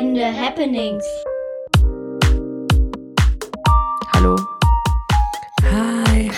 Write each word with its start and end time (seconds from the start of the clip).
Entscheidende 0.00 0.32
Happenings. 0.34 1.04
Hallo. 4.14 4.36
Hi. 5.70 6.30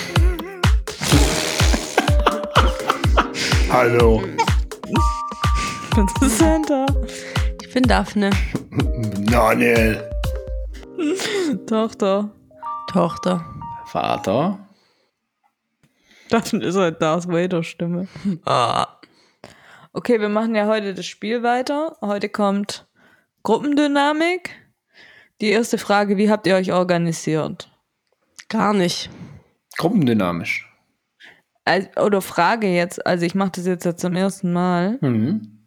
Hallo. 3.70 4.24
Ich 4.88 6.20
bin 6.20 6.28
Santa. 6.28 6.86
Ich 7.62 7.72
bin 7.72 7.84
Daphne. 7.84 8.30
Daniel. 9.30 10.10
Tochter. 11.68 12.32
Tochter. 12.92 13.44
Vater. 13.86 14.58
Das 16.30 16.52
ist 16.52 16.76
halt 16.76 17.00
Darth 17.00 17.28
Vader 17.28 17.62
Stimme. 17.62 18.08
Ah. 18.44 18.88
Okay, 19.92 20.20
wir 20.20 20.30
machen 20.30 20.56
ja 20.56 20.66
heute 20.66 20.94
das 20.94 21.06
Spiel 21.06 21.44
weiter. 21.44 21.96
Heute 22.00 22.28
kommt 22.28 22.86
Gruppendynamik. 23.42 24.50
Die 25.40 25.50
erste 25.50 25.78
Frage, 25.78 26.16
wie 26.16 26.30
habt 26.30 26.46
ihr 26.46 26.54
euch 26.54 26.72
organisiert? 26.72 27.70
Gar 28.48 28.74
nicht. 28.74 29.10
Gruppendynamisch. 29.76 30.68
Also, 31.64 31.88
oder 32.00 32.20
Frage 32.20 32.68
jetzt, 32.68 33.04
also 33.06 33.24
ich 33.24 33.34
mache 33.34 33.52
das 33.56 33.66
jetzt 33.66 33.84
ja 33.84 33.96
zum 33.96 34.14
ersten 34.14 34.52
Mal. 34.52 34.98
Mhm. 35.00 35.66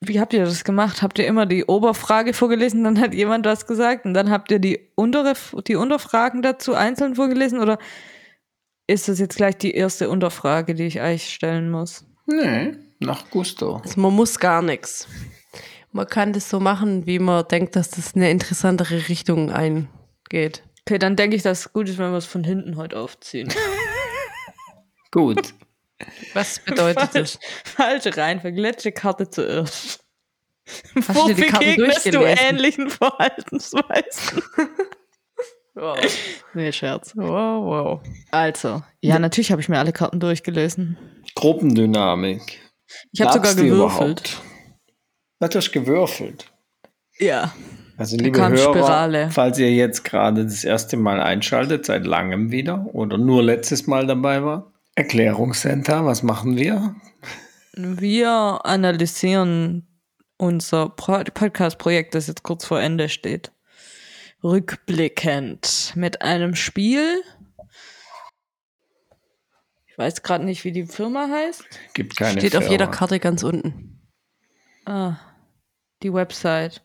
Wie 0.00 0.20
habt 0.20 0.32
ihr 0.32 0.44
das 0.44 0.62
gemacht? 0.62 1.02
Habt 1.02 1.18
ihr 1.18 1.26
immer 1.26 1.46
die 1.46 1.64
Oberfrage 1.64 2.32
vorgelesen, 2.32 2.84
dann 2.84 3.00
hat 3.00 3.14
jemand 3.14 3.46
was 3.46 3.66
gesagt 3.66 4.04
und 4.04 4.14
dann 4.14 4.30
habt 4.30 4.50
ihr 4.52 4.60
die 4.60 4.90
untere, 4.94 5.34
die 5.66 5.74
Unterfragen 5.74 6.42
dazu 6.42 6.74
einzeln 6.74 7.16
vorgelesen 7.16 7.58
oder 7.58 7.78
ist 8.86 9.08
das 9.08 9.18
jetzt 9.18 9.36
gleich 9.36 9.58
die 9.58 9.74
erste 9.74 10.08
Unterfrage, 10.08 10.74
die 10.74 10.84
ich 10.84 11.00
euch 11.00 11.32
stellen 11.34 11.70
muss? 11.70 12.04
Nee, 12.26 12.76
nach 13.00 13.28
Gusto. 13.30 13.76
Also 13.76 14.00
man 14.00 14.14
muss 14.14 14.38
gar 14.38 14.62
nichts. 14.62 15.08
Man 15.98 16.06
kann 16.06 16.32
das 16.32 16.48
so 16.48 16.60
machen, 16.60 17.08
wie 17.08 17.18
man 17.18 17.48
denkt, 17.48 17.74
dass 17.74 17.90
das 17.90 18.14
eine 18.14 18.30
interessantere 18.30 19.08
Richtung 19.08 19.50
eingeht. 19.50 20.62
Okay, 20.86 20.96
dann 20.96 21.16
denke 21.16 21.34
ich, 21.34 21.42
dass 21.42 21.58
es 21.58 21.72
gut 21.72 21.88
ist, 21.88 21.98
wenn 21.98 22.12
wir 22.12 22.18
es 22.18 22.24
von 22.24 22.44
hinten 22.44 22.76
heute 22.76 22.96
aufziehen. 22.96 23.52
Gut. 25.10 25.54
Was 26.34 26.60
bedeutet 26.60 27.16
das? 27.16 27.40
Falsche 27.64 28.16
Reihenfolge, 28.16 28.60
letzte 28.60 28.92
Karte 28.92 29.28
zuerst. 29.28 30.04
Hast 30.94 31.08
du 31.08 31.14
Wo 31.16 31.26
dir 31.26 31.34
die 31.34 31.42
Karten 31.46 31.64
begegnest 31.64 32.14
du 32.14 32.20
ähnlichen 32.22 32.90
Verhaltensweisen? 32.90 34.42
Wow. 35.74 35.96
Nee, 36.54 36.72
Scherz. 36.72 37.12
Wow, 37.14 37.64
wow. 37.64 38.00
Also, 38.32 38.82
ja, 39.00 39.20
natürlich 39.20 39.52
habe 39.52 39.60
ich 39.60 39.68
mir 39.68 39.78
alle 39.78 39.92
Karten 39.92 40.18
durchgelesen. 40.18 40.98
Gruppendynamik. 41.36 42.58
Ich 43.12 43.20
habe 43.20 43.32
sogar 43.32 43.54
gewürfelt. 43.54 43.70
überhaupt? 43.70 44.42
Was 45.40 45.54
hast 45.54 45.68
du 45.68 45.80
gewürfelt? 45.80 46.50
Ja. 47.18 47.52
Also 47.96 48.16
liebe 48.16 48.38
Hörer, 48.38 48.56
Spirale. 48.56 49.30
falls 49.30 49.58
ihr 49.58 49.72
jetzt 49.72 50.04
gerade 50.04 50.44
das 50.44 50.62
erste 50.64 50.96
Mal 50.96 51.20
einschaltet, 51.20 51.84
seit 51.86 52.06
langem 52.06 52.50
wieder 52.52 52.86
oder 52.92 53.18
nur 53.18 53.42
letztes 53.42 53.86
Mal 53.86 54.06
dabei 54.06 54.44
war, 54.44 54.72
Erklärungscenter, 54.94 56.04
was 56.04 56.22
machen 56.22 56.56
wir? 56.56 56.94
Wir 57.74 58.60
analysieren 58.64 59.86
unser 60.36 60.88
Pro 60.88 61.22
Podcast-Projekt, 61.22 62.14
das 62.14 62.26
jetzt 62.26 62.42
kurz 62.42 62.64
vor 62.64 62.80
Ende 62.80 63.08
steht. 63.08 63.52
Rückblickend 64.42 65.92
mit 65.96 66.22
einem 66.22 66.54
Spiel. 66.54 67.22
Ich 69.86 69.98
weiß 69.98 70.22
gerade 70.22 70.44
nicht, 70.44 70.64
wie 70.64 70.72
die 70.72 70.86
Firma 70.86 71.28
heißt. 71.28 71.64
Gibt 71.94 72.16
keine 72.16 72.38
Steht 72.40 72.54
auf 72.56 72.62
Firma. 72.62 72.72
jeder 72.72 72.86
Karte 72.88 73.18
ganz 73.18 73.42
unten. 73.42 74.00
Ah, 74.84 75.16
die 76.02 76.12
Website. 76.12 76.82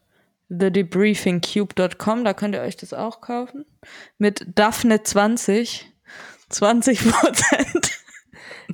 TheDebriefingCube.com, 0.49 2.23
da 2.23 2.33
könnt 2.33 2.55
ihr 2.55 2.61
euch 2.61 2.77
das 2.77 2.93
auch 2.93 3.21
kaufen. 3.21 3.65
Mit 4.17 4.45
Daphne 4.55 5.01
20. 5.03 5.89
20 6.49 7.09
Prozent. 7.11 7.99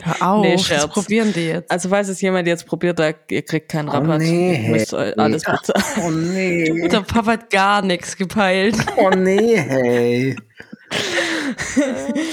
Hör 0.01 0.21
auf, 0.33 0.41
Nee, 0.45 0.53
das 0.53 0.65
Scherz. 0.65 0.87
probieren 0.87 1.33
die 1.33 1.47
jetzt. 1.47 1.71
Also, 1.71 1.89
falls 1.89 2.09
es 2.09 2.21
jemand 2.21 2.47
jetzt 2.47 2.65
probiert, 2.65 2.99
da, 2.99 3.11
ihr 3.29 3.41
kriegt 3.41 3.69
keinen 3.71 3.89
Oh 3.89 3.93
Rabatt. 3.93 4.19
nee. 4.21 4.63
Ihr 4.65 4.69
müsst 4.69 4.93
alles 4.93 5.43
bezahlen. 5.43 6.03
Oh 6.05 6.11
nee. 6.11 6.87
Der 6.89 7.01
Papa 7.01 7.31
hat 7.33 7.49
gar 7.49 7.81
nichts 7.81 8.15
gepeilt. 8.17 8.75
Oh 8.97 9.09
nee, 9.09 9.57
hey. 9.57 10.35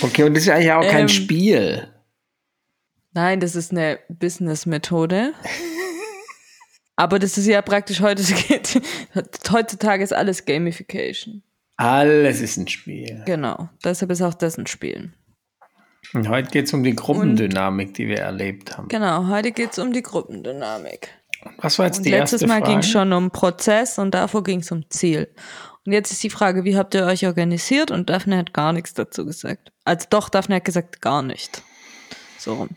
Okay, 0.02 0.24
und 0.24 0.34
das 0.34 0.44
ist 0.44 0.48
eigentlich 0.50 0.72
auch 0.72 0.82
kein 0.86 1.02
Ähm, 1.02 1.08
Spiel. 1.08 1.88
Nein, 3.12 3.40
das 3.40 3.56
ist 3.56 3.70
eine 3.72 3.98
Business-Methode. 4.08 5.32
Aber 6.96 7.18
das 7.18 7.36
ist 7.36 7.46
ja 7.46 7.60
praktisch 7.62 8.00
heute, 8.00 8.22
heutzutage 9.52 10.02
ist 10.02 10.12
alles 10.12 10.44
Gamification. 10.44 11.42
Alles 11.76 12.40
ist 12.40 12.56
ein 12.56 12.68
Spiel. 12.68 13.22
Genau. 13.26 13.68
Deshalb 13.84 14.10
ist 14.10 14.22
auch 14.22 14.34
das 14.34 14.56
ein 14.56 14.66
Spiel. 14.66 15.12
Und 16.14 16.28
heute 16.28 16.50
geht 16.50 16.66
es 16.66 16.72
um 16.72 16.82
die 16.82 16.94
Gruppendynamik, 16.94 17.92
die 17.94 18.08
wir 18.08 18.20
erlebt 18.20 18.76
haben. 18.76 18.88
Genau, 18.88 19.28
heute 19.28 19.52
geht 19.52 19.72
es 19.72 19.78
um 19.78 19.92
die 19.92 20.02
Gruppendynamik. 20.02 21.10
Was 21.58 21.78
war 21.78 21.86
jetzt 21.86 21.98
Und 21.98 22.06
die 22.06 22.10
letztes 22.10 22.42
erste 22.42 22.46
Mal 22.46 22.66
ging 22.66 22.78
es 22.78 22.88
schon 22.88 23.12
um 23.12 23.30
Prozess 23.30 23.98
und 23.98 24.12
davor 24.12 24.42
ging 24.42 24.60
es 24.60 24.70
um 24.72 24.88
Ziel. 24.88 25.28
Und 25.84 25.92
jetzt 25.92 26.10
ist 26.12 26.22
die 26.22 26.30
Frage, 26.30 26.64
wie 26.64 26.76
habt 26.76 26.94
ihr 26.94 27.04
euch 27.04 27.26
organisiert? 27.26 27.90
Und 27.90 28.08
Daphne 28.08 28.38
hat 28.38 28.54
gar 28.54 28.72
nichts 28.72 28.94
dazu 28.94 29.26
gesagt. 29.26 29.72
Also 29.84 30.06
doch, 30.10 30.28
Daphne 30.28 30.56
hat 30.56 30.64
gesagt, 30.64 31.02
gar 31.02 31.22
nicht. 31.22 31.62
So 32.38 32.54
rum. 32.54 32.68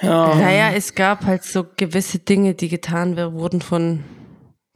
Ja, 0.00 0.34
Naja, 0.34 0.70
es 0.72 0.94
gab 0.94 1.24
halt 1.24 1.44
so 1.44 1.64
gewisse 1.76 2.18
Dinge, 2.18 2.54
die 2.54 2.68
getan 2.68 3.16
wurden 3.16 3.60
von 3.62 4.04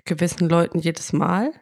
gewissen 0.05 0.49
Leuten 0.49 0.79
jedes 0.79 1.13
Mal. 1.13 1.53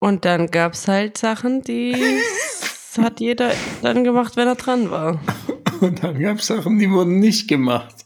Und 0.00 0.24
dann 0.24 0.50
gab 0.50 0.74
es 0.74 0.88
halt 0.88 1.16
Sachen, 1.16 1.62
die 1.62 1.94
hat 2.98 3.20
jeder 3.20 3.52
dann 3.82 4.04
gemacht, 4.04 4.36
wenn 4.36 4.48
er 4.48 4.54
dran 4.56 4.90
war. 4.90 5.20
und 5.80 6.02
dann 6.02 6.18
gab 6.20 6.38
es 6.38 6.46
Sachen, 6.46 6.78
die 6.78 6.90
wurden 6.90 7.18
nicht 7.20 7.48
gemacht. 7.48 8.04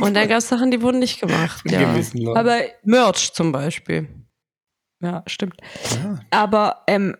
Und 0.00 0.14
dann 0.14 0.28
gab 0.28 0.38
es 0.38 0.48
Sachen, 0.48 0.70
die 0.70 0.82
wurden 0.82 0.98
nicht 0.98 1.20
gemacht. 1.20 1.62
Von 1.62 1.70
Ja. 1.72 2.34
Aber 2.34 2.58
Merch 2.82 3.32
zum 3.32 3.52
Beispiel. 3.52 4.08
ja, 5.00 5.22
stimmt. 5.26 5.56
Ja. 6.02 6.20
Aber 6.30 6.82
ähm, 6.86 7.16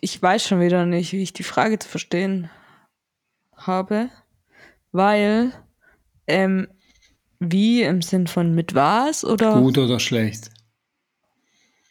ich 0.00 0.20
weiß 0.20 0.46
schon 0.46 0.60
wieder 0.60 0.84
nicht, 0.84 1.12
wie 1.12 1.22
ich 1.22 1.32
die 1.32 1.44
Frage 1.44 1.78
zu 1.78 1.88
verstehen 1.88 2.50
habe, 3.56 4.10
weil 4.92 5.52
ähm, 6.26 6.68
wie 7.40 7.82
im 7.82 8.02
Sinn 8.02 8.26
von 8.26 8.54
mit 8.54 8.74
was 8.74 9.24
oder 9.24 9.60
Gut 9.60 9.78
oder 9.78 9.98
schlecht? 9.98 10.50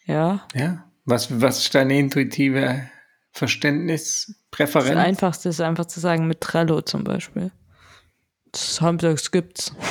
ja. 0.06 0.48
Ja. 0.54 0.86
Was, 1.04 1.42
was 1.42 1.60
ist 1.60 1.74
deine 1.74 1.98
intuitive 1.98 2.88
Verständnis, 3.32 4.28
Das 4.28 4.36
Präferenz? 4.52 4.98
Einfachste 4.98 5.50
ist 5.50 5.60
einfach 5.60 5.86
zu 5.86 6.00
sagen 6.00 6.28
mit 6.28 6.42
Trello 6.42 6.82
zum 6.82 7.04
Beispiel. 7.04 7.52
Das, 8.52 8.82
haben, 8.82 8.98
das 8.98 9.32
gibt's. 9.32 9.74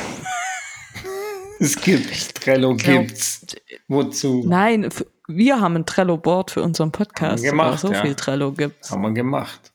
Es 1.62 1.77
gibt, 1.77 2.37
Trello 2.37 2.75
gibt's. 2.75 3.44
Wozu? 3.87 4.42
Nein, 4.47 4.88
wir 5.28 5.60
haben 5.60 5.77
ein 5.77 5.84
Trello-Board 5.84 6.53
für 6.53 6.62
unseren 6.62 6.91
Podcast. 6.91 7.32
Haben 7.32 7.42
wir 7.42 7.50
gemacht, 7.50 7.81
so 7.81 7.92
ja. 7.92 8.00
viel 8.00 8.15
Trello 8.15 8.53
gibt's. 8.53 8.91
Haben 8.91 9.03
wir 9.03 9.12
gemacht. 9.12 9.71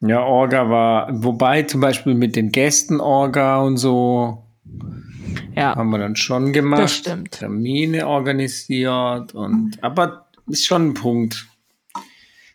Ja, 0.00 0.22
Orga 0.24 0.70
war, 0.70 1.08
wobei 1.22 1.62
zum 1.64 1.80
Beispiel 1.80 2.14
mit 2.14 2.34
den 2.36 2.50
Gästen 2.50 3.00
Orga 3.00 3.60
und 3.60 3.76
so 3.76 4.44
Ja. 5.54 5.74
haben 5.76 5.90
wir 5.90 5.98
dann 5.98 6.16
schon 6.16 6.52
gemacht. 6.52 6.82
Das 6.82 6.96
stimmt. 6.96 7.32
Termine 7.32 8.06
organisiert 8.06 9.34
und, 9.34 9.82
aber 9.82 10.26
ist 10.46 10.64
schon 10.66 10.88
ein 10.88 10.94
Punkt. 10.94 11.46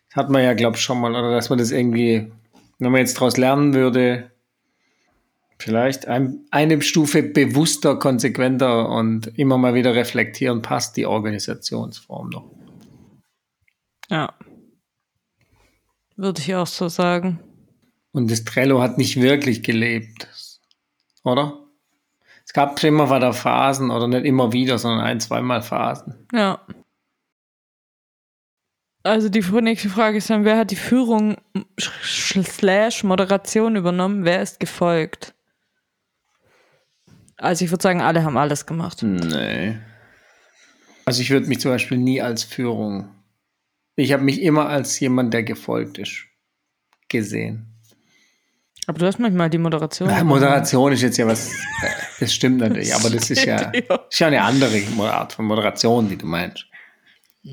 Das 0.08 0.16
hat 0.16 0.30
man 0.30 0.42
ja, 0.42 0.54
glaube 0.54 0.76
ich, 0.76 0.82
schon 0.82 1.00
mal, 1.00 1.12
oder 1.12 1.30
dass 1.30 1.48
man 1.50 1.58
das 1.58 1.70
irgendwie, 1.70 2.32
wenn 2.78 2.90
man 2.90 3.00
jetzt 3.00 3.16
daraus 3.16 3.36
lernen 3.36 3.74
würde, 3.74 4.30
vielleicht 5.58 6.08
ein, 6.08 6.40
eine 6.50 6.82
Stufe 6.82 7.22
bewusster, 7.22 7.96
konsequenter 7.96 8.88
und 8.88 9.28
immer 9.38 9.56
mal 9.56 9.74
wieder 9.74 9.94
reflektieren, 9.94 10.62
passt 10.62 10.96
die 10.96 11.06
Organisationsform 11.06 12.30
noch. 12.30 12.50
Ja. 14.10 14.34
Würde 16.16 16.40
ich 16.40 16.54
auch 16.54 16.66
so 16.66 16.88
sagen. 16.88 17.40
Und 18.16 18.30
das 18.30 18.44
Trello 18.44 18.80
hat 18.80 18.96
nicht 18.96 19.20
wirklich 19.20 19.62
gelebt, 19.62 20.26
oder? 21.22 21.66
Es 22.46 22.54
gab 22.54 22.82
immer 22.82 23.14
wieder 23.14 23.34
Phasen, 23.34 23.90
oder 23.90 24.08
nicht 24.08 24.24
immer 24.24 24.54
wieder, 24.54 24.78
sondern 24.78 25.04
ein, 25.04 25.20
zweimal 25.20 25.60
Phasen. 25.60 26.26
Ja. 26.32 26.66
Also 29.02 29.28
die 29.28 29.42
nächste 29.60 29.90
Frage 29.90 30.16
ist 30.16 30.30
dann, 30.30 30.46
wer 30.46 30.56
hat 30.56 30.70
die 30.70 30.76
Führung 30.76 31.36
slash 32.42 33.04
Moderation 33.04 33.76
übernommen? 33.76 34.24
Wer 34.24 34.40
ist 34.40 34.60
gefolgt? 34.60 35.34
Also 37.36 37.66
ich 37.66 37.70
würde 37.70 37.82
sagen, 37.82 38.00
alle 38.00 38.24
haben 38.24 38.38
alles 38.38 38.64
gemacht. 38.64 39.02
Nee. 39.02 39.76
Also 41.04 41.20
ich 41.20 41.28
würde 41.28 41.48
mich 41.48 41.60
zum 41.60 41.70
Beispiel 41.70 41.98
nie 41.98 42.22
als 42.22 42.44
Führung. 42.44 43.10
Ich 43.94 44.14
habe 44.14 44.24
mich 44.24 44.40
immer 44.40 44.70
als 44.70 44.98
jemand, 45.00 45.34
der 45.34 45.42
gefolgt 45.42 45.98
ist, 45.98 46.24
gesehen. 47.10 47.75
Aber 48.86 48.98
du 48.98 49.06
hast 49.06 49.18
manchmal 49.18 49.50
die 49.50 49.58
Moderation. 49.58 50.08
Ja, 50.08 50.22
Moderation 50.22 50.92
ist 50.92 51.02
jetzt 51.02 51.16
ja 51.16 51.26
was, 51.26 51.50
äh, 51.50 51.88
das 52.20 52.32
stimmt 52.32 52.58
natürlich, 52.58 52.94
aber 52.94 53.10
das 53.10 53.30
ist 53.30 53.44
ja, 53.44 53.72
ist 54.10 54.18
ja 54.20 54.28
eine 54.28 54.42
andere 54.42 54.82
Art 55.12 55.32
von 55.32 55.44
Moderation, 55.44 56.08
die 56.08 56.16
du 56.16 56.26
meinst. 56.26 56.66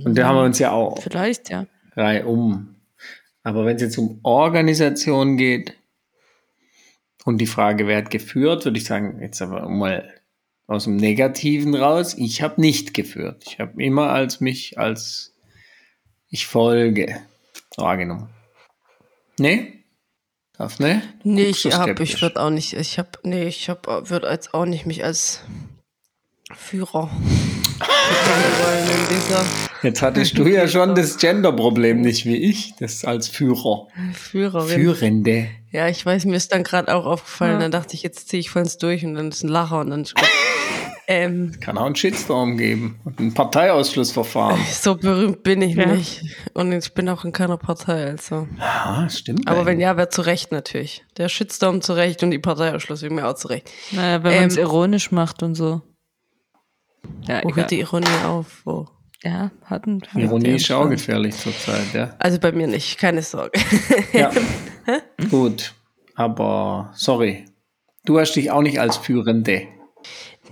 Und 0.05 0.15
da 0.17 0.27
haben 0.27 0.35
wir 0.35 0.43
uns 0.43 0.59
ja 0.59 0.71
auch 0.71 1.01
Vielleicht, 1.01 1.49
ja. 1.49 1.65
reihum. 1.95 2.75
Aber 3.43 3.65
wenn 3.65 3.75
es 3.75 3.81
jetzt 3.81 3.97
um 3.97 4.19
Organisation 4.23 5.37
geht 5.37 5.75
und 7.25 7.39
die 7.39 7.47
Frage, 7.47 7.87
wer 7.87 7.97
hat 7.97 8.09
geführt, 8.09 8.65
würde 8.65 8.77
ich 8.77 8.85
sagen, 8.85 9.19
jetzt 9.21 9.41
aber 9.41 9.67
mal 9.67 10.13
aus 10.67 10.85
dem 10.85 10.95
Negativen 10.95 11.75
raus, 11.75 12.15
ich 12.17 12.41
habe 12.41 12.61
nicht 12.61 12.93
geführt. 12.93 13.43
Ich 13.47 13.59
habe 13.59 13.83
immer 13.83 14.09
als 14.11 14.39
mich 14.39 14.79
als 14.79 15.35
ich 16.29 16.47
folge 16.47 17.21
wahrgenommen. 17.75 18.29
Nee? 19.37 19.82
Darf 20.63 20.79
ne? 20.79 21.01
Nee, 21.25 21.47
ich 21.47 21.65
hab, 21.65 21.99
ich 21.99 22.21
würde 22.21 22.41
auch 22.41 22.49
nicht, 22.49 22.71
ich 22.71 22.97
hab, 22.97 23.19
nee, 23.23 23.43
ich 23.49 23.67
hab, 23.69 23.85
würde 24.09 24.29
jetzt 24.29 24.53
auch 24.53 24.63
nicht 24.63 24.85
mich 24.85 25.03
als 25.03 25.41
Führer 26.55 27.09
bezeichnen 27.79 28.53
wollen 28.63 28.87
in 28.87 29.15
dieser 29.15 29.45
Jetzt 29.81 30.01
hattest 30.01 30.37
du 30.37 30.47
ja 30.47 30.65
schon 30.69 30.95
das 30.95 31.17
Gender-Problem, 31.17 31.99
nicht 31.99 32.25
wie 32.25 32.37
ich, 32.37 32.75
das 32.79 33.03
als 33.03 33.27
Führer. 33.27 33.87
Führerin. 34.13 34.69
Führende. 34.69 35.49
Ja, 35.71 35.89
ich 35.89 36.05
weiß, 36.05 36.23
mir 36.23 36.37
ist 36.37 36.53
dann 36.53 36.63
gerade 36.63 36.95
auch 36.95 37.05
aufgefallen, 37.05 37.55
Ja. 37.55 37.59
dann 37.59 37.71
dachte 37.71 37.95
ich, 37.95 38.03
jetzt 38.03 38.29
ziehe 38.29 38.39
ich 38.39 38.49
vollends 38.49 38.77
durch 38.77 39.03
und 39.03 39.15
dann 39.15 39.27
ist 39.27 39.43
ein 39.43 39.49
Lacher 39.49 39.81
und 39.81 39.89
dann 39.89 40.03
ist 40.03 40.15
gut. 40.15 40.23
Ähm, 41.07 41.51
Kann 41.59 41.77
auch 41.77 41.85
einen 41.85 41.95
Shitstorm 41.95 42.57
geben 42.57 42.99
und 43.05 43.19
ein 43.19 43.33
Parteiausschlussverfahren. 43.33 44.59
so 44.71 44.95
berühmt 44.95 45.43
bin 45.43 45.61
ich 45.61 45.75
Ja. 45.75 45.85
nicht. 45.87 46.21
Und 46.53 46.71
ich 46.71 46.93
bin 46.93 47.09
auch 47.09 47.25
in 47.25 47.31
keiner 47.31 47.57
Partei, 47.57 48.05
also. 48.05 48.47
Ja, 48.57 49.07
stimmt. 49.09 49.47
Aber 49.47 49.59
wenn 49.65 49.73
eigentlich. 49.73 49.81
ja, 49.83 49.97
wäre 49.97 50.09
zu 50.09 50.21
Recht 50.21 50.51
natürlich. 50.51 51.03
Der 51.17 51.29
Shitstorm 51.29 51.81
zu 51.81 51.93
Recht 51.93 52.23
und 52.23 52.31
die 52.31 52.39
Parteiausschluss 52.39 53.01
wegen 53.01 53.15
mir 53.15 53.27
auch 53.27 53.35
zu 53.35 53.47
Recht. 53.49 53.69
Naja, 53.91 54.23
wenn 54.23 54.35
man 54.35 54.43
es 54.47 54.55
Ähm, 54.57 54.63
ironisch 54.63 55.11
macht 55.11 55.43
und 55.43 55.55
so. 55.55 55.81
Ja, 57.27 57.41
Wo 57.43 57.49
egal. 57.49 57.55
hört 57.55 57.71
die 57.71 57.79
Ironie 57.79 58.07
auf? 58.25 58.61
Wo? 58.65 58.87
ja 59.25 59.51
hatten. 59.63 60.01
Ironie 60.15 60.55
ist 60.55 60.69
auch 60.71 60.89
gefährlich 60.89 61.33
zurzeit, 61.37 61.93
ja. 61.93 62.13
Also 62.19 62.39
bei 62.39 62.51
mir 62.51 62.67
nicht, 62.67 62.97
keine 62.97 63.21
Sorge. 63.21 63.57
Ja. 64.13 64.31
Gut, 65.29 65.73
aber 66.15 66.91
sorry. 66.93 67.45
Du 68.05 68.19
hast 68.19 68.33
dich 68.33 68.51
auch 68.51 68.61
nicht 68.61 68.81
als 68.81 68.97
Führende. 68.97 69.61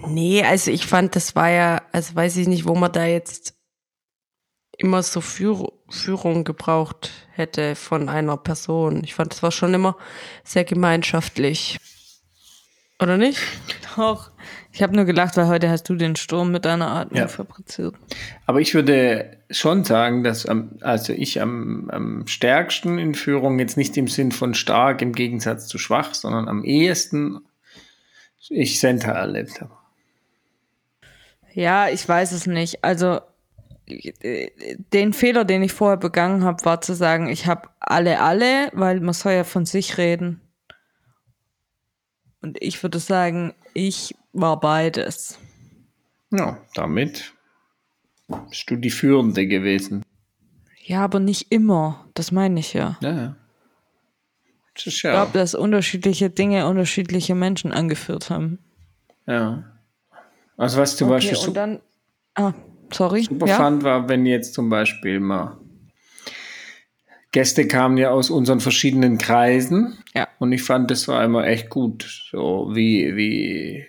Nee, 0.08 0.44
also 0.44 0.72
ich 0.72 0.86
fand, 0.86 1.16
das 1.16 1.36
war 1.36 1.50
ja, 1.50 1.82
also 1.92 2.16
weiß 2.16 2.38
ich 2.38 2.48
nicht, 2.48 2.66
wo 2.66 2.76
man 2.76 2.92
da 2.92 3.06
jetzt 3.06 3.56
immer 4.78 5.04
so 5.04 5.22
Führ 5.22 5.72
Führung 5.90 6.46
gebraucht 6.46 7.12
hätte 7.34 7.76
von 7.76 8.08
einer 8.08 8.38
Person. 8.38 9.04
Ich 9.04 9.14
fand, 9.14 9.34
das 9.34 9.44
war 9.44 9.52
schon 9.52 9.74
immer 9.74 9.98
sehr 10.44 10.64
gemeinschaftlich. 10.64 11.78
Oder 13.02 13.18
nicht? 13.18 13.42
Doch. 13.98 14.32
Ich 14.72 14.82
habe 14.82 14.96
nur 14.96 15.06
gelacht, 15.06 15.36
weil 15.36 15.48
heute 15.48 15.70
hast 15.70 15.90
du 15.90 15.96
den 15.96 16.16
Sturm 16.16 16.52
mit 16.52 16.66
deiner 16.66 16.92
Atmung 16.92 17.20
Ja. 17.20 17.28
fabriziert. 17.28 17.96
Aber 18.46 18.62
ich 18.62 18.74
würde 18.74 19.38
schon 19.50 19.84
sagen, 19.84 20.24
dass 20.24 20.46
am, 20.46 20.78
also 20.82 21.12
ich 21.12 21.42
am, 21.42 21.90
am 21.90 22.28
stärksten 22.28 23.00
in 23.00 23.16
Führung 23.16 23.60
jetzt 23.60 23.76
nicht 23.76 23.98
im 23.98 24.08
Sinn 24.08 24.32
von 24.32 24.54
stark 24.54 25.02
im 25.02 25.14
Gegensatz 25.14 25.68
zu 25.68 25.78
schwach, 25.78 26.14
sondern 26.14 26.48
am 26.48 26.64
ehesten 26.64 27.42
ich 28.50 28.80
Center 28.80 29.12
erlebt 29.12 29.62
habe. 29.62 29.81
Ja, 31.54 31.90
ich 31.90 32.08
weiß 32.08 32.32
es 32.32 32.48
nicht. 32.48 32.84
Also 32.84 33.20
den 34.94 35.14
Fehler, 35.14 35.44
den 35.44 35.64
ich 35.64 35.74
vorher 35.74 35.98
begangen 35.98 36.44
habe, 36.44 36.64
war 36.66 36.82
zu 36.82 36.94
sagen, 36.94 37.28
ich 37.30 37.48
habe 37.48 37.70
alle, 37.80 38.22
alle, 38.22 38.70
weil 38.74 39.00
man 39.02 39.14
soll 39.14 39.34
ja 39.34 39.44
von 39.44 39.66
sich 39.66 39.98
reden. 39.98 40.42
Und 42.42 42.58
ich 42.62 42.82
würde 42.82 43.00
sagen, 43.00 43.54
ich 43.74 44.16
war 44.34 44.60
beides. 44.60 45.38
Ja, 46.32 46.58
damit 46.74 47.34
bist 48.50 48.70
du 48.70 48.78
die 48.78 48.90
Führende 48.90 49.46
gewesen. 49.46 50.04
Ja, 50.84 51.04
aber 51.04 51.20
nicht 51.20 51.52
immer. 51.52 52.06
Das 52.14 52.32
meine 52.32 52.60
ich 52.60 52.74
ja. 52.74 52.98
Ja, 53.02 53.36
Ich 54.76 55.02
glaube, 55.02 55.32
dass 55.34 55.54
unterschiedliche 55.54 56.30
Dinge 56.30 56.68
unterschiedliche 56.68 57.36
Menschen 57.36 57.72
angeführt 57.72 58.30
haben. 58.30 58.60
ja. 59.28 59.64
Also 60.58 60.80
was 60.80 60.96
zum 60.96 61.10
Beispiel 61.10 61.38
und 61.38 61.44
super, 61.44 61.54
dann. 61.54 61.82
Ah, 62.36 62.54
sorry. 62.92 63.24
super 63.24 63.48
ja? 63.48 63.58
fand, 63.58 63.84
war, 63.84 64.08
wenn 64.10 64.26
jetzt 64.26 64.54
zum 64.54 64.70
Beispiel 64.70 65.20
mal 65.20 65.58
Gäste 67.32 67.66
kamen 67.66 67.98
ja 67.98 68.12
aus 68.12 68.30
unseren 68.30 68.60
verschiedenen 68.60 69.18
Kreisen. 69.18 69.98
Ja. 70.14 70.28
Und 70.40 70.52
ich 70.52 70.64
fand, 70.64 70.92
das 70.92 71.08
war 71.08 71.24
immer 71.24 71.48
echt 71.48 71.70
gut. 71.70 72.28
So 72.30 72.72
wie, 72.74 73.16
wie 73.16 73.86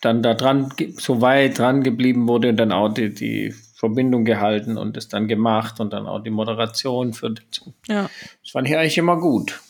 dann 0.00 0.22
da 0.22 0.32
dran, 0.32 0.72
so 0.96 1.20
weit 1.20 1.58
dran 1.58 1.82
geblieben 1.82 2.26
wurde 2.26 2.48
und 2.48 2.56
dann 2.56 2.72
auch 2.72 2.88
die, 2.88 3.12
die 3.12 3.54
Verbindung 3.74 4.24
gehalten 4.24 4.78
und 4.78 4.96
das 4.96 5.08
dann 5.08 5.28
gemacht 5.28 5.78
und 5.78 5.92
dann 5.92 6.06
auch 6.06 6.20
die 6.20 6.30
Moderation 6.30 7.12
für 7.12 7.30
dazu. 7.30 7.74
Ja. 7.86 8.08
Das 8.42 8.52
fand 8.52 8.66
ich 8.68 8.76
eigentlich 8.76 8.98
immer 8.98 9.18
gut. 9.18 9.60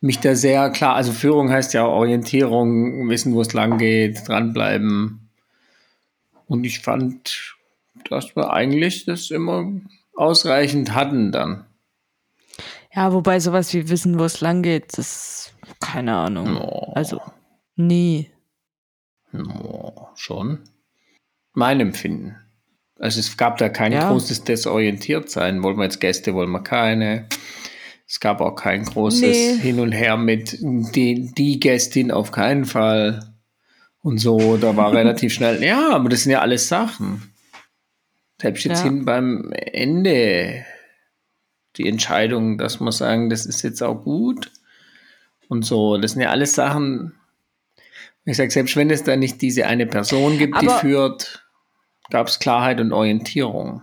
Mich 0.00 0.20
da 0.20 0.36
sehr 0.36 0.70
klar, 0.70 0.94
also 0.94 1.10
Führung 1.10 1.50
heißt 1.50 1.74
ja 1.74 1.84
auch 1.84 1.94
Orientierung, 1.94 3.08
wissen, 3.08 3.34
wo 3.34 3.40
es 3.40 3.52
lang 3.54 3.78
geht, 3.78 4.28
dranbleiben. 4.28 5.25
Und 6.46 6.64
ich 6.64 6.80
fand, 6.80 7.56
dass 8.08 8.34
wir 8.36 8.52
eigentlich 8.52 9.04
das 9.04 9.30
immer 9.30 9.70
ausreichend 10.14 10.94
hatten 10.94 11.32
dann. 11.32 11.66
Ja, 12.94 13.12
wobei 13.12 13.40
sowas 13.40 13.74
wie 13.74 13.88
wissen, 13.88 14.18
wo 14.18 14.24
es 14.24 14.40
lang 14.40 14.62
geht, 14.62 14.96
das 14.96 15.52
keine 15.80 16.16
Ahnung. 16.16 16.56
Oh. 16.56 16.92
Also 16.94 17.20
nie. 17.74 18.30
Oh, 19.34 20.06
schon. 20.14 20.60
Mein 21.52 21.80
Empfinden. 21.80 22.36
Also 22.98 23.20
es 23.20 23.36
gab 23.36 23.58
da 23.58 23.68
kein 23.68 23.92
Ja. 23.92 24.10
großes 24.10 24.44
Desorientiertsein. 24.44 25.62
Wollen 25.62 25.76
wir 25.76 25.84
jetzt 25.84 26.00
Gäste, 26.00 26.32
wollen 26.34 26.50
wir 26.50 26.62
keine. 26.62 27.28
Es 28.08 28.20
gab 28.20 28.40
auch 28.40 28.54
kein 28.54 28.84
großes 28.84 29.20
Nee. 29.20 29.56
Hin 29.58 29.80
und 29.80 29.92
Her 29.92 30.16
mit 30.16 30.56
die, 30.60 31.32
die 31.34 31.60
Gästin 31.60 32.10
auf 32.10 32.30
keinen 32.30 32.64
Fall. 32.64 33.34
Und 34.06 34.18
so, 34.18 34.56
da 34.56 34.76
war 34.76 34.92
relativ 35.00 35.32
schnell, 35.34 35.64
ja, 35.64 35.90
aber 35.90 36.08
das 36.08 36.22
sind 36.22 36.30
ja 36.30 36.40
alles 36.40 36.68
Sachen. 36.68 37.32
Selbst 38.40 38.62
jetzt 38.64 38.78
Ja. 38.78 38.84
hin 38.84 39.04
beim 39.04 39.50
Ende 39.52 40.64
die 41.76 41.88
Entscheidung, 41.88 42.56
dass 42.56 42.78
wir 42.78 42.92
sagen, 42.92 43.30
das 43.30 43.46
ist 43.46 43.62
jetzt 43.62 43.82
auch 43.82 44.04
gut. 44.04 44.52
Und 45.48 45.64
so, 45.64 45.96
das 45.98 46.12
sind 46.12 46.22
ja 46.22 46.30
alles 46.30 46.54
Sachen, 46.54 47.14
ich 48.24 48.36
sage, 48.36 48.50
selbst 48.52 48.76
wenn 48.76 48.90
es 48.90 49.02
da 49.02 49.16
nicht 49.16 49.42
diese 49.42 49.66
eine 49.66 49.86
Person 49.86 50.38
gibt, 50.38 50.60
die 50.62 50.68
Aber- 50.68 50.78
führt, 50.78 51.44
gab 52.10 52.28
es 52.28 52.38
Klarheit 52.38 52.80
und 52.80 52.92
Orientierung. 52.92 53.82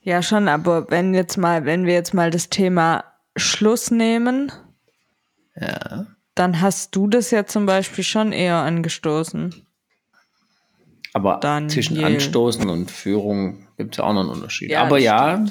Ja, 0.00 0.22
schon, 0.22 0.48
aber 0.48 0.90
wenn 0.90 1.12
jetzt 1.12 1.36
mal, 1.36 1.66
wenn 1.66 1.84
wir 1.84 1.92
jetzt 1.94 2.14
mal 2.14 2.30
das 2.30 2.48
Thema 2.48 3.04
Schluss 3.36 3.90
nehmen, 3.90 4.50
Ja. 5.60 6.06
Dann 6.34 6.60
hast 6.60 6.94
du 6.96 7.06
das 7.08 7.30
ja 7.30 7.46
zum 7.46 7.66
Beispiel 7.66 8.04
schon 8.04 8.32
eher 8.32 8.56
angestoßen. 8.56 9.66
Aber 11.14 11.38
Daniel. 11.40 11.70
zwischen 11.70 12.02
Anstoßen 12.02 12.68
und 12.68 12.90
Führung 12.90 13.68
gibt 13.76 13.94
es 13.94 13.98
ja 13.98 14.04
auch 14.04 14.14
noch 14.14 14.20
einen 14.20 14.30
Unterschied. 14.30 14.70
Ja, 14.70 14.82
Aber 14.82 14.98
ja, 14.98 15.44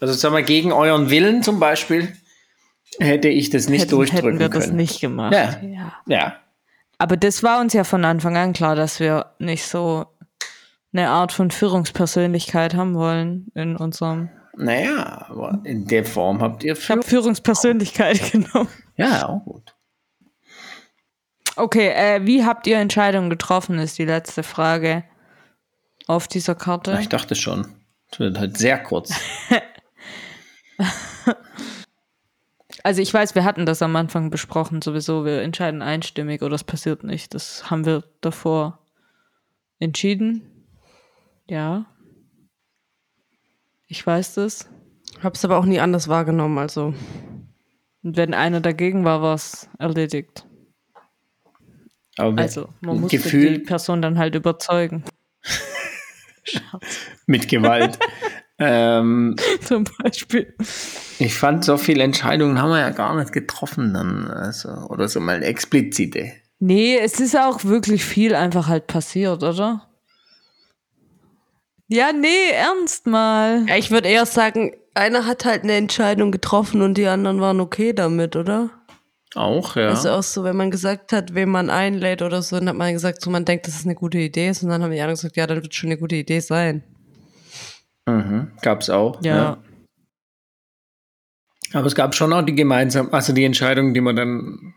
also 0.00 0.14
sagen 0.14 0.34
wir, 0.34 0.42
gegen 0.42 0.72
euren 0.72 1.10
Willen 1.10 1.42
zum 1.42 1.60
Beispiel 1.60 2.12
hätte 2.98 3.28
ich 3.28 3.50
das 3.50 3.68
nicht 3.68 3.82
hätten, 3.82 3.90
durchdrücken 3.90 4.26
hätten 4.30 4.38
wir 4.40 4.48
können. 4.48 4.62
das 4.62 4.72
nicht 4.72 5.00
gemacht. 5.00 5.32
Ja. 5.32 5.60
ja. 5.62 5.92
Ja, 6.06 6.36
Aber 6.98 7.16
das 7.16 7.42
war 7.42 7.60
uns 7.60 7.72
ja 7.72 7.84
von 7.84 8.04
Anfang 8.04 8.36
an 8.36 8.52
klar, 8.52 8.74
dass 8.74 8.98
wir 8.98 9.34
nicht 9.38 9.64
so 9.64 10.06
eine 10.92 11.10
Art 11.10 11.32
von 11.32 11.50
Führungspersönlichkeit 11.50 12.74
haben 12.74 12.94
wollen 12.94 13.48
in 13.54 13.76
unserem. 13.76 14.30
Naja, 14.58 15.26
aber 15.28 15.60
in 15.64 15.86
der 15.86 16.04
Form 16.04 16.40
habt 16.40 16.64
ihr 16.64 16.72
Ich 16.72 16.90
habe 16.90 17.02
Führung. 17.02 17.24
Führungspersönlichkeit 17.24 18.32
genommen. 18.32 18.68
Ja, 18.96 19.28
auch 19.28 19.44
gut. 19.44 19.74
Okay, 21.56 21.88
äh, 21.88 22.24
wie 22.24 22.44
habt 22.44 22.66
ihr 22.66 22.78
Entscheidungen 22.78 23.30
getroffen, 23.30 23.78
ist 23.78 23.98
die 23.98 24.04
letzte 24.04 24.42
Frage 24.42 25.04
auf 26.06 26.28
dieser 26.28 26.54
Karte. 26.54 26.92
Ja, 26.92 27.00
ich 27.00 27.08
dachte 27.08 27.34
schon. 27.34 27.66
Es 28.10 28.20
wird 28.20 28.38
halt 28.38 28.56
sehr 28.56 28.82
kurz. 28.82 29.12
Also 32.84 33.02
ich 33.02 33.12
weiß, 33.12 33.34
wir 33.34 33.44
hatten 33.44 33.66
das 33.66 33.82
am 33.82 33.94
Anfang 33.96 34.30
besprochen, 34.30 34.80
sowieso, 34.82 35.24
wir 35.24 35.42
entscheiden 35.42 35.82
einstimmig 35.82 36.42
oder 36.42 36.54
es 36.54 36.64
passiert 36.64 37.04
nicht. 37.04 37.34
Das 37.34 37.70
haben 37.70 37.84
wir 37.84 38.04
davor 38.20 38.78
entschieden. 39.78 40.66
Ja. 41.48 41.86
Ich 43.88 44.06
weiß 44.06 44.34
das. 44.34 44.68
Hab's 45.22 45.44
aber 45.44 45.56
auch 45.56 45.64
nie 45.64 45.80
anders 45.80 46.08
wahrgenommen, 46.08 46.58
also. 46.58 46.94
Und 48.02 48.16
wenn 48.16 48.34
einer 48.34 48.60
dagegen 48.60 49.04
war, 49.04 49.22
war 49.22 49.34
es 49.34 49.68
erledigt. 49.78 50.46
Aber 52.18 52.40
Also 52.40 52.68
man 52.80 53.00
muss 53.00 53.10
die 53.10 53.58
Person 53.60 54.02
dann 54.02 54.18
halt 54.18 54.34
überzeugen. 54.34 55.04
mit 57.26 57.48
Gewalt. 57.48 57.98
Ähm, 58.60 59.36
Zum 59.60 59.84
Beispiel. 60.02 60.52
ich 61.20 61.32
fand, 61.32 61.64
so 61.64 61.76
viele 61.76 62.02
Entscheidungen 62.02 62.60
haben 62.60 62.70
wir 62.70 62.80
ja 62.80 62.90
gar 62.90 63.14
nicht 63.14 63.32
getroffen 63.32 63.94
dann. 63.94 64.28
Also, 64.28 64.68
oder 64.88 65.06
so 65.06 65.20
mal 65.20 65.44
explizite. 65.44 66.32
Nee, 66.58 66.98
es 66.98 67.20
ist 67.20 67.36
auch 67.36 67.62
wirklich 67.62 68.04
viel 68.04 68.34
einfach 68.34 68.66
halt 68.66 68.88
passiert, 68.88 69.44
oder? 69.44 69.87
Ja, 71.88 72.12
nee, 72.12 72.50
ernst 72.52 73.06
mal. 73.06 73.64
Ja, 73.66 73.76
ich 73.76 73.90
würde 73.90 74.08
eher 74.08 74.26
sagen, 74.26 74.72
einer 74.94 75.26
hat 75.26 75.44
halt 75.44 75.64
eine 75.64 75.74
Entscheidung 75.74 76.30
getroffen 76.30 76.82
und 76.82 76.98
die 76.98 77.06
anderen 77.06 77.40
waren 77.40 77.60
okay 77.60 77.92
damit, 77.94 78.36
oder? 78.36 78.70
Auch, 79.34 79.76
ja. 79.76 79.88
Also 79.88 80.10
auch 80.10 80.22
so, 80.22 80.44
wenn 80.44 80.56
man 80.56 80.70
gesagt 80.70 81.12
hat, 81.12 81.34
wen 81.34 81.48
man 81.48 81.70
einlädt 81.70 82.22
oder 82.22 82.42
so, 82.42 82.58
dann 82.58 82.68
hat 82.68 82.76
man 82.76 82.92
gesagt, 82.92 83.22
so 83.22 83.30
man 83.30 83.44
denkt, 83.44 83.66
dass 83.66 83.76
es 83.76 83.84
eine 83.84 83.94
gute 83.94 84.18
Idee 84.18 84.48
ist 84.48 84.62
und 84.62 84.68
dann 84.68 84.82
haben 84.82 84.90
die 84.90 85.00
anderen 85.00 85.16
gesagt, 85.16 85.36
ja, 85.36 85.46
dann 85.46 85.62
wird 85.62 85.74
schon 85.74 85.88
eine 85.90 85.98
gute 85.98 86.16
Idee 86.16 86.40
sein. 86.40 86.82
Mhm. 88.06 88.52
Gab's 88.62 88.90
auch. 88.90 89.22
Ja. 89.22 89.58
Aber 91.72 91.86
es 91.86 91.94
gab 91.94 92.14
schon 92.14 92.32
auch 92.32 92.42
die 92.42 92.54
gemeinsam, 92.54 93.12
also 93.12 93.32
die 93.32 93.44
Entscheidung, 93.44 93.92
die 93.92 94.00
man 94.00 94.16
dann 94.16 94.74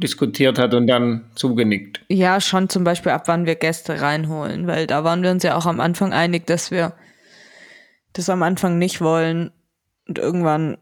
diskutiert 0.00 0.58
hat 0.58 0.74
und 0.74 0.86
dann 0.86 1.30
zugenickt. 1.34 2.04
Ja, 2.08 2.40
schon 2.40 2.68
zum 2.68 2.84
Beispiel 2.84 3.12
ab 3.12 3.24
wann 3.26 3.46
wir 3.46 3.56
Gäste 3.56 4.00
reinholen, 4.00 4.66
weil 4.66 4.86
da 4.86 5.04
waren 5.04 5.22
wir 5.22 5.30
uns 5.30 5.42
ja 5.42 5.56
auch 5.56 5.66
am 5.66 5.80
Anfang 5.80 6.12
einig, 6.12 6.46
dass 6.46 6.70
wir 6.70 6.94
das 8.12 8.28
am 8.30 8.42
Anfang 8.42 8.78
nicht 8.78 9.00
wollen. 9.00 9.50
Und 10.08 10.18
irgendwann 10.18 10.78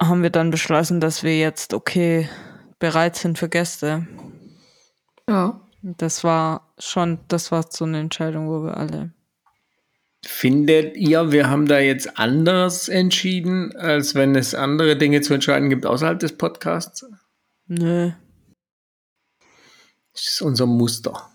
haben 0.00 0.22
wir 0.22 0.30
dann 0.30 0.50
beschlossen, 0.50 1.00
dass 1.00 1.22
wir 1.22 1.38
jetzt 1.38 1.74
okay 1.74 2.28
bereit 2.78 3.16
sind 3.16 3.38
für 3.38 3.48
Gäste. 3.48 4.06
Ja. 5.28 5.60
Das 5.82 6.22
war 6.22 6.72
schon, 6.78 7.18
das 7.28 7.50
war 7.50 7.64
so 7.68 7.84
eine 7.84 7.98
Entscheidung, 7.98 8.48
wo 8.48 8.64
wir 8.64 8.76
alle. 8.76 9.12
Findet 10.24 10.96
ihr, 10.96 11.32
wir 11.32 11.50
haben 11.50 11.66
da 11.66 11.80
jetzt 11.80 12.16
anders 12.18 12.88
entschieden, 12.88 13.74
als 13.76 14.14
wenn 14.14 14.36
es 14.36 14.54
andere 14.54 14.96
Dinge 14.96 15.20
zu 15.20 15.34
entscheiden 15.34 15.68
gibt 15.68 15.84
außerhalb 15.84 16.20
des 16.20 16.36
Podcasts? 16.36 17.04
Nö. 17.66 18.12
Das 20.12 20.26
ist 20.28 20.42
unser 20.42 20.66
Muster. 20.66 21.30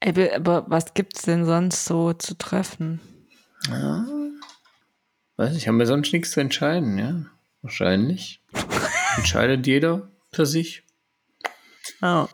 Ey, 0.00 0.12
be- 0.12 0.34
aber 0.34 0.64
was 0.68 0.94
gibt's 0.94 1.22
denn 1.22 1.44
sonst 1.44 1.84
so 1.84 2.12
zu 2.14 2.34
treffen? 2.38 3.00
Weiß 5.36 5.54
ich, 5.56 5.68
haben 5.68 5.78
wir 5.78 5.86
sonst 5.86 6.12
nichts 6.12 6.30
zu 6.30 6.40
entscheiden, 6.40 6.96
ja? 6.98 7.26
Wahrscheinlich. 7.62 8.42
Entscheidet 9.16 9.66
jeder 9.66 10.10
für 10.32 10.46
sich. 10.46 10.84
Oh. 12.00 12.26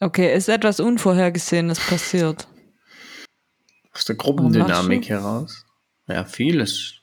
Okay, 0.00 0.32
ist 0.36 0.48
etwas 0.48 0.78
Unvorhergesehenes 0.78 1.80
passiert. 1.80 2.46
Aus 3.92 4.04
der 4.04 4.16
Gruppendynamik 4.16 5.08
heraus. 5.08 5.64
Ja, 6.06 6.24
vieles. 6.24 6.94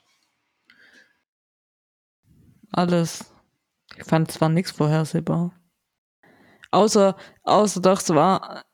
Alles. 2.70 3.24
Ich 4.02 4.08
fand, 4.08 4.30
es 4.30 4.40
war 4.40 4.48
nichts 4.48 4.72
vorhersehbar. 4.72 5.52
Außer, 6.72 7.16
außer 7.44 7.80
doch, 7.80 8.00
es 8.00 8.08
war, 8.10 8.64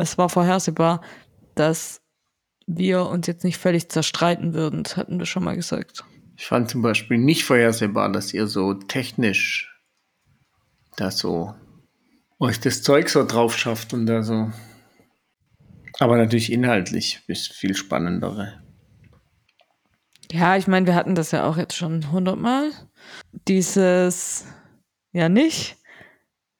es 0.00 0.18
war 0.18 0.28
vorhersehbar, 0.28 1.02
dass 1.54 2.02
wir 2.66 3.06
uns 3.06 3.28
jetzt 3.28 3.44
nicht 3.44 3.58
völlig 3.58 3.88
zerstreiten 3.88 4.52
würden. 4.52 4.82
Das 4.82 4.96
hatten 4.96 5.18
wir 5.18 5.26
schon 5.26 5.44
mal 5.44 5.54
gesagt. 5.54 6.04
Ich 6.36 6.46
fand 6.46 6.68
zum 6.68 6.82
Beispiel 6.82 7.18
nicht 7.18 7.44
vorhersehbar, 7.44 8.10
dass 8.10 8.34
ihr 8.34 8.48
so 8.48 8.74
technisch 8.74 9.72
da 10.96 11.10
so 11.10 11.54
euch 12.40 12.58
das 12.58 12.82
Zeug 12.82 13.08
so 13.08 13.24
drauf 13.24 13.56
schafft 13.56 13.92
und 13.92 14.06
da 14.06 14.22
so. 14.22 14.50
Aber 16.00 16.16
natürlich 16.16 16.50
inhaltlich 16.50 17.22
ist 17.28 17.52
viel 17.52 17.74
spannendere. 17.76 18.62
Ja, 20.32 20.56
ich 20.56 20.66
meine, 20.66 20.86
wir 20.86 20.94
hatten 20.94 21.14
das 21.14 21.30
ja 21.32 21.44
auch 21.44 21.56
jetzt 21.56 21.74
schon 21.76 22.12
hundertmal. 22.12 22.70
Dieses, 23.48 24.44
ja 25.12 25.28
nicht, 25.28 25.76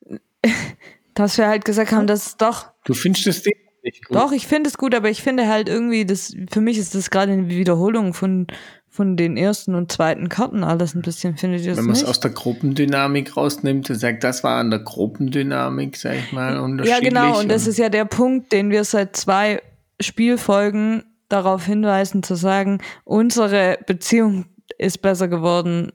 dass 1.15 1.39
wir 1.39 1.47
halt 1.47 1.65
gesagt 1.65 1.93
haben, 1.93 2.07
dass 2.07 2.37
doch 2.37 2.71
Du 2.85 2.95
findest 2.95 3.27
das 3.27 3.43
Ding 3.43 3.55
nicht 3.83 4.07
gut. 4.07 4.17
Doch, 4.17 4.33
ich 4.33 4.47
finde 4.47 4.69
es 4.69 4.77
gut, 4.79 4.95
aber 4.95 5.11
ich 5.11 5.23
finde 5.23 5.49
halt 5.49 5.69
irgendwie, 5.69 6.05
das, 6.05 6.35
für 6.50 6.61
mich 6.61 6.79
ist 6.79 6.95
das 6.95 7.11
gerade 7.11 7.33
eine 7.33 7.49
Wiederholung 7.49 8.15
von, 8.15 8.47
von 8.89 9.17
den 9.17 9.37
ersten 9.37 9.75
und 9.75 9.93
zweiten 9.93 10.29
Karten 10.29 10.65
alles 10.65 10.95
ein 10.95 11.03
bisschen, 11.03 11.37
findet 11.37 11.62
ihr 11.62 11.71
das 11.71 11.79
Wenn 11.79 11.87
man 11.87 11.95
es 11.95 12.05
aus 12.05 12.21
der 12.21 12.33
Gruppendynamik 12.33 13.37
rausnimmt 13.37 13.89
und 13.91 13.97
sagt, 13.97 14.25
das 14.25 14.43
war 14.43 14.59
an 14.59 14.71
der 14.71 14.81
Gruppendynamik, 14.81 15.97
sag 15.97 16.17
ich 16.17 16.33
mal, 16.33 16.55
Ja, 16.55 16.61
unterschiedlich. 16.61 17.09
genau, 17.09 17.39
und 17.39 17.49
das 17.49 17.67
ist 17.67 17.79
ja 17.79 17.89
der 17.89 18.05
Punkt, 18.05 18.53
den 18.53 18.71
wir 18.71 18.85
seit 18.85 19.17
zwei 19.17 19.62
Spielfolgen 20.00 21.05
darauf 21.31 21.65
hinweisen, 21.65 22.23
zu 22.23 22.35
sagen, 22.35 22.81
unsere 23.05 23.79
Beziehung 23.87 24.47
ist 24.79 25.01
besser 25.03 25.29
geworden, 25.29 25.93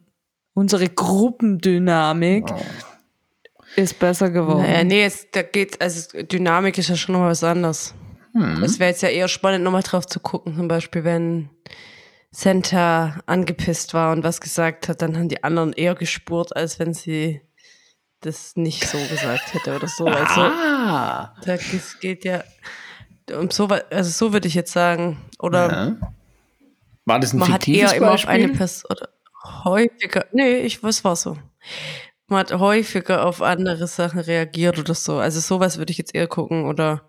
unsere 0.54 0.88
Gruppendynamik 0.90 2.46
Oh. 2.52 2.62
ist 3.76 4.00
besser 4.00 4.30
geworden. 4.32 4.62
Naja, 4.64 4.84
nee, 4.84 5.04
es, 5.04 5.30
da 5.32 5.42
geht, 5.44 5.80
also 5.82 6.22
Dynamik 6.24 6.78
ist 6.78 6.90
ja 6.90 6.96
schon 6.96 7.14
noch 7.14 7.22
was 7.26 7.44
anderes. 7.44 7.94
Hm. 8.34 8.64
Es 8.64 8.80
wäre 8.80 8.90
jetzt 8.92 9.02
ja 9.02 9.10
eher 9.10 9.28
spannend, 9.28 9.64
nochmal 9.64 9.84
drauf 9.84 10.06
zu 10.08 10.20
gucken, 10.20 10.56
zum 10.56 10.68
Beispiel, 10.68 11.04
wenn 11.04 11.50
Santa 12.32 13.20
angepisst 13.28 13.94
war 13.94 14.12
und 14.12 14.24
was 14.24 14.42
gesagt 14.42 14.90
hat, 14.90 15.02
dann 15.02 15.16
haben 15.18 15.30
die 15.30 15.44
anderen 15.44 15.72
eher 15.74 15.96
gespurt, 15.96 16.56
als 16.56 16.80
wenn 16.80 16.94
sie 16.94 17.42
das 18.22 18.56
nicht 18.56 18.86
so 18.88 18.98
gesagt 19.10 19.54
hätte 19.54 19.76
oder 19.76 19.88
so. 19.88 20.06
Also, 20.06 20.42
Ah! 20.42 21.34
da, 21.46 21.54
es 21.54 22.00
geht 22.00 22.26
ja 22.26 22.44
um 23.32 23.50
so, 23.50 23.68
also 23.68 24.10
so 24.10 24.34
würde 24.34 24.48
ich 24.48 24.54
jetzt 24.54 24.72
sagen. 24.72 25.18
Oder 25.40 25.72
Ja. 25.72 26.12
War 27.06 27.20
das 27.20 27.34
ein 27.34 27.40
man 27.40 27.54
hat 27.54 27.68
eher 27.68 27.94
immer 27.94 28.14
auf 28.14 28.28
eine 28.28 28.50
Person, 28.50 28.92
oder 28.92 29.10
häufiger, 29.64 30.26
nee, 30.32 30.58
ich, 30.58 30.82
was 30.84 31.04
war 31.04 31.16
so? 31.16 31.38
Man 32.28 32.40
hat 32.40 32.54
häufiger 32.54 33.26
auf 33.26 33.44
andere 33.44 33.88
Sachen 33.88 34.20
reagiert 34.20 34.80
oder 34.80 34.96
so. 34.96 35.18
Also 35.18 35.40
sowas 35.40 35.78
würde 35.78 35.92
ich 35.92 36.00
jetzt 36.00 36.16
eher 36.16 36.28
gucken 36.28 36.66
oder 36.66 37.04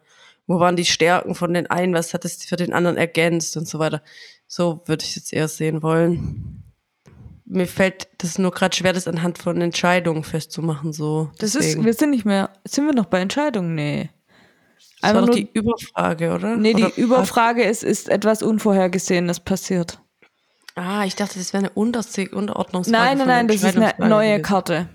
wo 0.46 0.60
waren 0.60 0.76
die 0.76 0.84
Stärken 0.84 1.34
von 1.34 1.54
den 1.54 1.66
einen, 1.68 1.94
was 1.94 2.12
hat 2.12 2.24
es 2.24 2.44
für 2.44 2.56
den 2.56 2.74
anderen 2.74 2.98
ergänzt 2.98 3.56
und 3.56 3.66
so 3.66 3.78
weiter. 3.78 4.02
So 4.46 4.82
würde 4.84 5.04
ich 5.04 5.16
jetzt 5.16 5.32
eher 5.32 5.48
sehen 5.48 5.82
wollen. 5.82 6.62
Mir 7.46 7.66
fällt 7.66 8.08
das 8.18 8.38
nur 8.38 8.50
gerade 8.50 8.76
schwer, 8.76 8.92
das 8.92 9.08
anhand 9.08 9.38
von 9.38 9.60
Entscheidungen 9.60 10.24
festzumachen, 10.24 10.92
so. 10.92 11.30
das 11.38 11.54
ist, 11.54 11.64
Deswegen. 11.64 11.84
wir 11.84 11.94
sind 11.94 12.10
nicht 12.10 12.24
mehr, 12.24 12.50
sind 12.64 12.86
wir 12.86 12.92
noch 12.92 13.06
bei 13.06 13.20
Entscheidungen? 13.20 13.74
Nee. 13.76 14.10
Das 15.06 15.14
war 15.14 15.22
einfach 15.22 15.32
doch 15.32 15.38
nur- 15.38 15.46
die 15.46 15.58
Überfrage, 15.58 16.32
oder? 16.34 16.56
Nee, 16.56 16.74
die 16.74 16.84
oder 16.84 16.96
Überfrage 16.98 17.62
ist, 17.64 17.82
ist 17.84 18.08
etwas 18.08 18.42
Unvorhergesehenes 18.42 19.40
passiert. 19.40 20.00
Ah, 20.74 21.04
ich 21.06 21.16
dachte, 21.16 21.38
das 21.38 21.52
wäre 21.52 21.64
eine 21.64 21.70
Unterordnungsfrage. 21.70 22.90
Nein, 22.90 23.18
nein, 23.18 23.26
nein, 23.26 23.48
das 23.48 23.62
ist 23.62 23.76
eine 23.76 23.94
neue. 24.08 24.42
Karte. 24.42 24.88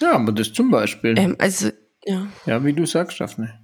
Ja, 0.00 0.12
aber 0.12 0.32
das 0.32 0.52
zum 0.52 0.70
Beispiel. 0.70 1.18
Ähm, 1.18 1.36
also, 1.38 1.70
ja. 2.04 2.26
Ja, 2.46 2.64
wie 2.64 2.72
du 2.72 2.86
sagst, 2.86 3.20
Daphne. 3.20 3.58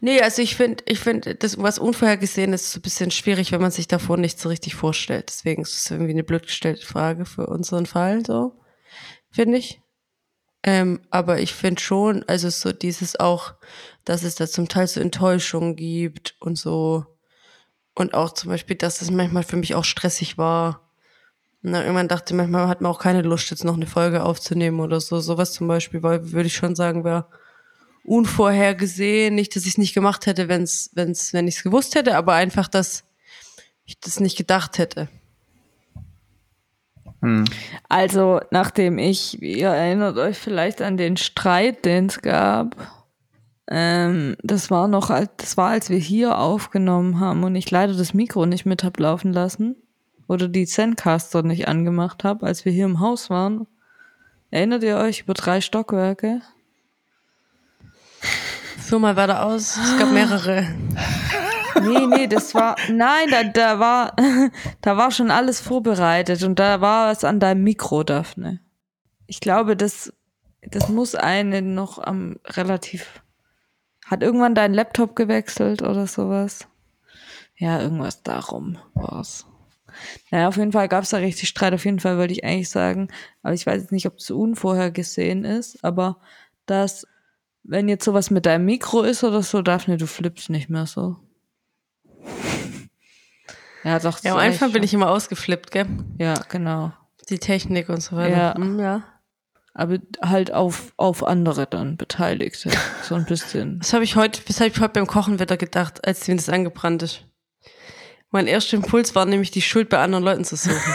Nee, 0.00 0.20
also 0.20 0.42
ich 0.42 0.56
finde, 0.56 0.82
ich 0.86 0.98
finde, 0.98 1.34
das 1.34 1.56
was 1.62 1.78
unvorhergesehen 1.78 2.52
ist, 2.52 2.72
so 2.72 2.78
ein 2.78 2.82
bisschen 2.82 3.10
schwierig, 3.10 3.52
wenn 3.52 3.60
man 3.60 3.70
sich 3.70 3.86
davor 3.88 4.16
nicht 4.16 4.38
so 4.40 4.48
richtig 4.48 4.74
vorstellt. 4.74 5.26
Deswegen 5.28 5.62
ist 5.62 5.74
es 5.76 5.90
irgendwie 5.90 6.10
eine 6.12 6.24
blöd 6.24 6.44
gestellte 6.46 6.84
Frage 6.84 7.24
für 7.26 7.46
unseren 7.46 7.86
Fall, 7.86 8.24
so, 8.26 8.52
finde 9.30 9.58
ich. 9.58 9.80
Ähm, 10.66 11.02
aber 11.10 11.40
ich 11.40 11.52
finde 11.52 11.80
schon, 11.80 12.24
also 12.26 12.48
so 12.48 12.72
dieses 12.72 13.20
auch, 13.20 13.52
dass 14.06 14.22
es 14.22 14.34
da 14.34 14.46
zum 14.46 14.66
Teil 14.66 14.86
so 14.86 14.98
Enttäuschungen 14.98 15.76
gibt 15.76 16.36
und 16.40 16.56
so. 16.56 17.04
Und 17.94 18.14
auch 18.14 18.32
zum 18.32 18.50
Beispiel, 18.50 18.74
dass 18.74 19.02
es 19.02 19.10
manchmal 19.10 19.42
für 19.42 19.56
mich 19.56 19.74
auch 19.74 19.84
stressig 19.84 20.38
war. 20.38 20.90
Na, 21.60 21.82
irgendwann 21.82 22.08
dachte 22.08 22.32
ich, 22.32 22.36
manchmal 22.36 22.66
hat 22.66 22.80
man 22.80 22.90
auch 22.90 22.98
keine 22.98 23.20
Lust, 23.20 23.50
jetzt 23.50 23.64
noch 23.64 23.74
eine 23.74 23.86
Folge 23.86 24.22
aufzunehmen 24.22 24.80
oder 24.80 25.00
so. 25.00 25.20
Sowas 25.20 25.52
zum 25.52 25.68
Beispiel, 25.68 26.02
weil 26.02 26.32
würde 26.32 26.46
ich 26.46 26.56
schon 26.56 26.74
sagen, 26.74 27.04
wäre 27.04 27.26
unvorhergesehen. 28.02 29.34
Nicht, 29.34 29.54
dass 29.54 29.64
ich 29.64 29.72
es 29.72 29.78
nicht 29.78 29.94
gemacht 29.94 30.24
hätte, 30.24 30.48
wenn's, 30.48 30.90
wenn's, 30.94 31.34
wenn 31.34 31.46
ich 31.46 31.56
es 31.56 31.62
gewusst 31.62 31.94
hätte, 31.94 32.16
aber 32.16 32.34
einfach, 32.34 32.68
dass 32.68 33.04
ich 33.84 34.00
das 34.00 34.18
nicht 34.18 34.36
gedacht 34.36 34.78
hätte. 34.78 35.08
Also, 37.88 38.40
nachdem 38.50 38.98
ich, 38.98 39.40
ihr 39.42 39.68
erinnert 39.68 40.18
euch 40.18 40.38
vielleicht 40.38 40.82
an 40.82 40.96
den 40.96 41.16
Streit, 41.16 41.84
den 41.84 42.06
es 42.06 42.20
gab. 42.22 42.76
Ähm, 43.68 44.36
das 44.42 44.70
war 44.70 44.88
noch, 44.88 45.10
als, 45.10 45.30
das 45.38 45.56
war, 45.56 45.70
als 45.70 45.88
wir 45.88 45.98
hier 45.98 46.38
aufgenommen 46.38 47.18
haben 47.20 47.44
und 47.44 47.54
ich 47.54 47.70
leider 47.70 47.94
das 47.94 48.12
Mikro 48.12 48.44
nicht 48.44 48.66
mit 48.66 48.84
hab 48.84 48.98
laufen 48.98 49.32
lassen 49.32 49.76
oder 50.28 50.48
die 50.48 50.66
Zencaster 50.66 51.42
nicht 51.42 51.66
angemacht 51.66 52.24
habe, 52.24 52.46
als 52.46 52.64
wir 52.64 52.72
hier 52.72 52.84
im 52.84 53.00
Haus 53.00 53.30
waren. 53.30 53.66
Erinnert 54.50 54.82
ihr 54.82 54.98
euch 54.98 55.22
über 55.22 55.34
drei 55.34 55.60
Stockwerke? 55.60 56.42
Führ 58.78 58.98
mal 58.98 59.16
weiter 59.16 59.46
aus. 59.46 59.76
Es 59.76 59.98
gab 59.98 60.12
mehrere. 60.12 60.66
Nee, 61.82 62.06
nee, 62.06 62.26
das 62.26 62.54
war, 62.54 62.76
nein, 62.90 63.28
da, 63.30 63.44
da 63.44 63.78
war, 63.78 64.16
da 64.80 64.96
war 64.96 65.10
schon 65.10 65.30
alles 65.30 65.60
vorbereitet 65.60 66.42
und 66.42 66.58
da 66.58 66.80
war 66.80 67.10
es 67.10 67.24
an 67.24 67.40
deinem 67.40 67.64
Mikro, 67.64 68.04
Daphne. 68.04 68.60
Ich 69.26 69.40
glaube, 69.40 69.76
das, 69.76 70.12
das 70.62 70.88
muss 70.88 71.14
eine 71.14 71.62
noch 71.62 71.98
am 71.98 72.36
relativ, 72.46 73.22
hat 74.06 74.22
irgendwann 74.22 74.54
dein 74.54 74.74
Laptop 74.74 75.16
gewechselt 75.16 75.82
oder 75.82 76.06
sowas? 76.06 76.66
Ja, 77.56 77.80
irgendwas 77.80 78.22
darum 78.22 78.78
war's. 78.94 79.46
Naja, 80.30 80.48
auf 80.48 80.56
jeden 80.56 80.72
Fall 80.72 80.88
gab 80.88 81.04
es 81.04 81.10
da 81.10 81.18
richtig 81.18 81.48
Streit. 81.48 81.72
Auf 81.72 81.84
jeden 81.84 82.00
Fall 82.00 82.18
wollte 82.18 82.32
ich 82.32 82.44
eigentlich 82.44 82.70
sagen, 82.70 83.08
aber 83.42 83.54
ich 83.54 83.64
weiß 83.64 83.82
jetzt 83.82 83.92
nicht, 83.92 84.06
ob 84.06 84.18
es 84.18 84.30
unvorhergesehen 84.30 85.44
ist, 85.44 85.84
aber 85.84 86.18
dass, 86.66 87.06
wenn 87.62 87.88
jetzt 87.88 88.04
sowas 88.04 88.30
mit 88.30 88.46
deinem 88.46 88.64
Mikro 88.64 89.02
ist 89.02 89.22
oder 89.24 89.42
so, 89.42 89.62
Daphne, 89.62 89.96
du 89.96 90.06
flippst 90.06 90.50
nicht 90.50 90.68
mehr 90.68 90.86
so. 90.86 91.16
Ja, 93.84 93.98
doch. 93.98 94.22
Ja, 94.22 94.32
am 94.32 94.38
Anfang 94.38 94.72
bin 94.72 94.82
ich 94.82 94.94
immer 94.94 95.10
ausgeflippt, 95.10 95.70
gell? 95.70 95.86
Ja, 96.18 96.34
genau. 96.48 96.92
Die 97.28 97.38
Technik 97.38 97.88
und 97.88 98.02
so 98.02 98.16
weiter. 98.16 98.36
Ja. 98.36 98.54
Hm, 98.54 98.80
ja. 98.80 99.02
Aber 99.74 99.98
halt 100.22 100.52
auf, 100.52 100.92
auf 100.96 101.24
andere 101.24 101.66
dann 101.66 101.96
Beteiligte. 101.96 102.70
So 103.02 103.16
ein 103.16 103.24
bisschen. 103.24 103.80
Das 103.80 103.92
habe 103.92 104.04
ich 104.04 104.14
heute, 104.16 104.40
das 104.46 104.60
habe 104.60 104.70
ich 104.70 104.78
heute 104.80 104.92
beim 104.92 105.06
Kochen 105.06 105.40
wieder 105.40 105.56
gedacht, 105.56 106.06
als 106.06 106.26
mir 106.28 106.36
das 106.36 106.48
angebrannt 106.48 107.02
ist. 107.02 107.26
Mein 108.30 108.46
erster 108.46 108.76
Impuls 108.76 109.14
war 109.14 109.26
nämlich, 109.26 109.50
die 109.50 109.62
Schuld 109.62 109.88
bei 109.88 109.98
anderen 109.98 110.24
Leuten 110.24 110.44
zu 110.44 110.56
suchen. 110.56 110.80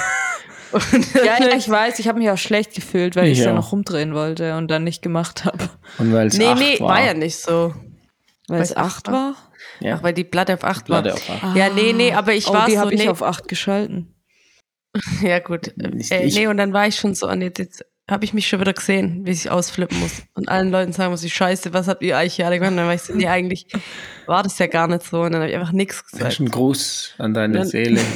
Ja, 1.16 1.44
ja, 1.44 1.56
ich 1.58 1.68
weiß, 1.68 1.98
ich 1.98 2.08
habe 2.08 2.20
mich 2.20 2.30
auch 2.30 2.38
schlecht 2.38 2.76
gefühlt, 2.76 3.16
weil 3.16 3.26
ich 3.26 3.40
Ich 3.40 3.44
ja 3.46 3.50
auch. 3.50 3.56
noch 3.56 3.72
rumdrehen 3.72 4.14
wollte 4.14 4.56
und 4.56 4.70
dann 4.70 4.84
nicht 4.84 5.02
gemacht 5.02 5.46
habe. 5.46 5.68
Und 5.98 6.14
weil 6.14 6.28
es 6.28 6.38
nee, 6.38 6.46
acht 6.46 6.60
nee, 6.60 6.80
war. 6.80 6.90
war 6.90 7.04
ja 7.04 7.16
nicht 7.16 7.38
so. 7.38 7.74
Weil 8.48 8.62
es 8.62 8.78
acht 8.78 9.08
acht 9.08 9.12
war? 9.12 9.36
Ja. 9.80 9.96
Ach, 9.96 10.04
weil 10.04 10.14
die 10.14 10.24
Platte 10.24 10.54
auf 10.54 10.64
8 10.64 10.90
war. 10.90 11.06
Auf 11.14 11.30
acht. 11.30 11.56
Ja, 11.56 11.70
nee, 11.70 11.94
nee, 11.94 12.14
aber 12.14 12.34
ich 12.34 12.48
oh, 12.48 12.54
war 12.54 12.66
die 12.66 12.74
so, 12.74 12.80
habe 12.80 12.94
ich 12.94 13.00
nee, 13.02 13.10
auf 13.10 13.24
acht 13.24 13.48
geschalten. 13.48 14.14
ja 15.22 15.40
gut. 15.40 15.72
Nicht 15.78 16.12
Äh, 16.12 16.24
ich. 16.24 16.36
nee, 16.36 16.48
und 16.48 16.58
dann 16.58 16.74
war 16.74 16.88
ich 16.88 16.96
schon 16.96 17.14
so, 17.16 17.28
und 17.30 17.42
jetzt, 17.42 17.60
jetzt 17.60 17.86
habe 18.10 18.26
ich 18.26 18.34
mich 18.34 18.48
schon 18.48 18.60
wieder 18.60 18.74
gesehen, 18.74 19.26
wie 19.26 19.32
ich 19.32 19.50
ausflippen 19.52 20.00
muss. 20.00 20.24
Und 20.34 20.50
allen 20.50 20.72
Leuten 20.72 20.92
sagen 20.94 21.12
muss 21.12 21.24
ich, 21.24 21.34
scheiße, 21.34 21.74
was 21.74 21.88
habt 21.88 22.02
ihr 22.02 22.18
eigentlich 22.18 22.34
hier 22.36 22.48
alle 22.48 22.58
gemacht? 22.58 22.72
Und 22.72 22.78
dann 22.78 22.88
war 22.88 22.96
ich 22.96 23.04
so, 23.04 23.14
nee, 23.14 23.28
eigentlich 23.28 23.68
war 24.26 24.42
das 24.44 24.58
ja 24.58 24.66
gar 24.68 24.88
nicht 24.88 25.04
so. 25.04 25.22
Und 25.22 25.32
dann 25.34 25.42
habe 25.42 25.52
ich 25.52 25.56
einfach 25.58 25.72
nichts 25.72 25.98
Das 26.02 26.14
ist 26.14 26.18
gesagt. 26.20 26.40
ein 26.40 26.50
Gruß 26.50 27.14
an 27.20 27.34
deine 27.34 27.60
Dann- 27.60 27.68
Seele. 27.68 28.02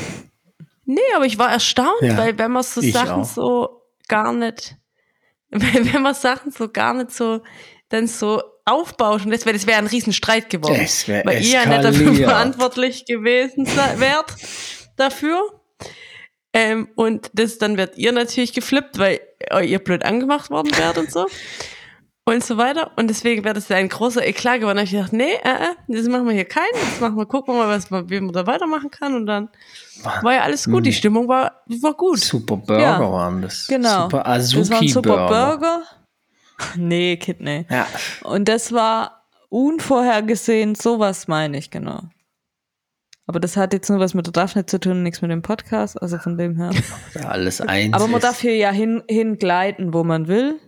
Nee, 0.86 1.00
aber 1.16 1.26
ich 1.26 1.40
war 1.40 1.50
erstaunt, 1.50 2.02
Ja, 2.02 2.18
weil 2.18 2.38
wenn 2.38 2.52
man 2.52 2.62
so 2.62 2.82
Sachen 2.82 3.22
auch. 3.22 3.26
so 3.26 3.82
gar 4.10 4.34
nicht, 4.34 4.76
wenn 5.50 6.02
man 6.02 6.14
Sachen 6.14 6.52
so 6.52 6.68
gar 6.68 6.94
nicht 6.94 7.12
so, 7.12 7.42
dann 7.88 8.06
so 8.08 8.42
und 8.66 9.32
das 9.32 9.46
wäre 9.46 9.54
das 9.58 9.68
wäre 9.68 9.78
ein 9.78 9.88
Riesenstreit 9.88 10.50
geworden. 10.50 10.80
Das 10.82 11.08
weil 11.08 11.42
ihr 11.44 11.50
ja 11.50 11.66
nicht 11.66 11.84
dafür 11.84 12.02
eskaliert. 12.08 12.30
verantwortlich 12.30 13.06
gewesen 13.06 13.66
se- 13.66 14.00
wärt 14.00 14.34
dafür. 14.96 15.42
Ähm, 16.54 16.88
und 16.96 17.32
das, 17.34 17.58
dann 17.58 17.78
werdet 17.78 17.98
ihr 17.98 18.12
natürlich 18.12 18.54
geflippt, 18.54 19.00
weil 19.00 19.20
ihr 19.64 19.80
blöd 19.80 20.06
angemacht 20.06 20.50
worden 20.52 20.72
wärt 20.78 20.98
und 20.98 21.12
so. 21.12 21.26
Und 22.26 22.42
so 22.42 22.56
weiter. 22.56 22.92
Und 22.96 23.10
deswegen 23.10 23.44
wäre 23.44 23.54
das 23.54 23.70
ein 23.70 23.90
großer 23.90 24.26
Eklat 24.26 24.62
geworden. 24.62 24.78
Da 24.78 24.84
habe 24.84 24.86
ich 24.86 24.92
gedacht, 24.92 25.12
nee, 25.12 25.34
äh, 25.44 25.50
äh, 25.50 25.76
das 25.90 26.08
machen 26.08 26.26
wir 26.26 26.32
hier 26.34 26.46
keinen. 26.46 26.74
Jetzt 26.74 27.02
machen 27.02 27.18
wir, 27.18 27.26
gucken 27.26 27.54
wir 27.54 27.66
mal, 27.66 27.68
was 27.76 27.90
man, 27.90 28.10
wie 28.10 28.18
man 28.22 28.32
da 28.32 28.48
weitermachen 28.48 28.90
kann. 28.90 29.14
Und 29.14 29.26
dann 29.26 29.50
war 30.22 30.34
ja 30.36 30.42
alles 30.44 30.64
gut. 30.64 30.86
Die 30.86 30.94
Stimmung 30.94 31.28
war, 31.28 31.64
war 31.82 31.94
gut. 31.94 32.20
Super 32.22 32.56
Burger 32.56 32.82
Ja, 32.82 33.12
waren 33.12 33.42
das. 33.42 33.68
Genau. 33.68 34.04
Super 34.04 34.24
das 34.26 34.56
war 34.56 34.62
ein 34.62 34.72
Azuki 34.72 34.88
super 34.88 35.10
Burger. 35.18 35.58
Burger. 35.58 35.84
Nee, 36.76 37.18
Kid, 37.18 37.42
nee. 37.42 37.66
Ja. 37.70 37.88
Und 38.24 38.48
das 38.48 38.72
war 38.72 39.26
unvorhergesehen, 39.50 40.76
sowas 40.76 41.28
meine 41.28 41.58
ich, 41.58 41.70
genau. 41.70 42.02
Aber 43.26 43.40
das 43.40 43.56
hat 43.56 43.74
jetzt 43.74 43.90
nur 43.90 44.00
was 44.00 44.14
mit 44.14 44.26
der 44.26 44.34
Daphne 44.34 44.66
zu 44.66 44.80
tun 44.80 45.04
nichts 45.04 45.22
mit 45.22 45.32
dem 45.32 45.42
Podcast, 45.42 46.02
also 46.02 46.18
von 46.18 46.38
dem 46.38 46.58
her. 46.58 46.72
ja, 47.14 47.30
alles 47.30 47.62
eins. 47.62 47.94
Aber 47.94 48.08
man 48.08 48.18
ist. 48.18 48.24
darf 48.24 48.40
hier 48.40 48.56
ja 48.56 48.72
hin, 48.72 49.02
hingleiten, 49.10 49.94
wo 49.94 50.04
man 50.04 50.28
will. 50.28 50.60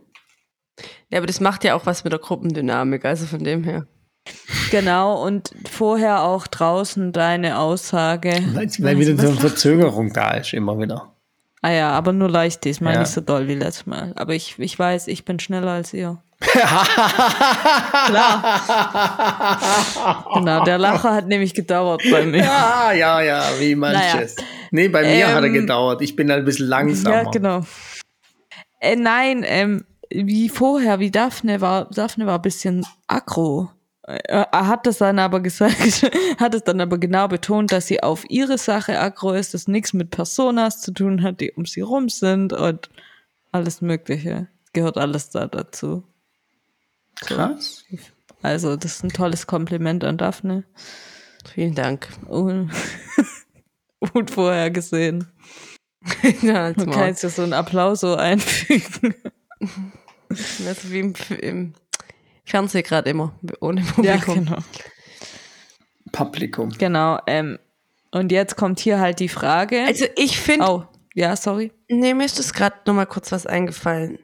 Ja, 1.10 1.20
aber 1.20 1.28
das 1.28 1.40
macht 1.40 1.64
ja 1.64 1.76
auch 1.76 1.86
was 1.86 2.04
mit 2.04 2.14
der 2.14 2.20
Gruppendynamik, 2.20 3.06
also 3.06 3.26
von 3.26 3.44
dem 3.44 3.64
her. 3.64 3.88
Genau, 4.72 5.24
und 5.24 5.52
vorher 5.70 6.24
auch 6.24 6.48
draußen 6.48 7.12
deine 7.12 7.60
Aussage. 7.60 8.32
Weil, 8.54 8.70
weil 8.80 9.00
wieder 9.00 9.16
so 9.18 9.28
eine 9.30 9.40
Verzögerung 9.40 10.14
da 10.14 10.32
ist, 10.32 10.54
immer 10.54 10.80
wieder. 10.80 11.15
Ah 11.66 11.72
ja, 11.72 11.90
aber 11.94 12.14
nur 12.14 12.30
leicht 12.30 12.64
diesmal, 12.64 12.94
Ja. 12.94 13.00
nicht 13.00 13.10
so 13.12 13.22
doll 13.22 13.48
wie 13.48 13.56
letztes 13.56 13.88
Mal. 13.88 14.14
Aber 14.16 14.36
ich, 14.36 14.54
ich 14.60 14.78
weiß, 14.78 15.08
ich 15.08 15.26
bin 15.26 15.40
schneller 15.40 15.72
als 15.72 15.96
ihr. 15.96 16.22
Klar. 18.06 18.62
genau, 20.36 20.64
der 20.64 20.78
Lacher 20.78 21.12
hat 21.14 21.28
nämlich 21.28 21.56
gedauert 21.56 22.04
bei 22.12 22.24
mir. 22.24 22.44
Ja, 22.44 22.92
ja, 22.92 23.20
ja, 23.22 23.44
wie 23.60 23.74
manches. 23.74 24.36
Nee, 24.70 24.90
bei 24.90 25.02
mir 25.04 25.28
hat 25.28 25.42
er 25.42 25.46
Ähm, 25.46 25.54
gedauert. 25.54 26.04
Ich 26.04 26.16
bin 26.16 26.30
halt 26.30 26.44
ein 26.44 26.46
bisschen 26.46 26.68
langsamer. 26.68 27.16
Ja, 27.24 27.24
genau. 27.32 27.62
Äh, 28.80 28.96
nein, 28.96 29.44
ähm, 29.48 29.86
wie 30.12 30.50
vorher, 30.50 31.00
wie 31.00 31.10
Daphne 31.10 31.62
war, 31.62 31.86
Daphne 31.90 32.28
war 32.28 32.36
ein 32.36 32.42
bisschen 32.44 32.86
aggro. 33.08 33.72
Äh, 34.08 34.20
Er 34.28 34.68
hat 34.68 34.86
das 34.86 35.00
dann 35.00 35.20
aber 35.20 35.40
gesagt, 35.40 36.10
hat 36.40 36.54
es 36.54 36.64
dann 36.64 36.82
aber 36.82 36.98
genau 36.98 37.28
betont, 37.28 37.72
dass 37.72 37.88
sie 37.88 38.02
auf 38.04 38.24
ihre 38.30 38.58
Sache 38.58 39.00
aggro 39.00 39.34
ist, 39.34 39.54
das 39.54 39.68
nichts 39.68 39.94
mit 39.94 40.10
Personas 40.12 40.82
zu 40.82 40.92
tun 40.92 41.24
hat, 41.24 41.42
die 41.42 41.52
um 41.52 41.66
sie 41.66 41.82
rum 41.82 42.10
sind 42.10 42.54
und 42.54 42.90
alles 43.52 43.82
Mögliche. 43.82 44.48
Gehört 44.74 44.98
alles 44.98 45.30
da 45.30 45.48
dazu. 45.48 46.04
Krass. 47.16 47.86
Also, 48.42 48.76
das 48.76 48.96
ist 48.98 49.04
ein 49.04 49.10
tolles 49.10 49.48
Kompliment 49.48 50.04
an 50.04 50.18
Daphne. 50.18 50.66
Vielen 51.54 51.74
Dank. 51.76 52.10
Un 52.28 52.72
Unvorhergesehen. 54.14 55.28
ja, 56.42 56.66
als 56.66 56.78
Man 56.78 56.90
kann 56.92 57.00
Maul. 57.00 57.08
jetzt 57.08 57.24
ja 57.24 57.30
so 57.30 57.42
einen 57.44 57.54
Applaus 57.54 58.02
so 58.02 58.16
einfügen. 58.16 59.16
Das 60.30 60.60
ist 60.60 60.92
wie 60.92 61.00
im, 61.00 61.14
im 61.40 61.74
Fernsehen 62.46 62.84
gerade 62.84 63.10
immer, 63.10 63.34
ohne 63.60 63.82
Ja, 64.02 64.18
Publikum. 64.18 64.46
genau. 64.46 64.58
Publikum. 66.12 66.70
Genau, 66.70 67.20
ähm, 67.28 67.60
und 68.12 68.32
jetzt 68.32 68.56
kommt 68.56 68.80
hier 68.80 69.00
halt 69.00 69.20
die 69.20 69.28
Frage. 69.30 69.84
Also 69.86 70.06
ich 70.16 70.40
finde, 70.40 70.66
oh, 70.70 70.84
ja, 71.14 71.36
sorry. 71.36 71.72
nee, 71.90 72.14
mir 72.14 72.26
ist 72.26 72.40
das 72.40 72.54
gerade 72.54 72.76
nochmal 72.86 73.08
kurz 73.08 73.32
was 73.32 73.46
eingefallen. 73.46 74.20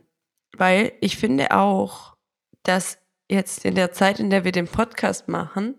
Weil 0.58 0.94
ich 1.02 1.18
finde 1.18 1.52
auch, 1.52 2.16
dass 2.64 3.00
jetzt 3.30 3.66
in 3.66 3.76
der 3.76 3.92
Zeit, 3.92 4.20
in 4.20 4.30
der 4.30 4.44
wir 4.46 4.52
den 4.52 4.68
Podcast 4.68 5.28
machen, 5.28 5.76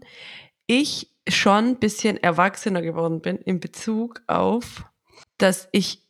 ich 0.67 1.09
schon 1.29 1.67
ein 1.69 1.77
bisschen 1.77 2.17
erwachsener 2.23 2.83
geworden 2.83 3.21
bin 3.21 3.37
in 3.39 3.61
Bezug 3.61 4.23
auf, 4.27 4.85
dass 5.39 5.69
ich, 5.73 6.03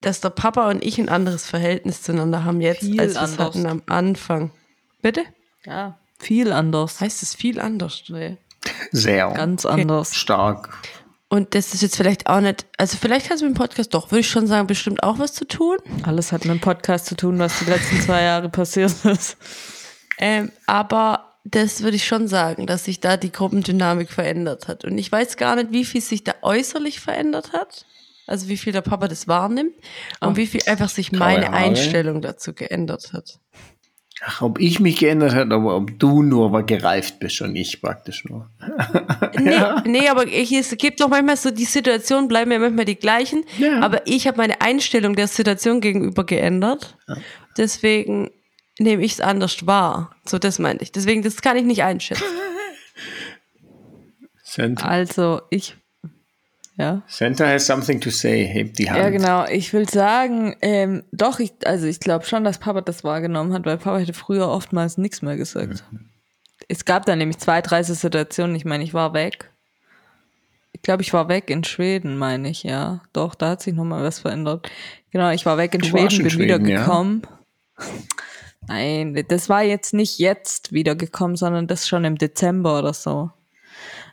dass 0.00 0.20
der 0.20 0.30
Papa 0.30 0.70
und 0.70 0.82
ich 0.84 0.98
ein 0.98 1.08
anderes 1.08 1.46
Verhältnis 1.46 2.02
zueinander 2.02 2.44
haben 2.44 2.60
jetzt, 2.60 2.80
Viel 2.80 2.98
als 3.00 3.14
wir 3.14 3.22
es 3.22 3.38
hatten 3.38 3.66
am 3.66 3.82
Anfang. 3.86 4.50
Bitte? 5.02 5.24
Ja, 5.66 5.98
viel 6.18 6.52
anders. 6.52 7.00
Heißt 7.00 7.22
es 7.22 7.34
viel 7.34 7.60
anders? 7.60 8.02
Nee. 8.08 8.36
Sehr. 8.90 9.28
Ganz 9.30 9.64
anders. 9.66 10.14
stark. 10.14 10.70
Und 11.28 11.54
das 11.54 11.72
ist 11.72 11.80
jetzt 11.82 11.96
vielleicht 11.96 12.26
auch 12.26 12.40
nicht, 12.40 12.66
also 12.76 12.98
vielleicht 13.00 13.30
hat 13.30 13.36
es 13.36 13.42
mit 13.42 13.52
dem 13.52 13.54
Podcast 13.56 13.94
doch, 13.94 14.10
würde 14.10 14.20
ich 14.20 14.28
schon 14.28 14.46
sagen, 14.46 14.66
bestimmt 14.66 15.02
auch 15.02 15.18
was 15.18 15.32
zu 15.32 15.46
tun. 15.46 15.78
Alles 16.02 16.30
hat 16.30 16.44
mit 16.44 16.50
dem 16.52 16.60
Podcast 16.60 17.06
zu 17.06 17.16
tun, 17.16 17.38
was 17.38 17.58
die 17.60 17.64
letzten 17.64 18.00
zwei 18.02 18.22
Jahre 18.22 18.50
passiert 18.50 18.92
ist. 19.04 19.38
Ähm, 20.18 20.52
aber 20.66 21.30
das 21.44 21.82
würde 21.82 21.96
ich 21.96 22.06
schon 22.06 22.28
sagen, 22.28 22.66
dass 22.66 22.84
sich 22.84 23.00
da 23.00 23.16
die 23.16 23.32
Gruppendynamik 23.32 24.10
verändert 24.10 24.68
hat. 24.68 24.84
Und 24.84 24.98
ich 24.98 25.10
weiß 25.10 25.38
gar 25.38 25.56
nicht, 25.56 25.72
wie 25.72 25.84
viel 25.86 26.02
sich 26.02 26.22
da 26.22 26.34
äußerlich 26.42 27.00
verändert 27.00 27.52
hat. 27.54 27.86
Also 28.26 28.48
wie 28.48 28.56
viel 28.58 28.72
der 28.72 28.82
Papa 28.82 29.08
das 29.08 29.26
wahrnimmt 29.26 29.74
und 30.20 30.28
Oh. 30.32 30.36
wie 30.36 30.46
viel 30.46 30.60
einfach 30.66 30.88
sich 30.90 31.10
meine. 31.12 31.52
Einstellung 31.52 32.20
dazu 32.22 32.52
geändert 32.52 33.12
hat. 33.12 33.40
Ach, 34.24 34.40
ob 34.42 34.60
ich 34.60 34.78
mich 34.78 34.98
geändert 34.98 35.34
habe, 35.34 35.54
aber 35.54 35.76
ob 35.76 35.98
du 35.98 36.22
nur 36.22 36.46
aber 36.46 36.62
gereift 36.62 37.18
bist 37.18 37.40
und 37.40 37.56
ich 37.56 37.80
praktisch 37.80 38.24
nur. 38.24 38.48
Nee, 39.40 39.58
nee 39.86 40.08
aber 40.08 40.26
ich, 40.26 40.52
es 40.52 40.76
gibt 40.76 41.00
doch 41.00 41.08
manchmal 41.08 41.36
so, 41.36 41.50
die 41.50 41.64
Situationen 41.64 42.28
bleiben 42.28 42.52
ja 42.52 42.58
manchmal 42.58 42.84
die 42.84 42.96
gleichen. 42.96 43.44
Ja. 43.58 43.80
Aber 43.80 44.06
ich 44.06 44.28
habe 44.28 44.36
meine 44.36 44.60
Einstellung 44.60 45.16
der 45.16 45.26
Situation 45.26 45.80
gegenüber 45.80 46.24
geändert. 46.24 46.96
Deswegen 47.56 48.30
nehme 48.78 49.02
ich 49.02 49.12
es 49.12 49.20
anders 49.20 49.66
wahr. 49.66 50.14
So, 50.24 50.38
das 50.38 50.58
meinte 50.58 50.84
ich. 50.84 50.92
Deswegen, 50.92 51.22
das 51.22 51.42
kann 51.42 51.56
ich 51.56 51.64
nicht 51.64 51.82
einschätzen. 51.82 52.24
Also, 54.82 55.40
ich. 55.48 55.76
Ja. 56.82 57.02
Santa 57.06 57.46
has 57.46 57.64
something 57.64 58.00
to 58.00 58.10
say. 58.10 58.44
Hebt 58.44 58.76
die 58.78 58.90
Hand. 58.90 58.98
Ja, 58.98 59.10
genau. 59.10 59.44
Ich 59.46 59.72
will 59.72 59.88
sagen, 59.88 60.56
ähm, 60.62 61.04
doch, 61.12 61.38
ich, 61.38 61.52
also 61.64 61.86
ich 61.86 62.00
glaube 62.00 62.24
schon, 62.24 62.42
dass 62.42 62.58
Papa 62.58 62.80
das 62.80 63.04
wahrgenommen 63.04 63.52
hat, 63.52 63.64
weil 63.66 63.78
Papa 63.78 63.98
hätte 63.98 64.12
früher 64.12 64.48
oftmals 64.48 64.98
nichts 64.98 65.22
mehr 65.22 65.36
gesagt. 65.36 65.84
Es 66.66 66.84
gab 66.84 67.06
da 67.06 67.14
nämlich 67.14 67.38
zwei, 67.38 67.60
drei 67.60 67.84
Situationen. 67.84 68.56
Ich 68.56 68.64
meine, 68.64 68.82
ich 68.82 68.94
war 68.94 69.14
weg. 69.14 69.52
Ich 70.72 70.82
glaube, 70.82 71.02
ich 71.02 71.12
war 71.12 71.28
weg 71.28 71.50
in 71.50 71.62
Schweden, 71.62 72.18
meine 72.18 72.50
ich, 72.50 72.64
ja. 72.64 73.02
Doch, 73.12 73.36
da 73.36 73.50
hat 73.50 73.62
sich 73.62 73.74
nochmal 73.74 74.02
was 74.02 74.18
verändert. 74.18 74.68
Genau, 75.12 75.30
ich 75.30 75.46
war 75.46 75.58
weg 75.58 75.74
in 75.74 75.82
Du 75.82 75.86
Schweden, 75.86 76.16
in 76.16 76.22
bin 76.22 76.30
Schweden, 76.30 76.66
ja? 76.66 76.66
wiedergekommen. 76.66 77.22
Nein, 78.66 79.24
das 79.28 79.48
war 79.48 79.62
jetzt 79.62 79.94
nicht 79.94 80.18
jetzt 80.18 80.72
wiedergekommen, 80.72 81.36
sondern 81.36 81.68
das 81.68 81.86
schon 81.86 82.04
im 82.04 82.18
Dezember 82.18 82.78
oder 82.80 82.92
so. 82.92 83.30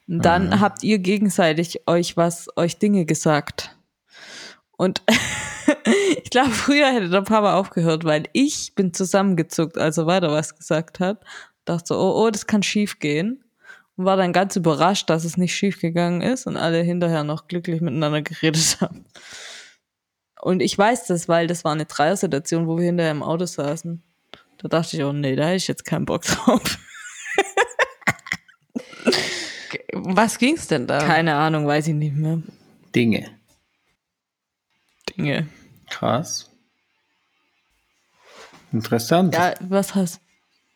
Und 0.10 0.26
dann 0.26 0.48
Mhm. 0.48 0.60
habt 0.60 0.84
ihr 0.84 0.98
gegenseitig 1.00 1.88
euch 1.88 2.18
was, 2.18 2.48
euch 2.58 2.78
Dinge 2.80 3.06
gesagt. 3.06 3.78
Und 4.76 5.04
ich 6.24 6.30
glaube, 6.32 6.50
früher 6.52 6.92
hätte 6.92 7.10
der 7.10 7.22
Papa 7.22 7.56
aufgehört, 7.56 8.04
weil 8.06 8.24
ich 8.34 8.74
bin 8.76 8.94
zusammengezuckt, 8.94 9.78
als 9.78 9.98
er 9.98 10.08
weiter 10.08 10.32
was 10.32 10.58
gesagt 10.58 11.00
hat. 11.00 11.24
Dachte 11.66 11.86
so, 11.90 12.00
oh, 12.00 12.26
oh, 12.26 12.30
das 12.32 12.48
kann 12.48 12.64
schief 12.64 12.98
gehen. 13.00 13.44
und 13.98 14.06
war 14.06 14.18
dann 14.18 14.34
ganz 14.34 14.56
überrascht, 14.56 15.10
dass 15.12 15.26
es 15.26 15.38
nicht 15.38 15.56
schief 15.56 15.80
gegangen 15.80 16.22
ist 16.22 16.48
und 16.48 16.58
alle 16.58 16.82
hinterher 16.82 17.24
noch 17.24 17.48
glücklich 17.48 17.82
miteinander 17.82 18.22
geredet 18.24 18.78
haben. 18.82 19.06
Und 20.42 20.62
ich 20.62 20.76
weiß 20.78 21.06
das, 21.08 21.28
weil 21.30 21.46
das 21.48 21.64
war 21.66 21.74
eine 21.74 21.86
Dreier-Situation, 21.86 22.66
wo 22.66 22.78
wir 22.78 22.86
hinterher 22.86 23.12
im 23.12 23.22
Auto 23.24 23.46
saßen. 23.46 24.02
Da 24.58 24.68
dachte 24.70 24.98
ich, 24.98 25.04
oh 25.04 25.12
nee, 25.14 25.36
da 25.36 25.44
hätte 25.46 25.58
ich 25.58 25.68
jetzt 25.68 25.86
keinen 25.86 26.06
Bock 26.06 26.24
drauf. 26.24 26.62
Was 29.94 30.38
ging's 30.38 30.68
denn 30.68 30.88
da? 30.88 31.00
Keine 31.00 31.36
Ahnung, 31.36 31.68
weiß 31.68 31.88
ich 31.88 31.94
nicht 31.94 32.16
mehr. 32.16 32.42
Dinge. 32.96 33.30
Dinge. 35.10 35.48
Krass. 35.90 36.50
Interessant. 38.72 39.34
Ja, 39.34 39.54
was 39.62 39.96
hast 39.96 40.22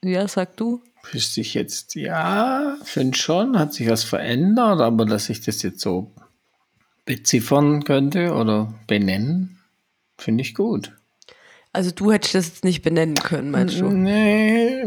Ja, 0.03 0.27
sag 0.27 0.58
du. 0.58 0.82
Ist 1.12 1.34
sich 1.34 1.53
jetzt, 1.53 1.95
ja, 1.95 2.77
finde 2.84 3.17
schon, 3.17 3.60
hat 3.60 3.73
sich 3.73 3.89
was 3.89 4.03
verändert, 4.03 4.79
aber 4.79 5.06
dass 5.06 5.29
ich 5.29 5.41
das 5.41 5.62
jetzt 5.62 5.82
so 5.82 6.13
beziffern 7.06 7.84
könnte 7.84 8.34
oder 8.34 8.73
benennen, 8.88 9.60
finde 10.17 10.43
ich 10.43 10.56
gut. 10.56 10.93
Also 11.73 11.91
du 11.91 12.12
hättest 12.12 12.36
das 12.36 12.47
jetzt 12.47 12.63
nicht 12.63 12.84
benennen 12.84 13.15
können, 13.15 13.51
meinst 13.51 13.79
du? 13.79 13.89
Nee. 13.89 14.86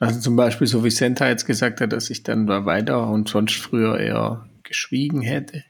Also 0.00 0.18
zum 0.18 0.34
Beispiel, 0.34 0.66
so 0.66 0.82
wie 0.82 0.90
Senta 0.90 1.28
jetzt 1.28 1.44
gesagt 1.46 1.80
hat, 1.80 1.92
dass 1.92 2.10
ich 2.10 2.22
dann 2.22 2.46
da 2.46 2.64
weiter 2.64 3.06
und 3.08 3.28
sonst 3.28 3.56
früher 3.56 3.98
eher 4.00 4.48
geschwiegen 4.64 5.20
hätte. 5.20 5.62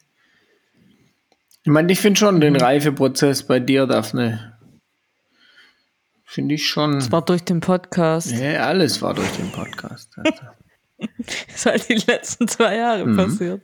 Ich 1.63 1.71
meine, 1.71 1.93
ich 1.93 2.01
finde 2.01 2.19
schon 2.19 2.41
den 2.41 2.57
Reifeprozess 2.57 3.43
bei 3.43 3.61
dir, 3.61 3.87
Daphne, 3.87 4.57
finde 6.25 6.55
ich 6.55 6.67
schon. 6.67 6.93
Das 6.95 7.11
war 7.13 7.23
durch 7.25 7.43
den 7.45 7.61
Podcast. 7.61 8.31
Ja, 8.31 8.67
alles 8.67 9.03
war 9.03 9.13
durch 9.15 9.31
den 9.33 9.51
Podcast. 9.53 10.11
Also. 10.17 10.33
Das 11.17 11.57
ist 11.57 11.65
halt 11.67 11.89
die 11.89 11.95
letzten 11.95 12.47
zwei 12.47 12.77
Jahre 12.77 13.07
Mhm. 13.07 13.17
passiert. 13.17 13.63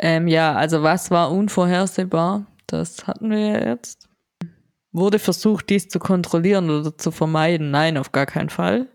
Ähm, 0.00 0.26
ja, 0.26 0.54
also 0.54 0.82
was 0.82 1.12
war 1.12 1.30
unvorhersehbar? 1.30 2.46
Das 2.66 3.06
hatten 3.06 3.30
wir 3.30 3.38
ja 3.38 3.68
jetzt. 3.68 4.08
Wurde 4.92 5.18
versucht, 5.18 5.70
dies 5.70 5.88
zu 5.88 5.98
kontrollieren 5.98 6.68
oder 6.68 6.96
zu 6.96 7.10
vermeiden? 7.10 7.70
Nein, 7.70 7.96
auf 7.96 8.12
gar 8.12 8.26
keinen 8.26 8.50
Fall. 8.50 8.88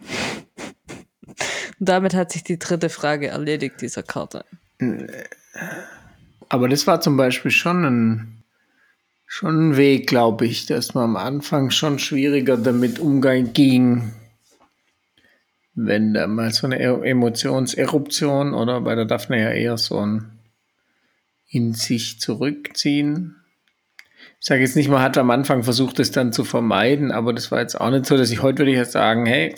Damit 1.78 2.14
hat 2.14 2.32
sich 2.32 2.42
die 2.44 2.58
dritte 2.58 2.88
Frage 2.88 3.28
erledigt, 3.28 3.80
dieser 3.80 4.02
Karte. 4.02 4.44
Aber 6.48 6.68
das 6.68 6.86
war 6.86 7.00
zum 7.00 7.16
Beispiel 7.16 7.50
schon 7.50 7.84
ein, 7.84 8.42
schon 9.26 9.70
ein 9.70 9.76
Weg, 9.76 10.06
glaube 10.08 10.44
ich, 10.46 10.66
dass 10.66 10.94
man 10.94 11.04
am 11.04 11.16
Anfang 11.16 11.70
schon 11.70 11.98
schwieriger 11.98 12.56
damit 12.56 12.98
umgehen 12.98 13.52
ging, 13.52 14.12
wenn 15.74 16.12
da 16.12 16.26
mal 16.26 16.52
so 16.52 16.66
eine 16.66 16.80
E- 16.80 17.08
Emotionseruption 17.08 18.52
oder 18.54 18.80
bei 18.80 18.94
der 18.94 19.04
Daphne 19.06 19.40
ja 19.40 19.50
eher 19.50 19.78
so 19.78 19.98
ein 20.04 20.38
in 21.48 21.74
sich 21.74 22.20
zurückziehen. 22.20 23.39
Ich 24.40 24.46
sage 24.46 24.62
jetzt 24.62 24.74
nicht, 24.76 24.88
man 24.88 25.02
hat 25.02 25.18
am 25.18 25.30
Anfang 25.30 25.62
versucht, 25.64 25.98
es 26.00 26.12
dann 26.12 26.32
zu 26.32 26.44
vermeiden, 26.44 27.12
aber 27.12 27.32
das 27.34 27.50
war 27.50 27.60
jetzt 27.60 27.78
auch 27.78 27.90
nicht 27.90 28.06
so, 28.06 28.16
dass 28.16 28.30
ich 28.30 28.40
heute 28.42 28.58
würde 28.60 28.70
ich 28.70 28.78
jetzt 28.78 28.92
sagen, 28.92 29.26
hey, 29.26 29.54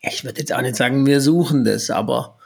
ich 0.00 0.24
würde 0.24 0.38
jetzt 0.40 0.52
auch 0.52 0.62
nicht 0.62 0.76
sagen, 0.76 1.06
wir 1.06 1.20
suchen 1.20 1.64
das, 1.64 1.90
aber 1.90 2.36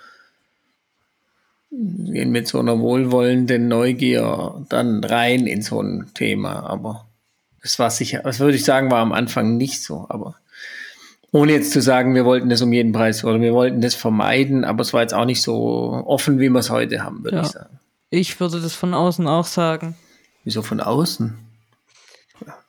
gehen 1.70 2.30
mit 2.30 2.48
so 2.48 2.58
einer 2.58 2.78
wohlwollenden 2.78 3.68
Neugier 3.68 4.64
dann 4.68 5.04
rein 5.04 5.46
in 5.46 5.60
so 5.62 5.80
ein 5.82 6.10
Thema. 6.14 6.64
Aber 6.64 7.06
das 7.62 7.78
war 7.78 7.90
sicher, 7.90 8.20
das 8.24 8.40
würde 8.40 8.56
ich 8.56 8.64
sagen, 8.64 8.90
war 8.90 9.00
am 9.00 9.12
Anfang 9.12 9.56
nicht 9.58 9.82
so. 9.82 10.06
Aber 10.08 10.34
ohne 11.30 11.52
jetzt 11.52 11.72
zu 11.72 11.80
sagen, 11.82 12.14
wir 12.14 12.24
wollten 12.24 12.48
das 12.48 12.62
um 12.62 12.72
jeden 12.72 12.92
Preis 12.92 13.22
oder 13.24 13.40
wir 13.40 13.52
wollten 13.52 13.80
das 13.82 13.94
vermeiden, 13.94 14.64
aber 14.64 14.80
es 14.82 14.92
war 14.94 15.02
jetzt 15.02 15.14
auch 15.14 15.24
nicht 15.26 15.42
so 15.42 16.02
offen, 16.06 16.40
wie 16.40 16.48
wir 16.48 16.58
es 16.60 16.70
heute 16.70 17.04
haben, 17.04 17.22
würde 17.24 17.36
Ja. 17.38 17.42
ich 17.42 17.48
sagen. 17.48 17.78
Ich 18.10 18.40
würde 18.40 18.60
das 18.60 18.74
von 18.74 18.92
außen 18.92 19.26
auch 19.26 19.46
sagen. 19.46 19.94
Wieso 20.44 20.62
von 20.62 20.80
außen? 20.80 21.38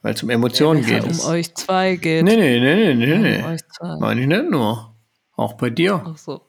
Weil 0.01 0.13
es 0.13 0.23
um 0.23 0.29
Emotionen 0.29 0.81
es 0.81 0.87
geht. 0.87 1.03
ja 1.03 1.09
um 1.09 1.31
euch 1.31 1.55
zwei 1.55 1.95
geht. 1.95 2.23
nee, 2.23 2.35
nee, 2.35 2.59
nee, 2.59 2.93
nee, 2.93 3.17
nee. 3.17 3.39
Um 3.39 3.45
euch 3.45 3.61
zwei. 3.69 3.97
Meine 3.99 4.21
ich 4.21 4.27
nicht 4.27 4.49
nur. 4.49 4.95
Auch 5.35 5.53
bei 5.53 5.69
dir. 5.69 6.03
Ach 6.05 6.17
so. 6.17 6.41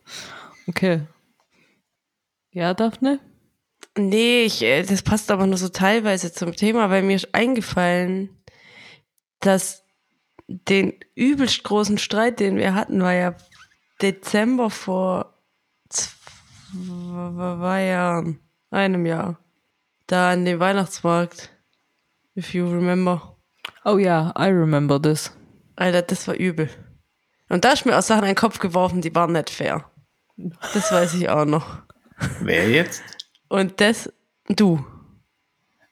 Okay. 0.66 1.02
Ja, 2.50 2.74
Daphne? 2.74 3.20
Nee, 3.96 4.44
ich, 4.44 4.62
äh, 4.62 4.82
das 4.82 5.02
passt 5.02 5.30
aber 5.30 5.46
nur 5.46 5.56
so 5.56 5.68
teilweise 5.68 6.32
zum 6.32 6.54
Thema, 6.54 6.90
weil 6.90 7.02
mir 7.02 7.16
ist 7.16 7.34
eingefallen, 7.34 8.28
dass 9.40 9.84
den 10.48 10.94
übelst 11.14 11.62
großen 11.64 11.98
Streit, 11.98 12.40
den 12.40 12.56
wir 12.56 12.74
hatten, 12.74 13.00
war 13.02 13.14
ja 13.14 13.36
Dezember 14.02 14.68
vor 14.70 15.34
zwei 15.90 17.84
Jahren, 17.84 18.40
einem 18.70 19.06
Jahr. 19.06 19.38
Da 20.06 20.30
an 20.32 20.44
dem 20.44 20.60
Weihnachtsmarkt. 20.60 21.50
If 22.36 22.52
you 22.54 22.66
remember. 22.68 23.36
Oh 23.84 23.98
ja, 23.98 24.32
I 24.38 24.48
remember 24.48 25.00
this. 25.00 25.32
Alter, 25.76 26.02
das 26.02 26.26
war 26.28 26.34
übel. 26.34 26.68
Und 27.48 27.64
da 27.64 27.72
ist 27.72 27.84
mir 27.86 27.96
auch 27.98 28.02
Sachen 28.02 28.22
in 28.24 28.30
den 28.30 28.34
Kopf 28.36 28.58
geworfen, 28.58 29.00
die 29.02 29.14
waren 29.14 29.32
nicht 29.32 29.50
fair. 29.50 29.90
Das 30.36 30.90
weiß 30.92 31.14
ich 31.14 31.28
auch 31.28 31.44
noch. 31.44 31.82
Wer 32.40 32.68
jetzt? 32.70 33.02
Und 33.48 33.80
das, 33.80 34.12
du. 34.48 34.84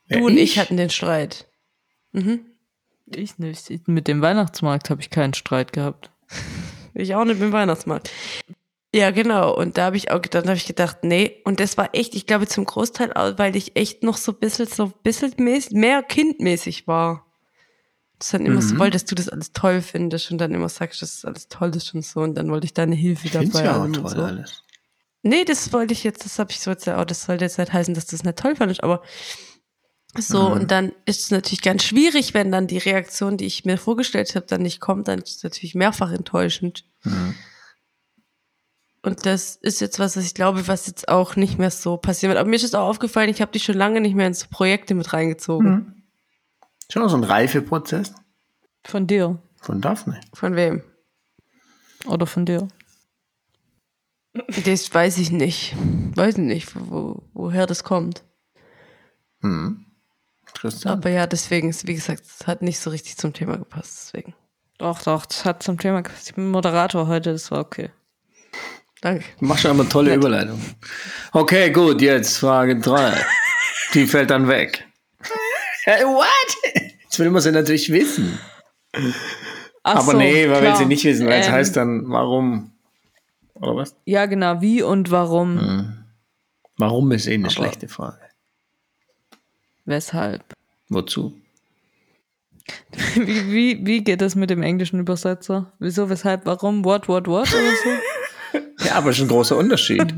Wer, 0.07 0.18
Du 0.18 0.27
und 0.27 0.37
ich 0.37 0.59
hatten 0.59 0.77
den 0.77 0.90
Streit. 0.90 1.48
Ich 3.07 3.38
nicht. 3.38 3.70
Ich- 3.70 3.87
Mit 3.87 4.09
dem 4.09 4.20
Weihnachtsmarkt 4.22 4.90
habe 4.90 5.01
ich 5.01 5.11
keinen 5.11 5.35
Streit 5.35 5.72
gehabt. 5.72 6.11
Ich 6.94 7.14
auch 7.14 7.25
nicht 7.25 7.38
mit 7.38 7.48
dem 7.48 7.53
Weihnachtsmarkt. 7.53 8.11
Ja, 8.95 9.11
genau. 9.11 9.55
Und 9.57 9.79
da 9.79 9.87
habe 9.87 9.97
ich 9.97 10.11
auch, 10.11 10.21
dann 10.21 10.45
habe 10.45 10.57
ich 10.57 10.67
gedacht, 10.67 10.99
nee. 11.03 11.41
Und 11.45 11.61
das 11.61 11.79
war 11.79 11.95
echt, 11.95 12.15
ich 12.15 12.27
glaube 12.27 12.47
zum 12.47 12.65
Großteil, 12.67 13.13
auch, 13.15 13.39
weil 13.39 13.57
ich 13.57 13.75
echt 13.75 14.03
noch 14.03 14.19
so 14.19 14.33
ein 14.33 14.39
bisschen, 14.39 14.67
so 14.67 14.85
ein 14.85 14.93
bisschen 15.03 15.33
mäßig, 15.39 15.73
mehr 15.73 16.03
kindmäßig 16.03 16.87
war. 16.87 17.25
Das 18.19 18.31
dann 18.31 18.45
immer 18.47 18.61
so 18.63 18.79
wollte, 18.79 18.93
dass 18.93 19.05
du 19.07 19.15
das 19.15 19.29
alles 19.31 19.53
toll 19.53 19.81
findest 19.81 20.31
und 20.31 20.39
dann 20.39 20.53
immer 20.55 20.69
sagst, 20.69 21.03
das 21.03 21.25
alles 21.25 21.49
toll 21.49 21.75
ist 21.75 21.95
und 21.95 22.05
so. 22.05 22.21
Und 22.21 22.35
dann 22.35 22.51
wollte 22.51 22.67
ich 22.67 22.75
deine 22.75 22.95
Hilfe 22.95 23.27
Ich 23.27 23.33
dabei 23.33 23.65
ja 23.65 23.83
auch 23.83 23.89
toll 23.91 24.11
so. 24.11 24.23
alles. 24.23 24.63
Nee, 25.23 25.45
das 25.45 25.73
wollte 25.73 25.93
ich 25.95 26.05
jetzt, 26.05 26.25
das 26.25 26.39
habe 26.39 26.51
ich 26.51 26.61
so 26.61 26.71
jetzt, 26.71 26.89
auch, 26.89 27.05
das 27.05 27.25
sollte 27.25 27.45
jetzt 27.45 27.59
nicht 27.59 27.73
heißen, 27.73 27.95
dass 27.95 28.07
du 28.07 28.17
das 28.17 28.25
nicht 28.25 28.39
toll 28.39 28.57
fandest, 28.57 28.83
aber 28.83 29.03
so, 30.19 30.49
Mhm. 30.49 30.53
und 30.53 30.71
dann 30.71 30.93
ist 31.07 31.23
es 31.23 31.31
natürlich 31.31 31.63
ganz 31.63 31.85
schwierig, 31.85 32.35
wenn 32.35 32.53
dann 32.53 32.67
die 32.67 32.79
Reaktion, 32.79 33.39
die 33.39 33.47
ich 33.47 33.65
mir 33.65 33.79
vorgestellt 33.79 34.35
habe, 34.35 34.47
dann 34.47 34.63
nicht 34.63 34.81
kommt, 34.81 35.09
dann 35.09 35.21
ist 35.21 35.39
es 35.39 35.43
natürlich 35.43 35.75
mehrfach 35.75 36.13
enttäuschend. 36.13 36.85
Mhm. 37.05 37.35
Und 39.05 39.27
das 39.27 39.57
ist 39.57 39.81
jetzt 39.81 39.99
was, 39.99 40.17
was 40.17 40.25
ich 40.25 40.35
glaube, 40.35 40.69
was 40.69 40.87
jetzt 40.87 41.09
auch 41.09 41.35
nicht 41.35 41.59
mehr 41.59 41.71
so 41.71 41.97
passieren 41.97 42.31
wird. 42.31 42.41
Aber 42.41 42.49
mir 42.49 42.57
ist 42.57 42.62
es 42.62 42.75
auch 42.75 42.88
aufgefallen, 42.88 43.29
ich 43.29 43.41
habe 43.43 43.51
dich 43.51 43.65
schon 43.65 43.77
lange 43.77 44.01
nicht 44.01 44.15
mehr 44.15 44.29
in 44.29 44.35
so 44.35 44.47
Projekte 44.49 44.95
mit 44.95 45.12
reingezogen. 45.12 45.71
Mhm. 45.71 46.03
Schon 46.88 47.09
so 47.09 47.17
ein 47.17 47.25
Reifeprozess 47.25 48.15
Von 48.85 49.07
dir. 49.07 49.43
von 49.61 49.81
Daphne. 49.81 50.21
Von 50.33 50.55
wem? 50.57 50.83
Oder 52.07 52.27
von 52.27 52.47
dir. 52.47 52.69
Das 54.65 54.93
weiß 54.95 55.19
ich 55.19 55.31
nicht. 55.31 55.75
Weiß 56.15 56.37
nicht, 56.37 56.73
wo, 56.75 57.23
woher 57.33 57.67
das 57.67 57.85
kommt. 57.85 58.25
Hm. 59.41 59.87
Interessant. 60.49 60.87
Aber 60.99 61.11
ja, 61.11 61.27
deswegen 61.27 61.71
ist, 61.71 61.87
wie 61.87 61.95
gesagt, 61.95 62.25
es 62.25 62.47
hat 62.47 62.62
nicht 62.62 62.79
so 62.79 62.91
richtig 62.91 63.17
zum 63.17 63.33
Thema 63.33 63.57
gepasst. 63.57 64.12
Deswegen. 64.15 64.35
Doch, 64.79 65.03
doch, 65.03 65.27
das 65.27 65.45
hat 65.45 65.62
zum 65.62 65.79
Thema. 65.79 66.03
Ich 66.25 66.35
bin 66.35 66.51
Moderator 66.51 67.07
heute, 67.09 67.33
das 67.33 67.51
war 67.51 67.61
okay. 67.61 67.91
Danke. 69.03 69.25
Du 69.38 69.45
machst 69.45 69.62
schon 69.62 69.73
immer 69.73 69.87
tolle 69.88 70.15
Überleitung. 70.15 70.59
Okay, 71.33 71.71
gut, 71.71 72.01
jetzt 72.01 72.38
Frage 72.38 72.79
3. 72.79 73.12
Die 73.95 74.07
fällt 74.07 74.31
dann 74.31 74.49
weg. 74.49 74.87
Hey, 75.85 76.05
what? 76.05 76.73
Jetzt 77.03 77.19
will 77.19 77.29
man 77.31 77.43
sie 77.43 77.53
natürlich 77.53 77.93
wissen. 77.93 78.38
Ach 79.83 79.97
Aber 79.97 80.12
so, 80.12 80.17
nee, 80.17 80.47
man 80.47 80.57
will 80.57 80.69
klar. 80.69 80.77
sie 80.77 80.87
nicht 80.87 81.05
wissen, 81.05 81.27
weil 81.27 81.41
es 81.41 81.49
Ähm, 81.49 81.53
heißt 81.53 81.77
dann, 81.77 82.05
warum? 82.09 82.71
Oder 83.55 83.77
was? 83.77 83.95
Ja, 84.07 84.25
genau. 84.27 84.61
Wie 84.62 84.81
und 84.83 85.11
warum? 85.11 85.61
Hm. 85.61 86.05
Warum 86.79 87.11
ist 87.12 87.27
eh 87.27 87.35
eine 87.35 87.45
Aber- 87.47 87.53
schlechte 87.53 87.88
Frage. 87.88 88.19
Weshalb? 89.85 90.45
Wozu? 90.88 91.37
Wie, 93.17 93.53
wie, 93.53 93.87
wie 93.87 94.05
geht 94.05 94.21
das 94.21 94.37
mit 94.37 94.49
dem 94.49 94.62
englischen 94.62 95.01
Übersetzer? 95.01 95.73
Wieso, 95.81 96.09
weshalb, 96.09 96.47
warum? 96.47 96.85
What, 96.85 97.09
what, 97.09 97.27
what 97.27 97.53
oder 97.53 97.71
so? 97.83 97.91
Ja, 98.85 98.95
aber 98.97 99.11
ist 99.11 99.21
ein 99.21 99.29
großer 99.29 99.57
Unterschied. 99.57 100.14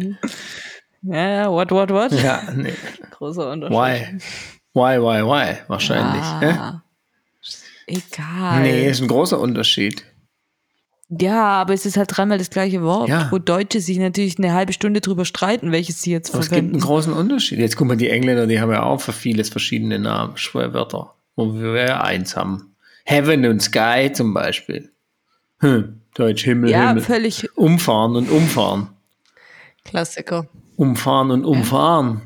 Ja, 1.02 1.28
ja, 1.28 1.50
what, 1.50 1.70
what, 1.70 1.90
what? 1.90 2.12
ja, 2.12 2.42
nee. 2.54 2.72
Großer 3.10 3.50
Unterschied. 3.50 3.76
Why? 3.76 4.18
Why, 4.72 4.98
why, 5.00 5.22
why? 5.22 5.56
Wahrscheinlich. 5.68 6.24
hä? 6.40 6.56
Ah, 6.58 6.82
egal. 7.86 8.62
Nee, 8.62 8.88
ist 8.88 9.00
ein 9.02 9.08
großer 9.08 9.38
Unterschied. 9.38 10.04
Ja, 11.10 11.44
aber 11.60 11.74
es 11.74 11.84
ist 11.86 11.96
halt 11.96 12.08
dreimal 12.16 12.38
das 12.38 12.48
gleiche 12.50 12.82
Wort, 12.82 13.08
Ja. 13.08 13.28
wo 13.30 13.38
Deutsche 13.38 13.80
sich 13.80 13.98
natürlich 13.98 14.38
eine 14.38 14.52
halbe 14.54 14.72
Stunde 14.72 15.00
drüber 15.00 15.24
streiten, 15.26 15.70
welches 15.70 16.00
sie 16.02 16.10
jetzt 16.10 16.30
Aber 16.30 16.40
es 16.40 16.46
gibt 16.48 16.58
einen 16.58 16.68
verwenden. 16.70 16.86
großen 16.86 17.12
Unterschied. 17.12 17.58
Jetzt 17.58 17.76
guck 17.76 17.86
mal, 17.86 17.96
die 17.96 18.08
Engländer, 18.08 18.46
die 18.46 18.58
haben 18.60 18.72
ja 18.72 18.82
auch 18.82 19.00
für 19.00 19.12
vieles 19.12 19.50
verschiedene 19.50 19.98
Namen, 19.98 20.36
Schwerwörter, 20.38 21.14
wo 21.36 21.54
wir 21.54 21.86
ja 21.86 22.00
eins 22.00 22.36
haben. 22.36 22.74
Heaven 23.04 23.44
und 23.46 23.60
Sky 23.60 24.10
zum 24.12 24.32
Beispiel. 24.32 24.90
Hm, 25.60 26.00
Deutsch, 26.14 26.44
Himmel, 26.44 26.70
Ja, 26.70 26.88
Himmel. 26.88 27.02
völlig. 27.02 27.56
Umfahren 27.56 28.16
und 28.16 28.30
umfahren. 28.30 28.90
Klassiker. 29.84 30.46
Umfahren 30.76 31.30
und 31.30 31.44
umfahren. 31.44 32.22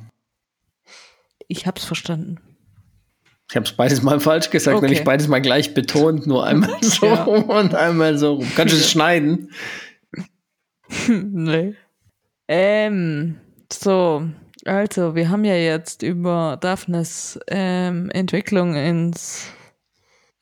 Ich 1.49 1.67
hab's 1.67 1.85
verstanden. 1.85 2.39
Ich 3.51 3.57
habe 3.57 3.65
es 3.65 3.73
beides 3.73 4.03
mal 4.03 4.21
falsch 4.21 4.51
gesagt, 4.51 4.77
Okay. 4.77 4.87
nämlich 4.87 5.05
beides 5.05 5.27
mal 5.27 5.41
gleich 5.41 5.73
betont, 5.73 6.27
nur 6.27 6.45
einmal 6.47 6.77
so 6.83 7.07
Ja. 7.07 7.25
rum 7.25 7.45
und 7.45 7.75
einmal 7.75 8.19
so 8.19 8.35
rum. 8.35 8.47
Kannst 8.55 8.75
du 8.75 8.79
es 8.79 8.91
schneiden? 8.91 9.51
nee. 11.09 11.75
Ähm, 12.47 13.39
so, 13.73 14.29
also, 14.65 15.15
wir 15.15 15.31
haben 15.31 15.45
ja 15.45 15.55
jetzt 15.57 16.03
über 16.03 16.59
Daphnes 16.61 17.39
ähm, 17.49 18.11
Entwicklung 18.11 18.75
ins 18.75 19.47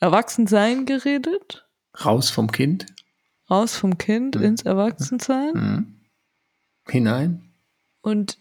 Erwachsensein 0.00 0.86
geredet. 0.86 1.66
Raus 2.04 2.30
vom 2.30 2.50
Kind, 2.52 2.86
Raus 3.50 3.76
vom 3.76 3.98
Kind 3.98 4.36
ins 4.36 4.62
Erwachsensein. 4.62 5.96
hinein. 6.88 7.52
Und 8.02 8.38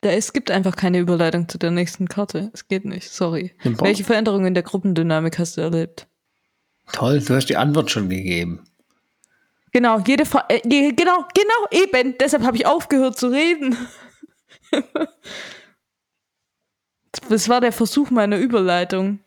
da, 0.00 0.10
es 0.10 0.32
gibt 0.32 0.50
einfach 0.50 0.76
keine 0.76 0.98
Überleitung 0.98 1.48
zu 1.48 1.58
der 1.58 1.70
nächsten 1.70 2.08
Karte. 2.08 2.50
Es 2.52 2.68
geht 2.68 2.84
nicht, 2.84 3.10
sorry. 3.10 3.54
Welche 3.62 4.04
Veränderungen 4.04 4.46
in 4.46 4.54
der 4.54 4.62
Gruppendynamik 4.62 5.38
hast 5.38 5.56
du 5.56 5.62
erlebt? 5.62 6.06
Toll, 6.92 7.20
du 7.20 7.34
hast 7.34 7.46
die 7.46 7.56
Antwort 7.56 7.90
schon 7.90 8.08
gegeben. 8.08 8.64
Genau, 9.72 9.98
jede 10.00 10.26
Ver 10.26 10.44
äh, 10.48 10.60
genau, 10.60 11.26
genau, 11.34 11.68
eben. 11.70 12.16
Deshalb 12.18 12.44
habe 12.44 12.56
ich 12.56 12.66
aufgehört 12.66 13.18
zu 13.18 13.28
reden. 13.28 13.76
das 17.28 17.48
war 17.48 17.60
der 17.60 17.72
Versuch 17.72 18.10
meiner 18.10 18.36
Überleitung. 18.36 19.20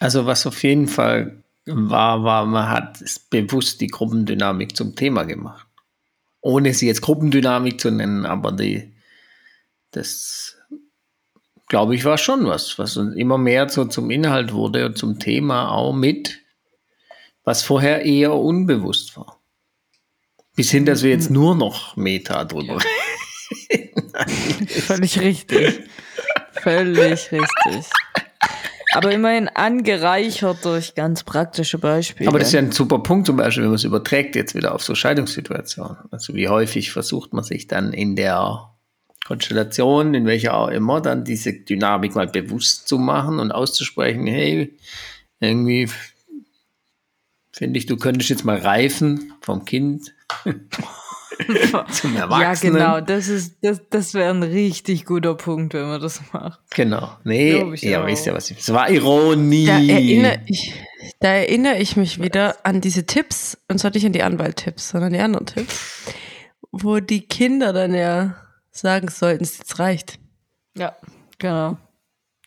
Also 0.00 0.26
was 0.26 0.46
auf 0.46 0.62
jeden 0.62 0.88
Fall 0.88 1.44
war, 1.72 2.22
war, 2.24 2.46
man 2.46 2.68
hat 2.68 3.02
bewusst 3.30 3.80
die 3.80 3.86
Gruppendynamik 3.86 4.76
zum 4.76 4.94
Thema 4.96 5.24
gemacht. 5.24 5.66
Ohne 6.40 6.72
sie 6.74 6.86
jetzt 6.86 7.02
Gruppendynamik 7.02 7.80
zu 7.80 7.90
nennen, 7.90 8.24
aber 8.24 8.52
die, 8.52 8.92
das, 9.90 10.56
glaube 11.68 11.94
ich, 11.94 12.04
war 12.04 12.18
schon 12.18 12.46
was, 12.46 12.78
was 12.78 12.96
uns 12.96 13.14
immer 13.14 13.38
mehr 13.38 13.68
so 13.68 13.84
zum 13.84 14.10
Inhalt 14.10 14.52
wurde 14.52 14.86
und 14.86 14.96
zum 14.96 15.18
Thema 15.18 15.70
auch 15.70 15.92
mit, 15.92 16.40
was 17.44 17.62
vorher 17.62 18.04
eher 18.04 18.34
unbewusst 18.34 19.16
war. 19.16 19.40
Bis 20.56 20.70
hin, 20.70 20.84
dass 20.84 21.02
wir 21.02 21.10
jetzt 21.10 21.30
nur 21.30 21.54
noch 21.54 21.96
Meta 21.96 22.44
drüber 22.44 22.78
reden. 23.70 24.12
Völlig 24.68 25.20
richtig. 25.20 25.80
Völlig 26.52 27.32
richtig. 27.32 27.86
Aber 28.92 29.12
immerhin 29.12 29.48
angereichert 29.48 30.64
durch 30.64 30.94
ganz 30.94 31.22
praktische 31.22 31.78
Beispiele. 31.78 32.28
Aber 32.28 32.38
das 32.38 32.48
ist 32.48 32.54
ja 32.54 32.60
ein 32.60 32.72
super 32.72 32.98
Punkt, 32.98 33.26
zum 33.26 33.36
Beispiel, 33.36 33.62
wenn 33.62 33.70
man 33.70 33.76
es 33.76 33.84
überträgt 33.84 34.34
jetzt 34.34 34.54
wieder 34.54 34.74
auf 34.74 34.82
so 34.82 34.94
Scheidungssituationen. 34.94 35.96
Also 36.10 36.34
wie 36.34 36.48
häufig 36.48 36.90
versucht 36.90 37.32
man 37.32 37.44
sich 37.44 37.66
dann 37.68 37.92
in 37.92 38.16
der 38.16 38.70
Konstellation, 39.24 40.14
in 40.14 40.26
welcher 40.26 40.54
auch 40.54 40.68
immer, 40.68 41.00
dann 41.00 41.24
diese 41.24 41.52
Dynamik 41.52 42.14
mal 42.16 42.26
bewusst 42.26 42.88
zu 42.88 42.98
machen 42.98 43.38
und 43.38 43.52
auszusprechen, 43.52 44.26
hey, 44.26 44.76
irgendwie 45.38 45.88
finde 47.52 47.78
ich, 47.78 47.86
du 47.86 47.96
könntest 47.96 48.30
jetzt 48.30 48.44
mal 48.44 48.58
reifen 48.58 49.34
vom 49.40 49.64
Kind 49.64 50.12
zum 51.90 52.14
ja, 52.14 52.22
Erwachsenen. 52.22 52.74
genau, 52.74 53.00
das 53.00 53.28
ist, 53.28 53.56
das, 53.62 53.80
das 53.88 54.14
wäre 54.14 54.30
ein 54.30 54.42
richtig 54.42 55.04
guter 55.04 55.34
Punkt, 55.34 55.74
wenn 55.74 55.86
man 55.86 56.00
das 56.00 56.20
macht. 56.32 56.60
Genau. 56.70 57.16
Nee, 57.24 57.58
ja, 57.76 58.06
wisst 58.06 58.26
ihr 58.26 58.34
was 58.34 58.50
ich, 58.50 58.58
es 58.58 58.72
war 58.72 58.90
Ironie. 58.90 59.66
Da 59.66 59.78
erinnere, 59.78 60.40
ich, 60.46 60.74
da 61.20 61.28
erinnere 61.28 61.78
ich 61.78 61.96
mich 61.96 62.20
wieder 62.22 62.56
an 62.64 62.80
diese 62.80 63.06
Tipps, 63.06 63.58
und 63.68 63.78
zwar 63.78 63.90
nicht 63.92 64.06
an 64.06 64.12
die 64.12 64.22
Anwalt-Tipps, 64.22 64.90
sondern 64.90 65.12
die 65.12 65.20
anderen 65.20 65.46
Tipps, 65.46 66.12
wo 66.72 67.00
die 67.00 67.22
Kinder 67.22 67.72
dann 67.72 67.94
ja 67.94 68.36
sagen 68.70 69.08
sollten, 69.08 69.44
es 69.44 69.58
jetzt 69.58 69.78
reicht. 69.78 70.18
Ja, 70.76 70.96
genau. 71.38 71.76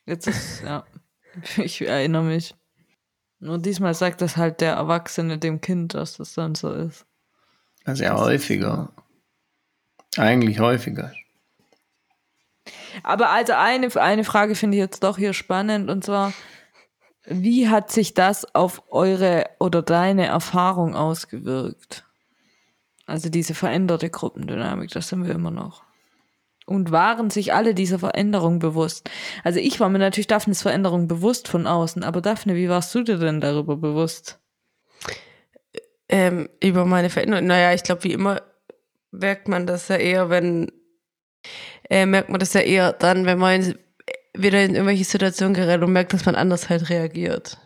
Jetzt 0.06 0.28
ist, 0.28 0.64
ja, 0.64 0.84
ich 1.58 1.82
erinnere 1.82 2.24
mich. 2.24 2.56
Nur 3.40 3.58
diesmal 3.58 3.94
sagt 3.94 4.22
das 4.22 4.38
halt 4.38 4.62
der 4.62 4.74
Erwachsene 4.74 5.38
dem 5.38 5.60
Kind, 5.60 5.96
dass 5.96 6.16
das 6.16 6.34
dann 6.34 6.56
so 6.56 6.72
ist. 6.72 7.06
Also 7.86 8.04
ja 8.04 8.18
häufiger. 8.18 8.90
Eigentlich 10.18 10.60
häufiger. 10.60 11.12
Aber 13.02 13.32
also 13.32 13.54
eine, 13.54 13.94
eine 13.96 14.24
Frage 14.24 14.56
finde 14.56 14.78
ich 14.78 14.82
jetzt 14.82 15.04
doch 15.04 15.18
hier 15.18 15.34
spannend 15.34 15.90
und 15.90 16.04
zwar, 16.04 16.34
wie 17.26 17.70
hat 17.70 17.92
sich 17.92 18.14
das 18.14 18.54
auf 18.54 18.84
eure 18.92 19.46
oder 19.60 19.82
deine 19.82 20.26
Erfahrung 20.26 20.96
ausgewirkt? 20.96 22.06
Also 23.06 23.30
diese 23.30 23.54
veränderte 23.54 24.10
Gruppendynamik, 24.10 24.92
das 24.92 25.10
sind 25.10 25.26
wir 25.26 25.34
immer 25.34 25.52
noch. 25.52 25.84
Und 26.66 26.92
waren 26.92 27.30
sich 27.30 27.54
alle 27.54 27.74
dieser 27.74 28.00
Veränderung 28.00 28.60
bewusst? 28.60 29.10
Also 29.44 29.60
ich 29.60 29.80
war 29.82 29.90
mir 29.90 30.00
natürlich 30.00 30.28
Daphnes 30.28 30.62
Veränderung 30.62 31.08
bewusst 31.10 31.50
von 31.50 31.68
außen, 31.68 32.04
aber 32.04 32.22
Daphne, 32.22 32.56
wie 32.56 32.70
warst 32.70 32.96
du 32.96 33.04
dir 33.04 33.18
denn 33.18 33.42
darüber 33.42 33.76
bewusst? 33.76 34.40
Ähm, 36.14 36.48
über 36.62 36.86
meine 36.86 37.10
Veränderung. 37.10 37.48
Naja, 37.48 37.74
ich 37.74 37.82
glaube, 37.82 38.04
wie 38.04 38.14
immer 38.14 38.44
merkt 39.10 39.48
man 39.48 39.66
das 39.66 39.88
ja 39.88 39.96
eher, 39.96 40.30
wenn 40.30 40.72
äh, 41.90 42.06
merkt 42.06 42.30
man 42.30 42.40
das 42.40 42.54
ja 42.54 42.62
eher 42.62 42.94
dann, 42.94 43.26
wenn 43.26 43.40
man 43.40 43.62
in, 43.62 43.80
wieder 44.36 44.64
in 44.64 44.76
irgendwelche 44.76 45.06
Situationen 45.06 45.56
gerät 45.56 45.82
und 45.82 45.92
merkt, 45.92 46.14
dass 46.14 46.26
man 46.26 46.36
anders 46.36 46.70
halt 46.70 46.90
reagiert. 46.90 47.58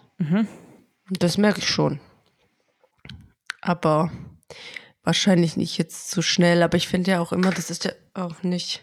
Und 1.09 1.23
das 1.23 1.37
merke 1.37 1.59
ich 1.59 1.67
schon. 1.67 1.99
Aber 3.59 4.11
wahrscheinlich 5.03 5.57
nicht 5.57 5.77
jetzt 5.77 6.09
zu 6.09 6.21
schnell. 6.21 6.63
Aber 6.63 6.77
ich 6.77 6.87
finde 6.87 7.11
ja 7.11 7.19
auch 7.19 7.33
immer, 7.33 7.51
das 7.51 7.69
ist 7.69 7.83
ja 7.83 7.91
auch 8.13 8.43
nicht 8.43 8.81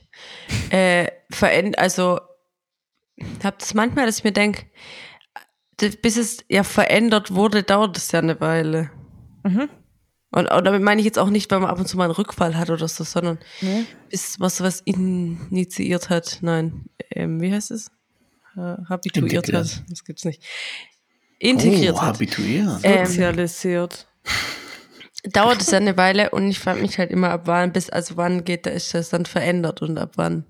äh, 0.69 1.09
verändert. 1.31 1.79
Also 1.79 2.21
habe 3.43 3.57
das 3.59 3.73
manchmal, 3.73 4.05
dass 4.05 4.19
ich 4.19 4.25
mir 4.25 4.33
denke, 4.33 4.67
bis 6.03 6.19
es 6.19 6.45
ja 6.49 6.65
verändert 6.65 7.35
wurde, 7.35 7.63
dauert 7.63 7.97
es 7.97 8.13
ja 8.13 8.19
eine 8.19 8.41
Weile. 8.43 8.91
Und, 9.45 10.51
und 10.51 10.65
damit 10.65 10.83
meine 10.83 11.01
ich 11.01 11.05
jetzt 11.05 11.19
auch 11.19 11.31
nicht, 11.31 11.51
weil 11.51 11.61
man 11.61 11.71
ab 11.71 11.79
und 11.79 11.87
zu 11.87 11.97
mal 11.97 12.05
einen 12.05 12.13
Rückfall 12.15 12.57
hat 12.57 12.71
oder 12.71 12.89
so, 12.89 13.05
sondern 13.05 13.39
Nee. 13.61 13.85
bis 14.11 14.41
was 14.41 14.61
was 14.63 14.81
initiiert 14.81 16.11
hat. 16.11 16.39
Nein, 16.43 16.87
ähm, 17.11 17.41
wie 17.41 17.53
heißt 17.53 17.71
es? 17.71 17.91
Ha- 18.57 18.85
Habituiert 18.89 19.33
Integriert. 19.47 19.77
hat. 19.77 19.85
Das 19.89 20.05
gibt's 20.05 20.25
nicht. 20.25 20.43
Integriert 21.39 21.95
oh, 21.97 22.01
hat. 22.03 22.15
habituiert. 22.15 22.81
Ähm, 22.83 23.07
Sozialisiert. 23.07 24.09
dauert 25.25 25.61
es 25.61 25.71
ja 25.71 25.79
eine 25.79 25.97
Weile 25.97 26.31
und 26.31 26.49
ich 26.49 26.59
frage 26.59 26.81
mich 26.81 26.99
halt 26.99 27.11
immer, 27.11 27.31
ab 27.31 27.43
wann, 27.45 27.73
bis, 27.73 27.91
also 27.91 28.17
wann 28.17 28.45
geht 28.45 28.67
da, 28.67 28.71
ist 28.71 28.93
das 28.95 29.11
dann 29.11 29.27
verändert 29.27 29.83
und 29.83 29.99
ab 29.99 30.13
wann. 30.17 30.45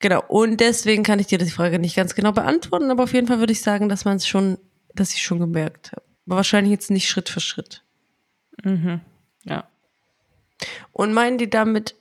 Genau, 0.00 0.22
und 0.26 0.58
deswegen 0.60 1.04
kann 1.04 1.20
ich 1.20 1.28
dir 1.28 1.38
die 1.38 1.48
Frage 1.50 1.78
nicht 1.78 1.94
ganz 1.94 2.14
genau 2.16 2.32
beantworten, 2.32 2.90
aber 2.90 3.04
auf 3.04 3.12
jeden 3.14 3.28
Fall 3.28 3.38
würde 3.38 3.52
ich 3.52 3.60
sagen, 3.62 3.88
dass 3.88 4.04
man 4.04 4.16
es 4.16 4.26
schon, 4.26 4.58
dass 4.94 5.12
ich 5.14 5.22
schon 5.22 5.38
gemerkt 5.38 5.92
habe. 5.92 6.02
Aber 6.26 6.36
wahrscheinlich 6.36 6.72
jetzt 6.72 6.90
nicht 6.90 7.08
Schritt 7.08 7.28
für 7.28 7.40
Schritt. 7.40 7.84
Ja. 9.44 9.68
Und 10.92 11.12
meinen 11.12 11.38
die 11.38 11.50
damit, 11.50 11.96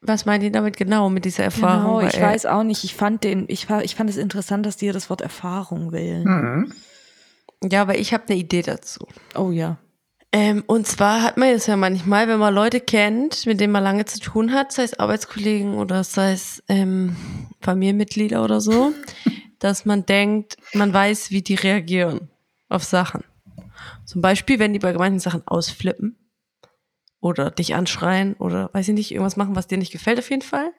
was 0.00 0.24
meinen 0.26 0.40
die 0.40 0.52
damit 0.52 0.76
genau 0.76 1.10
mit 1.10 1.24
dieser 1.24 1.44
Erfahrung? 1.44 1.98
Genau, 1.98 2.08
ich 2.08 2.20
Weil, 2.20 2.34
weiß 2.34 2.46
auch 2.46 2.62
nicht. 2.62 2.84
Ich 2.84 2.94
fand 2.94 3.24
den, 3.24 3.44
ich, 3.48 3.68
ich 3.82 3.94
fand 3.94 4.10
es 4.10 4.16
interessant, 4.16 4.64
dass 4.66 4.76
die 4.76 4.90
das 4.92 5.10
Wort 5.10 5.20
Erfahrung 5.20 5.92
wählen. 5.92 6.72
Ja, 7.62 7.82
aber 7.82 7.98
ich 7.98 8.12
habe 8.12 8.24
eine 8.28 8.38
Idee 8.38 8.62
dazu. 8.62 9.06
Oh 9.34 9.50
ja. 9.50 9.78
Ähm, 10.32 10.64
und 10.66 10.86
zwar 10.86 11.22
hat 11.22 11.36
man 11.36 11.48
es 11.48 11.66
ja 11.66 11.76
manchmal, 11.76 12.28
wenn 12.28 12.38
man 12.38 12.54
Leute 12.54 12.80
kennt, 12.80 13.46
mit 13.46 13.60
denen 13.60 13.72
man 13.72 13.82
lange 13.82 14.04
zu 14.04 14.20
tun 14.20 14.52
hat, 14.52 14.72
sei 14.72 14.82
es 14.82 14.98
Arbeitskollegen 14.98 15.74
oder 15.74 16.04
sei 16.04 16.32
es 16.32 16.62
ähm, 16.68 17.16
Familienmitglieder 17.60 18.44
oder 18.44 18.60
so, 18.60 18.92
dass 19.58 19.86
man 19.86 20.04
denkt, 20.04 20.56
man 20.74 20.92
weiß, 20.92 21.30
wie 21.30 21.42
die 21.42 21.54
reagieren 21.54 22.28
auf 22.68 22.84
Sachen. 22.84 23.24
Zum 24.04 24.22
Beispiel, 24.22 24.58
wenn 24.58 24.72
die 24.72 24.78
bei 24.78 24.92
manchen 24.92 25.20
Sachen 25.20 25.46
ausflippen 25.46 26.16
oder 27.20 27.50
dich 27.50 27.74
anschreien 27.74 28.34
oder 28.34 28.70
weiß 28.72 28.88
ich 28.88 28.94
nicht, 28.94 29.10
irgendwas 29.10 29.36
machen, 29.36 29.56
was 29.56 29.66
dir 29.66 29.78
nicht 29.78 29.92
gefällt 29.92 30.18
auf 30.18 30.30
jeden 30.30 30.42
Fall, 30.42 30.72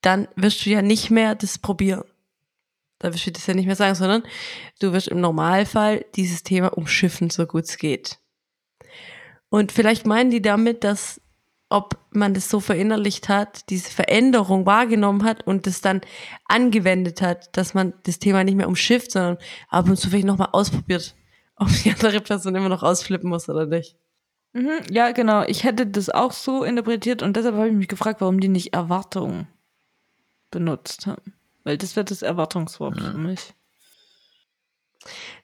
dann 0.00 0.28
wirst 0.36 0.64
du 0.64 0.70
ja 0.70 0.82
nicht 0.82 1.10
mehr 1.10 1.34
das 1.34 1.58
probieren. 1.58 2.04
Da 2.98 3.12
wirst 3.12 3.26
du 3.26 3.32
das 3.32 3.46
ja 3.46 3.54
nicht 3.54 3.66
mehr 3.66 3.76
sagen, 3.76 3.94
sondern 3.94 4.22
du 4.80 4.92
wirst 4.92 5.08
im 5.08 5.20
Normalfall 5.20 6.04
dieses 6.14 6.42
Thema 6.42 6.68
umschiffen, 6.68 7.30
so 7.30 7.46
gut 7.46 7.64
es 7.64 7.78
geht. 7.78 8.18
Und 9.48 9.72
vielleicht 9.72 10.06
meinen 10.06 10.30
die 10.30 10.42
damit, 10.42 10.84
dass 10.84 11.20
ob 11.72 11.98
man 12.10 12.34
das 12.34 12.50
so 12.50 12.60
verinnerlicht 12.60 13.30
hat, 13.30 13.70
diese 13.70 13.90
Veränderung 13.90 14.66
wahrgenommen 14.66 15.24
hat 15.24 15.46
und 15.46 15.66
das 15.66 15.80
dann 15.80 16.02
angewendet 16.44 17.22
hat, 17.22 17.56
dass 17.56 17.72
man 17.72 17.94
das 18.02 18.18
Thema 18.18 18.44
nicht 18.44 18.56
mehr 18.56 18.68
umschifft, 18.68 19.12
sondern 19.12 19.38
ab 19.68 19.88
und 19.88 19.96
zu 19.96 20.10
vielleicht 20.10 20.26
nochmal 20.26 20.50
ausprobiert, 20.52 21.14
ob 21.62 21.82
die 21.82 21.92
andere 21.92 22.20
Person 22.20 22.54
immer 22.54 22.68
noch 22.68 22.82
ausflippen 22.82 23.28
muss 23.28 23.48
oder 23.48 23.66
nicht. 23.66 23.96
Mhm, 24.52 24.80
ja, 24.90 25.12
genau. 25.12 25.44
Ich 25.44 25.64
hätte 25.64 25.86
das 25.86 26.10
auch 26.10 26.32
so 26.32 26.62
interpretiert 26.62 27.22
und 27.22 27.36
deshalb 27.36 27.54
habe 27.56 27.68
ich 27.68 27.74
mich 27.74 27.88
gefragt, 27.88 28.20
warum 28.20 28.40
die 28.40 28.48
nicht 28.48 28.74
Erwartung 28.74 29.46
benutzt 30.50 31.06
haben. 31.06 31.34
Weil 31.64 31.78
das 31.78 31.96
wäre 31.96 32.04
das 32.04 32.22
Erwartungswort 32.22 33.00
für 33.00 33.14
mich. 33.14 33.54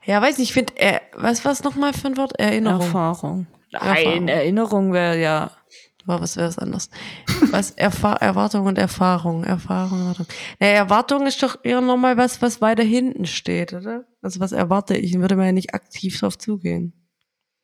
Ja, 0.04 0.22
weiß 0.22 0.38
nicht, 0.38 0.50
ich 0.50 0.54
finde, 0.54 0.76
äh, 0.76 1.00
was 1.14 1.44
war 1.44 1.52
es 1.52 1.64
nochmal 1.64 1.92
für 1.92 2.09
ein 2.09 2.16
Wort? 2.16 2.38
Erinnerung. 2.38 2.81
Erfahrung. 2.81 3.46
Erfahrung. 3.72 4.04
Nein, 4.04 4.28
Erinnerung 4.28 4.92
wäre 4.92 5.20
ja. 5.20 5.50
War 6.07 6.22
was 6.22 6.37
wäre 6.37 6.48
es 6.48 6.59
anders? 6.59 6.88
Was 7.50 7.72
Erfa 7.72 8.14
Erwartung 8.14 8.66
und 8.66 8.78
Erfahrung, 8.78 9.44
Erfahrung, 9.44 10.00
Erwartung. 10.00 10.26
Naja, 10.59 10.74
Erwartung 10.74 11.26
ist 11.26 11.42
doch 11.42 11.59
eher 11.62 11.83
nochmal 11.83 12.16
was, 12.16 12.40
was 12.40 12.62
weiter 12.62 12.83
hinten 12.83 13.26
steht, 13.26 13.74
oder? 13.74 14.04
Also 14.22 14.40
was 14.40 14.52
erwarte 14.52 14.96
ich? 14.96 15.18
Würde 15.18 15.37
man 15.37 15.46
ja 15.46 15.52
nicht 15.52 15.74
aktiv 15.74 16.18
drauf 16.18 16.38
zugehen. 16.38 16.92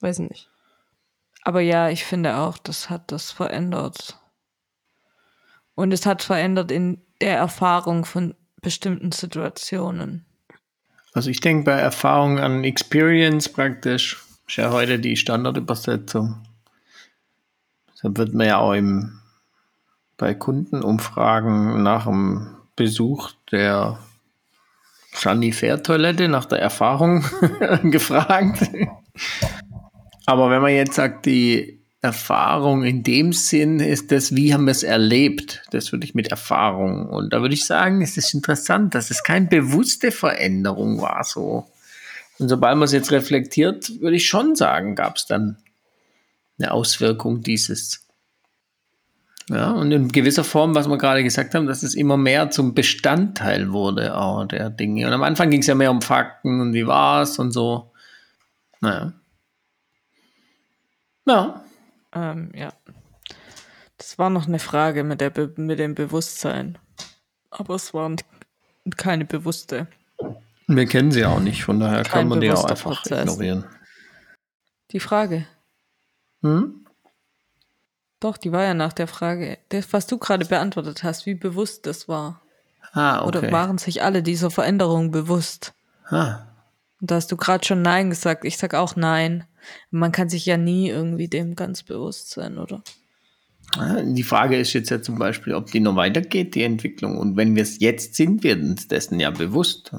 Weiß 0.01 0.21
nicht. 0.21 0.49
Aber 1.43 1.61
ja, 1.61 1.90
ich 1.90 2.05
finde 2.05 2.37
auch, 2.37 2.59
das 2.59 2.88
hat 2.90 3.12
das 3.12 3.31
verändert. 3.31 4.19
Und 5.75 5.93
es 5.93 6.07
hat 6.07 6.23
verändert 6.23 6.71
in 6.71 7.03
der 7.21 7.37
Erfahrung 7.37 8.05
von 8.05 8.35
bestimmten 8.62 9.12
Situationen. 9.12 10.25
Also 11.12 11.31
ich 11.31 11.40
denke 11.40 11.64
bei 11.64 11.79
Erfahrung 11.79 12.38
an 12.38 12.64
Experience 12.64 13.49
praktisch, 13.49 14.23
ist 14.49 14.57
ja 14.57 14.73
heute 14.73 14.99
die 14.99 15.17
Standardübersetzung. 15.17 16.43
Da 18.03 18.17
wird 18.17 18.35
man 18.35 18.47
ja 18.47 18.59
auch 18.59 18.73
im, 18.73 19.21
bei 20.17 20.35
Kundenumfragen 20.35 21.83
nach 21.83 22.05
dem 22.05 22.57
Besuch 22.77 23.33
der 23.51 23.99
Sanitärtoilette 25.14 26.29
nach 26.29 26.44
der 26.44 26.59
Erfahrung 26.59 27.24
gefragt. 27.85 28.68
Aber 30.27 30.50
wenn 30.50 30.61
man 30.61 30.72
jetzt 30.72 30.94
sagt, 30.94 31.27
die 31.27 31.81
Erfahrung 32.03 32.85
in 32.85 33.03
dem 33.03 33.33
Sinn 33.33 33.81
ist 33.81 34.12
das, 34.12 34.35
wie 34.35 34.53
haben 34.53 34.66
wir 34.66 34.72
es 34.72 34.83
erlebt? 34.83 35.62
Das 35.70 35.92
würde 35.92 36.05
ich 36.05 36.14
mit 36.14 36.29
Erfahrung. 36.29 37.09
Und 37.09 37.33
da 37.33 37.40
würde 37.40 37.55
ich 37.55 37.64
sagen, 37.64 38.03
es 38.03 38.16
ist 38.16 38.35
interessant, 38.35 38.94
dass 38.94 39.11
es 39.11 39.22
keine 39.22 39.46
bewusste 39.46 40.11
Veränderung 40.11 41.00
war 41.00 41.24
so. 41.24 41.66
Und 42.38 42.48
sobald 42.48 42.77
man 42.77 42.85
es 42.85 42.92
jetzt 42.92 43.12
reflektiert, 43.12 44.00
würde 44.00 44.16
ich 44.16 44.27
schon 44.27 44.57
sagen, 44.57 44.96
gab 44.96 45.16
es 45.16 45.27
dann 45.27 45.57
eine 46.59 46.72
Auswirkung 46.72 47.42
dieses. 47.42 48.04
Ja, 49.50 49.72
und 49.72 49.92
in 49.92 50.09
gewisser 50.09 50.44
Form, 50.44 50.74
was 50.74 50.88
wir 50.88 50.96
gerade 50.96 51.22
gesagt 51.22 51.54
haben, 51.54 51.66
dass 51.66 51.83
es 51.83 51.94
immer 51.94 52.16
mehr 52.16 52.50
zum 52.50 52.74
Bestandteil 52.74 53.72
wurde 53.72 54.16
auch 54.16 54.46
der 54.46 54.70
Dinge. 54.70 55.07
Und 55.07 55.12
am 55.12 55.22
Anfang 55.22 55.50
ging 55.50 55.61
es 55.61 55.66
ja 55.66 55.74
mehr 55.74 55.90
um 55.90 56.00
Fakten 56.00 56.61
und 56.61 56.72
wie 56.72 56.87
war 56.87 57.22
es 57.22 57.38
und 57.38 57.52
so. 57.52 57.92
Naja. 58.80 59.12
Ja. 61.26 61.64
Ähm, 62.14 62.52
ja. 62.54 62.72
Das 63.98 64.18
war 64.18 64.30
noch 64.30 64.46
eine 64.46 64.59
Frage 64.59 65.04
mit, 65.04 65.20
der 65.20 65.30
Be 65.30 65.52
mit 65.57 65.78
dem 65.78 65.94
Bewusstsein. 65.94 66.78
Aber 67.50 67.74
es 67.74 67.92
war 67.92 68.14
keine 68.96 69.24
bewusste. 69.24 69.87
Wir 70.66 70.87
kennen 70.87 71.11
sie 71.11 71.24
auch 71.24 71.40
nicht, 71.40 71.64
von 71.64 71.80
daher 71.80 72.02
Kein 72.02 72.20
kann 72.20 72.28
man 72.28 72.40
die 72.40 72.50
auch 72.50 72.64
einfach 72.64 73.02
Prozess. 73.02 73.22
ignorieren. 73.22 73.64
Die 74.90 75.00
Frage. 75.00 75.46
Hm? 76.42 76.84
Doch, 78.20 78.37
die 78.37 78.53
war 78.53 78.62
ja 78.64 78.74
nach 78.74 78.92
der 78.92 79.07
Frage, 79.07 79.59
das, 79.68 79.92
was 79.92 80.07
du 80.07 80.18
gerade 80.18 80.46
beantwortet 80.46 81.03
hast, 81.03 81.27
wie 81.27 81.35
bewusst 81.35 81.87
das 81.87 82.09
war. 82.09 82.40
Ah, 82.92 83.18
okay. 83.24 83.38
Oder 83.38 83.53
waren 83.53 83.79
sich 83.79 84.03
alle 84.03 84.22
dieser 84.22 84.50
Veränderung 84.50 85.11
bewusst? 85.11 85.74
ah, 86.09 86.38
Und 87.00 87.11
da 87.11 87.16
hast 87.16 87.31
du 87.33 87.37
gerade 87.37 87.66
schon 87.66 87.83
Nein 87.83 88.11
gesagt. 88.11 88.44
Ich 88.44 88.57
sag 88.57 88.74
auch 88.74 88.96
Nein. 88.96 89.44
Man 89.90 90.12
kann 90.12 90.29
sich 90.29 90.46
ja 90.46 90.57
nie 90.57 90.88
irgendwie 90.90 91.29
dem 91.29 91.57
ganz 91.57 91.83
bewusst 91.83 92.31
sein, 92.31 92.59
oder? 92.59 92.83
Ah, 93.77 94.00
Die 94.03 94.22
Frage 94.22 94.59
ist 94.59 94.72
jetzt 94.74 94.90
ja 94.90 95.03
zum 95.03 95.18
Beispiel, 95.18 95.55
ob 95.55 95.70
die 95.70 95.81
noch 95.81 95.96
weitergeht, 95.96 96.55
die 96.55 96.62
Entwicklung. 96.62 97.18
Und 97.18 97.37
wenn 97.37 97.57
wir 97.57 97.62
es 97.62 97.81
jetzt 97.81 98.14
sind, 98.14 98.42
wir 98.44 98.57
uns 98.57 98.88
dessen 98.88 99.18
ja 99.20 99.31
bewusst. 99.31 99.90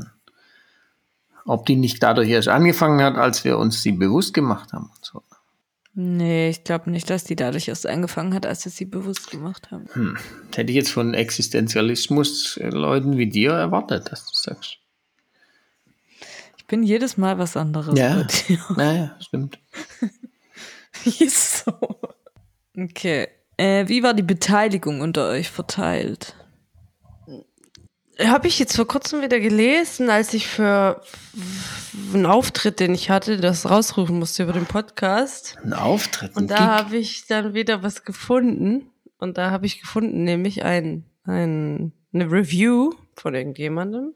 Ob 1.45 1.65
die 1.65 1.75
nicht 1.75 2.01
dadurch 2.01 2.29
erst 2.29 2.47
angefangen 2.47 3.01
hat, 3.03 3.15
als 3.17 3.43
wir 3.43 3.57
uns 3.57 3.83
sie 3.83 3.91
bewusst 3.91 4.33
gemacht 4.33 4.71
haben. 4.73 4.89
Und 4.95 5.05
so. 5.05 5.23
Nee, 5.97 6.49
ich 6.49 6.65
glaube 6.65 6.91
nicht, 6.91 7.09
dass 7.09 7.23
die 7.23 7.37
dadurch 7.37 7.69
erst 7.69 7.87
angefangen 7.87 8.33
hat, 8.33 8.45
als 8.45 8.65
wir 8.65 8.71
sie 8.71 8.83
bewusst 8.83 9.31
gemacht 9.31 9.71
haben. 9.71 9.85
Das 10.49 10.57
hätte 10.57 10.71
ich 10.71 10.75
jetzt 10.75 10.91
von 10.91 11.13
Existenzialismus-Leuten 11.13 13.17
wie 13.17 13.27
dir 13.27 13.51
erwartet, 13.51 14.11
dass 14.11 14.25
du 14.25 14.33
sagst. 14.33 14.79
Ich 16.57 16.65
bin 16.67 16.83
jedes 16.83 17.15
Mal 17.15 17.37
was 17.37 17.55
anderes 17.55 17.97
Ja. 17.97 18.27
Naja, 18.75 19.15
stimmt. 19.21 19.57
Ist 21.05 21.63
so. 21.63 21.71
Okay. 22.77 23.29
Äh, 23.55 23.87
wie 23.87 24.03
war 24.03 24.13
die 24.13 24.23
Beteiligung 24.23 24.99
unter 24.99 25.29
euch 25.29 25.49
verteilt? 25.49 26.35
Habe 28.23 28.47
ich 28.47 28.59
jetzt 28.59 28.75
vor 28.75 28.87
kurzem 28.87 29.21
wieder 29.21 29.39
gelesen, 29.39 30.09
als 30.09 30.33
ich 30.33 30.47
für 30.47 31.01
einen 32.13 32.25
Auftritt, 32.25 32.79
den 32.79 32.93
ich 32.93 33.09
hatte, 33.09 33.37
das 33.37 33.69
rausrufen 33.69 34.19
musste 34.19 34.43
über 34.43 34.53
den 34.53 34.65
Podcast. 34.65 35.57
Ein 35.63 35.73
Auftritt. 35.73 36.31
ein 36.35 36.43
Und 36.43 36.51
da 36.51 36.77
habe 36.77 36.97
ich 36.97 37.27
dann 37.27 37.53
wieder 37.53 37.83
was 37.83 38.03
gefunden. 38.05 38.89
Und 39.17 39.37
da 39.37 39.51
habe 39.51 39.65
ich 39.65 39.81
gefunden, 39.81 40.23
nämlich 40.23 40.63
ein, 40.63 41.03
ein, 41.25 41.91
eine 42.13 42.31
Review 42.31 42.91
von 43.15 43.35
irgendjemandem. 43.35 44.13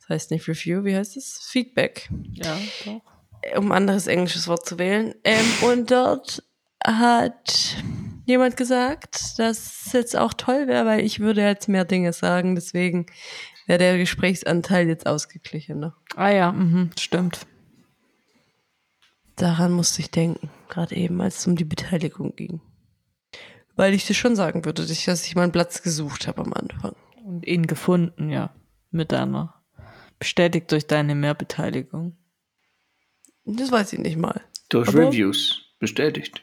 Das 0.00 0.08
heißt 0.08 0.30
nicht 0.30 0.48
Review, 0.48 0.84
wie 0.84 0.96
heißt 0.96 1.16
es? 1.16 1.38
Feedback, 1.50 2.08
Ja, 2.32 2.56
doch. 2.84 3.58
um 3.58 3.72
ein 3.72 3.76
anderes 3.76 4.06
englisches 4.06 4.48
Wort 4.48 4.66
zu 4.66 4.78
wählen. 4.78 5.14
Ähm, 5.24 5.44
und 5.62 5.90
dort 5.90 6.42
hat 6.84 7.76
jemand 8.32 8.56
gesagt, 8.56 9.38
dass 9.38 9.86
es 9.86 9.92
jetzt 9.92 10.16
auch 10.16 10.34
toll 10.34 10.66
wäre, 10.66 10.86
weil 10.86 11.00
ich 11.04 11.20
würde 11.20 11.42
jetzt 11.42 11.68
mehr 11.68 11.84
Dinge 11.84 12.12
sagen. 12.12 12.54
Deswegen 12.54 13.06
wäre 13.66 13.78
der 13.78 13.98
Gesprächsanteil 13.98 14.88
jetzt 14.88 15.06
ausgeglichener. 15.06 15.96
Ah 16.16 16.30
ja, 16.30 16.52
mhm, 16.52 16.90
stimmt. 16.98 17.46
Daran 19.36 19.72
musste 19.72 20.00
ich 20.02 20.10
denken, 20.10 20.50
gerade 20.68 20.94
eben, 20.96 21.20
als 21.20 21.38
es 21.38 21.46
um 21.46 21.56
die 21.56 21.64
Beteiligung 21.64 22.34
ging. 22.36 22.60
Weil 23.76 23.94
ich 23.94 24.06
dir 24.06 24.14
schon 24.14 24.36
sagen 24.36 24.64
würde, 24.64 24.82
dass 24.82 24.90
ich, 24.90 25.04
dass 25.06 25.24
ich 25.26 25.34
meinen 25.34 25.52
Platz 25.52 25.82
gesucht 25.82 26.26
habe 26.26 26.42
am 26.42 26.52
Anfang. 26.52 26.94
Und 27.24 27.46
ihn 27.46 27.66
gefunden, 27.66 28.28
ja. 28.30 28.54
Mit 28.90 29.12
deiner. 29.12 29.62
Bestätigt 30.18 30.70
durch 30.70 30.86
deine 30.86 31.14
Mehrbeteiligung. 31.14 32.18
Das 33.44 33.72
weiß 33.72 33.94
ich 33.94 33.98
nicht 34.00 34.18
mal. 34.18 34.40
Durch 34.68 34.88
aber- 34.88 35.06
Reviews. 35.06 35.62
Bestätigt. 35.78 36.42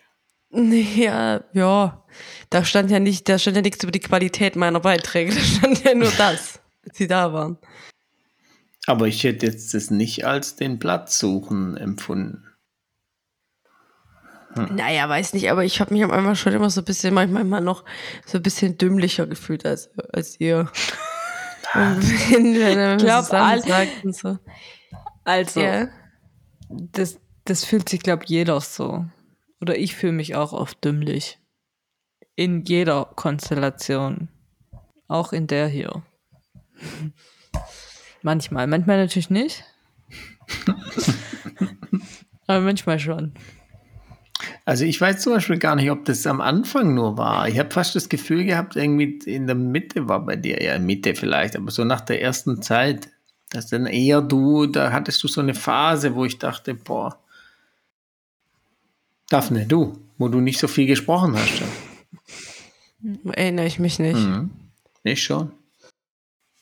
Ja, 0.95 1.43
ja. 1.53 2.03
Da 2.49 2.65
stand 2.65 2.89
ja 2.91 2.99
nicht, 2.99 3.29
da 3.29 3.37
stand 3.37 3.55
ja 3.55 3.61
nichts 3.61 3.83
über 3.83 3.91
die 3.91 3.99
Qualität 3.99 4.55
meiner 4.55 4.79
Beiträge. 4.79 5.31
Da 5.35 5.41
stand 5.41 5.83
ja 5.83 5.93
nur 5.93 6.11
das, 6.17 6.59
dass 6.83 6.97
sie 6.97 7.07
da 7.07 7.31
waren. 7.33 7.57
Aber 8.87 9.07
ich 9.07 9.23
hätte 9.23 9.45
jetzt 9.45 9.73
das 9.75 9.91
nicht 9.91 10.25
als 10.25 10.55
den 10.55 10.79
Platz 10.79 11.19
suchen 11.19 11.77
empfunden. 11.77 12.45
Naja, 14.55 15.07
weiß 15.07 15.33
nicht, 15.33 15.51
aber 15.51 15.63
ich 15.63 15.79
habe 15.79 15.93
mich 15.93 16.03
am 16.03 16.09
Anfang 16.09 16.33
schon 16.33 16.53
immer 16.53 16.71
so 16.71 16.81
ein 16.81 16.85
bisschen, 16.85 17.13
manchmal 17.13 17.43
immer 17.43 17.61
noch 17.61 17.85
so 18.25 18.39
ein 18.39 18.43
bisschen 18.43 18.77
dümmlicher 18.79 19.27
gefühlt 19.27 19.63
als, 19.65 19.91
als 20.11 20.39
ihr. 20.39 20.71
Wenn, 21.75 22.59
wenn 22.59 22.97
Ich 22.97 23.03
glaub, 23.03 23.25
so 23.25 23.29
Sachen 23.31 23.47
all- 23.47 23.61
sagt 23.61 24.03
und 24.03 24.15
so. 24.15 24.39
Also, 25.23 25.59
Ja. 25.61 25.87
das, 26.69 27.19
das 27.45 27.63
fühlt 27.63 27.87
sich, 27.87 27.99
glaube 28.01 28.23
jeder 28.25 28.59
so. 28.59 29.05
Oder 29.61 29.77
ich 29.77 29.95
fühle 29.95 30.13
mich 30.13 30.35
auch 30.35 30.53
oft 30.53 30.83
dümmlich. 30.83 31.39
In 32.35 32.63
jeder 32.63 33.05
Konstellation. 33.15 34.29
Auch 35.07 35.33
in 35.33 35.47
der 35.47 35.67
hier. 35.67 36.03
Manchmal. 38.21 38.67
Manchmal 38.67 38.97
natürlich 38.97 39.29
nicht. 39.29 39.63
Aber 42.47 42.61
manchmal 42.61 42.99
schon. 42.99 43.33
Also 44.65 44.85
ich 44.85 44.99
weiß 44.99 45.21
zum 45.21 45.33
Beispiel 45.33 45.57
gar 45.57 45.75
nicht, 45.75 45.91
ob 45.91 46.05
das 46.05 46.25
am 46.27 46.41
Anfang 46.41 46.93
nur 46.93 47.17
war. 47.17 47.47
Ich 47.47 47.59
habe 47.59 47.71
fast 47.71 47.95
das 47.95 48.07
Gefühl 48.09 48.45
gehabt, 48.45 48.75
irgendwie 48.75 49.19
in 49.25 49.47
der 49.47 49.55
Mitte 49.55 50.07
war 50.07 50.25
bei 50.25 50.35
dir, 50.35 50.61
ja 50.61 50.79
Mitte 50.79 51.15
vielleicht, 51.15 51.55
aber 51.55 51.71
so 51.71 51.83
nach 51.83 52.01
der 52.01 52.21
ersten 52.21 52.61
Zeit, 52.61 53.09
dass 53.49 53.67
dann 53.67 53.87
eher 53.87 54.21
du, 54.21 54.67
da 54.67 54.91
hattest 54.91 55.23
du 55.23 55.27
so 55.27 55.41
eine 55.41 55.55
Phase, 55.55 56.15
wo 56.15 56.23
ich 56.23 56.37
dachte, 56.37 56.75
boah, 56.75 57.19
Daphne, 59.29 59.65
du, 59.65 59.97
wo 60.17 60.27
du 60.27 60.39
nicht 60.41 60.59
so 60.59 60.67
viel 60.67 60.87
gesprochen 60.87 61.35
hast. 61.37 61.59
Ja. 61.59 63.31
Erinnere 63.33 63.65
ich 63.67 63.79
mich 63.79 63.99
nicht. 63.99 64.15
Mhm. 64.19 64.49
Ich 65.03 65.23
schon. 65.23 65.51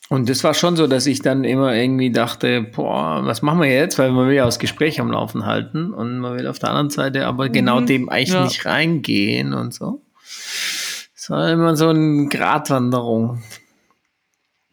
Und 0.09 0.30
das 0.30 0.43
war 0.45 0.53
schon 0.53 0.78
so, 0.78 0.88
dass 0.88 1.05
ich 1.05 1.22
dann 1.22 1.43
immer 1.43 1.74
irgendwie 1.76 2.11
dachte, 2.11 2.61
boah, 2.61 3.26
was 3.26 3.41
machen 3.41 3.59
wir 3.59 3.70
jetzt? 3.70 3.97
Weil 3.99 4.11
man 4.11 4.28
will 4.28 4.36
ja 4.36 4.45
das 4.45 4.59
Gespräch 4.59 5.01
am 5.01 5.11
Laufen 5.11 5.45
halten 5.45 5.93
und 5.93 6.20
man 6.20 6.38
will 6.38 6.47
auf 6.47 6.59
der 6.59 6.70
anderen 6.70 6.89
Seite 6.89 7.26
aber 7.26 7.49
genau 7.49 7.82
dem 7.82 8.07
eigentlich 8.07 8.30
Ja. 8.30 8.43
nicht 8.45 8.65
reingehen 8.65 9.53
und 9.53 9.74
so. 9.74 10.01
Es 11.13 11.30
war 11.30 11.49
immer 11.51 11.76
so 11.76 11.89
eine 11.89 12.28
Gratwanderung. 12.30 13.43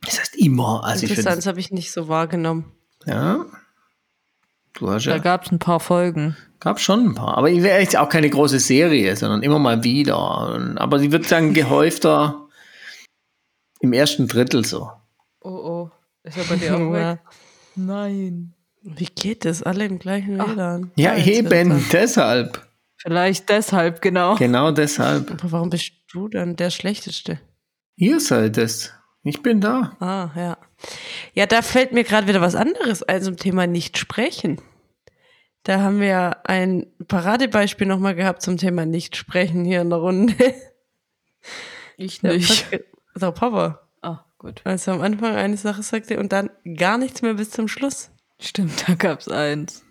Das 0.02 0.20
heißt 0.20 0.36
immer, 0.36 0.84
also 0.84 1.04
ich 1.04 1.10
Interessant, 1.10 1.26
finde, 1.32 1.36
das 1.38 1.46
habe 1.46 1.58
ich 1.60 1.72
nicht 1.72 1.90
so 1.90 2.06
wahrgenommen. 2.08 2.66
ja, 3.06 3.44
du 4.74 4.90
hast 4.90 5.06
Da 5.06 5.12
ja, 5.12 5.18
gab 5.18 5.44
es 5.46 5.52
ein 5.52 5.58
paar 5.58 5.80
Folgen. 5.80 6.36
gab 6.60 6.78
schon 6.80 7.06
ein 7.08 7.14
paar, 7.14 7.36
aber 7.38 7.50
ich 7.50 7.62
wäre 7.62 7.80
jetzt 7.80 7.96
auch 7.96 8.08
keine 8.08 8.28
große 8.30 8.58
Serie, 8.58 9.16
sondern 9.16 9.42
immer 9.42 9.58
mal 9.58 9.82
wieder. 9.84 10.16
Aber 10.76 10.98
sie 10.98 11.10
wird 11.12 11.30
dann 11.30 11.52
gehäufter 11.54 12.48
im 13.80 13.92
ersten 13.92 14.28
Drittel 14.28 14.64
so. 14.64 14.90
Oh 15.40 15.50
oh. 15.50 15.90
Ist 16.22 16.38
er 16.38 16.44
bei 16.44 16.56
dir 16.56 16.74
auch 16.74 16.78
Ja. 16.94 17.12
weg? 17.12 17.18
Nein. 17.76 18.54
Wie 18.82 19.06
geht 19.06 19.44
das? 19.44 19.62
Alle 19.62 19.86
im 19.86 19.98
gleichen 19.98 20.40
Ach. 20.40 20.54
WLAN. 20.54 20.90
Ja, 20.96 21.14
wird's 21.16 21.26
eben, 21.26 21.84
deshalb. 21.92 22.66
Vielleicht 22.98 23.48
deshalb, 23.48 24.00
genau. 24.02 24.34
Genau 24.36 24.70
deshalb. 24.70 25.30
Aber 25.32 25.52
warum 25.52 25.70
bist 25.70 25.92
du 26.12 26.28
dann 26.28 26.56
der 26.56 26.70
Schlechteste? 26.70 27.40
Ihr 27.96 28.20
seid 28.20 28.56
es. 28.58 28.92
Ich 29.22 29.42
bin 29.42 29.60
da. 29.60 29.96
Ah, 30.00 30.30
ja. 30.36 30.58
Ja, 31.34 31.46
da 31.46 31.62
fällt 31.62 31.92
mir 31.92 32.04
gerade 32.04 32.26
wieder 32.28 32.40
was 32.40 32.54
anderes 32.54 33.02
ein 33.02 33.22
zum 33.22 33.36
Thema 33.36 33.66
nicht 33.66 33.98
sprechen. 33.98 34.60
Da 35.64 35.80
haben 35.80 36.00
wir 36.00 36.08
ja 36.08 36.36
ein 36.44 36.86
Paradebeispiel 37.08 37.86
nochmal 37.86 38.14
gehabt 38.14 38.42
zum 38.42 38.56
Thema 38.58 38.84
nicht 38.86 39.16
sprechen 39.16 39.64
hier 39.64 39.80
in 39.80 39.90
der 39.90 39.98
Runde. 40.00 40.34
Ich 41.96 42.22
nicht. 42.22 42.66
Der 43.16 43.30
Papa. 43.30 43.80
Ah, 44.02 44.24
gut. 44.38 44.60
Als 44.64 44.86
er 44.86 44.94
am 44.94 45.00
Anfang 45.00 45.36
eine 45.36 45.56
Sache 45.56 45.82
sagte 45.82 46.18
und 46.18 46.32
dann 46.32 46.50
gar 46.76 46.98
nichts 46.98 47.22
mehr 47.22 47.34
bis 47.34 47.50
zum 47.50 47.68
Schluss. 47.68 48.10
Stimmt, 48.40 48.88
da 48.88 48.94
gab's 48.94 49.28
eins. 49.28 49.84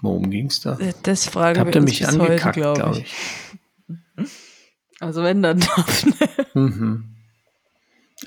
Worum 0.00 0.30
ging's 0.30 0.60
da? 0.60 0.78
Äh, 0.78 0.94
Das 1.02 1.26
fragen 1.26 1.60
Habt 1.60 1.68
wir 1.68 1.74
ihr 1.76 1.82
uns 1.82 1.90
mich 1.90 1.98
bis 2.00 2.08
heute, 2.18 2.22
angekackt, 2.22 2.54
glaube 2.54 2.98
ich. 2.98 3.14
ich. 4.16 4.30
Also 5.00 5.22
wenn 5.22 5.42
dann 5.42 5.60
darf. 5.60 6.04
Ne? 6.06 6.14
Mhm. 6.54 7.16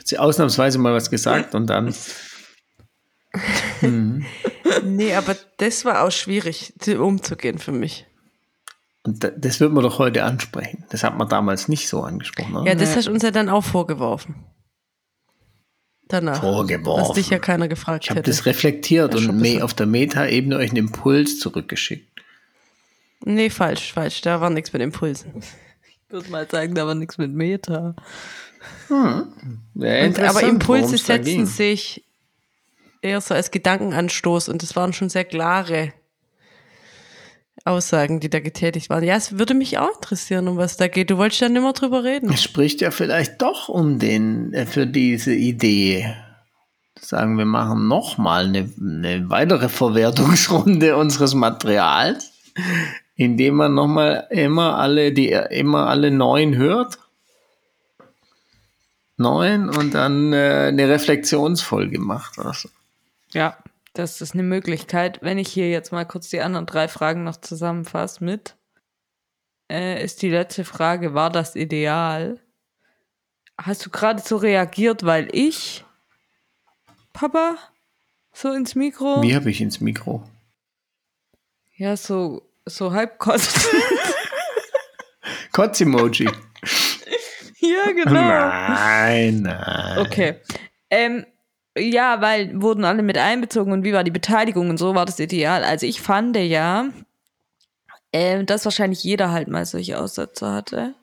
Hat 0.04 0.08
sie 0.10 0.18
ausnahmsweise 0.18 0.80
mal 0.80 0.94
was 0.94 1.10
gesagt 1.10 1.56
und 1.56 1.68
dann. 1.68 1.96
Mhm. 3.82 4.26
Nee, 4.84 5.16
aber 5.16 5.36
das 5.58 5.86
war 5.86 6.04
auch 6.04 6.12
schwierig 6.12 6.74
zu- 6.80 7.02
umzugehen 7.02 7.58
für 7.58 7.72
mich. 7.72 8.06
Und 9.02 9.24
da- 9.24 9.32
das 9.32 9.60
wird 9.60 9.74
man 9.74 9.82
doch 9.84 9.98
heute 9.98 10.24
ansprechen. 10.24 10.86
Das 10.92 11.04
hat 11.04 11.18
man 11.18 11.28
damals 11.28 11.68
nicht 11.68 11.90
so 11.90 12.04
angesprochen, 12.04 12.56
oder? 12.56 12.68
Ja, 12.68 12.76
das 12.76 12.96
hast 12.96 13.08
du 13.08 13.12
uns 13.12 13.24
ja 13.24 13.32
dann 13.32 13.50
auch 13.50 13.64
vorgeworfen. 13.64 14.36
Danach. 16.10 16.42
Vorgeworfen. 16.42 17.10
Was 17.10 17.16
dich 17.16 17.30
ja 17.32 17.40
keiner 17.40 17.68
gefragt 17.68 18.04
ich 18.06 18.10
habe 18.12 18.20
hätte. 18.20 18.30
das 18.30 18.46
reflektiert 18.46 19.14
Ja, 19.20 19.30
und 19.30 19.62
auf 19.64 19.74
der 19.74 19.88
Meta-Ebene 19.88 20.58
euch 20.58 20.70
einen 20.70 20.78
Impuls 20.78 21.40
zurückgeschickt. 21.40 22.22
Nee, 23.26 23.50
falsch, 23.50 23.94
falsch. 23.94 24.22
Da 24.22 24.42
war 24.42 24.52
nichts 24.52 24.72
mit 24.74 24.82
Impulsen. 24.84 25.42
Ich 25.42 26.00
würde 26.12 26.30
mal 26.30 26.48
sagen, 26.50 26.76
da 26.76 26.86
war 26.86 26.94
nichts 26.94 27.18
mit 27.18 27.32
Meta. 27.34 27.96
Wäre 29.74 30.08
Und, 30.08 30.20
aber 30.20 30.44
Impulse 30.44 30.98
setzen 30.98 31.46
sich 31.46 32.04
eher 33.02 33.22
so 33.22 33.34
als 33.34 33.52
Gedankenanstoß 33.52 34.50
und 34.50 34.64
das 34.64 34.76
waren 34.76 34.94
schon 34.94 35.10
sehr 35.10 35.26
klare 35.26 35.94
Aussagen, 37.66 38.20
die 38.20 38.30
da 38.30 38.40
getätigt 38.40 38.90
waren. 38.90 39.04
Ja, 39.04 39.16
es 39.16 39.38
würde 39.38 39.54
mich 39.54 39.78
auch 39.78 39.96
interessieren, 39.96 40.48
um 40.48 40.58
was 40.58 40.76
da 40.76 40.88
geht. 40.88 41.10
Du 41.10 41.18
wolltest 41.18 41.42
ja 41.42 41.50
nimmer 41.50 41.72
drüber 41.74 42.04
reden. 42.04 42.30
Es 42.32 42.44
spricht 42.44 42.82
ja 42.82 42.92
vielleicht 42.92 43.42
doch 43.42 43.70
um 43.70 44.00
den, 44.00 44.54
äh, 44.54 44.66
für 44.66 44.86
diese 44.86 45.34
Idee. 45.34 46.14
Sagen 47.00 47.38
wir 47.38 47.46
machen 47.46 47.88
nochmal 47.88 48.46
eine, 48.46 48.70
eine 48.80 49.30
weitere 49.30 49.70
Verwertungsrunde 49.70 50.98
unseres 50.98 51.34
Materials, 51.36 52.32
indem 53.16 53.56
man 53.56 53.74
nochmal 53.74 54.28
immer 54.30 54.78
alle, 54.78 55.14
die, 55.14 55.30
immer 55.30 55.88
alle 55.88 56.12
neun 56.12 56.56
hört. 56.56 56.98
Neun 59.18 59.70
und 59.70 59.94
dann 59.94 60.34
äh, 60.34 60.68
eine 60.70 60.90
Reflexionsfolge 60.90 62.00
macht. 62.00 62.38
Oder 62.38 62.54
so. 62.54 62.70
Ja, 63.32 63.58
das 63.94 64.22
ist 64.22 64.34
eine 64.34 64.44
Möglichkeit. 64.44 65.20
Wenn 65.22 65.38
ich 65.38 65.50
hier 65.50 65.70
jetzt 65.70 65.92
mal 65.92 66.06
kurz 66.06 66.30
die 66.30 66.42
anderen 66.42 66.66
drei 66.66 66.88
Fragen 66.88 67.24
noch 67.24 67.38
zusammenfasse 67.38 68.24
mit, 68.24 68.56
äh, 69.72 70.04
ist 70.04 70.22
die 70.22 70.30
letzte 70.30 70.66
Frage, 70.66 71.14
war 71.14 71.30
das 71.30 71.56
ideal? 71.56 72.40
Hast 73.58 73.86
du 73.86 73.90
gerade 73.92 74.22
so 74.22 74.38
reagiert, 74.38 75.06
weil 75.06 75.30
ich, 75.32 75.86
Papa, 77.14 77.56
so 78.34 78.52
ins 78.52 78.74
Mikro? 78.74 79.22
Wie 79.22 79.36
habe 79.36 79.52
ich 79.52 79.62
ins 79.62 79.80
Mikro? 79.80 80.24
Ja, 81.76 81.96
so, 81.96 82.50
so 82.66 82.94
halb 82.94 83.20
kost. 83.20 83.70
Kotz-Emoji. 85.52 86.30
ja, 87.64 87.92
genau. 87.94 88.14
Nein, 88.14 89.42
nein. 89.42 89.98
Okay. 90.00 90.36
Ähm, 90.90 91.26
ja, 91.78 92.22
weil 92.22 92.62
wurden 92.62 92.86
alle 92.86 93.02
mit 93.02 93.18
einbezogen 93.18 93.74
und 93.74 93.84
wie 93.84 93.94
war 93.94 94.04
die 94.04 94.12
Beteiligung 94.12 94.70
und 94.70 94.78
so 94.78 94.94
war 94.94 95.06
das 95.06 95.20
ideal. 95.20 95.64
Also 95.64 95.86
ich 95.88 96.02
fand 96.02 96.38
ja, 96.38 96.90
ähm, 98.12 98.46
dass 98.46 98.66
wahrscheinlich 98.66 99.04
jeder 99.04 99.32
halt 99.32 99.48
mal 99.48 99.66
solche 99.66 100.00
Aussätze 100.00 100.52
hatte. 100.52 100.94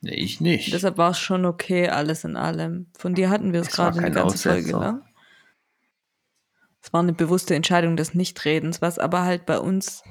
Nee, 0.00 0.14
ich 0.14 0.40
nicht. 0.40 0.72
Deshalb 0.72 0.96
war 0.98 1.10
es 1.10 1.18
schon 1.18 1.44
okay, 1.44 1.88
alles 1.88 2.24
in 2.24 2.36
allem. 2.36 2.86
Von 2.96 3.14
dir 3.14 3.30
hatten 3.30 3.52
wir 3.52 3.60
es 3.60 3.70
gerade 3.70 3.98
eine 3.98 4.10
ganze 4.10 4.38
Folge 4.38 4.76
Aussetzer. 4.76 4.78
lang. 4.78 5.02
Es 6.82 6.92
war 6.92 7.00
eine 7.00 7.12
bewusste 7.12 7.54
Entscheidung 7.54 7.96
des 7.96 8.14
Nichtredens, 8.14 8.82
was 8.82 8.98
aber 8.98 9.22
halt 9.22 9.46
bei 9.46 9.58
uns 9.58 10.02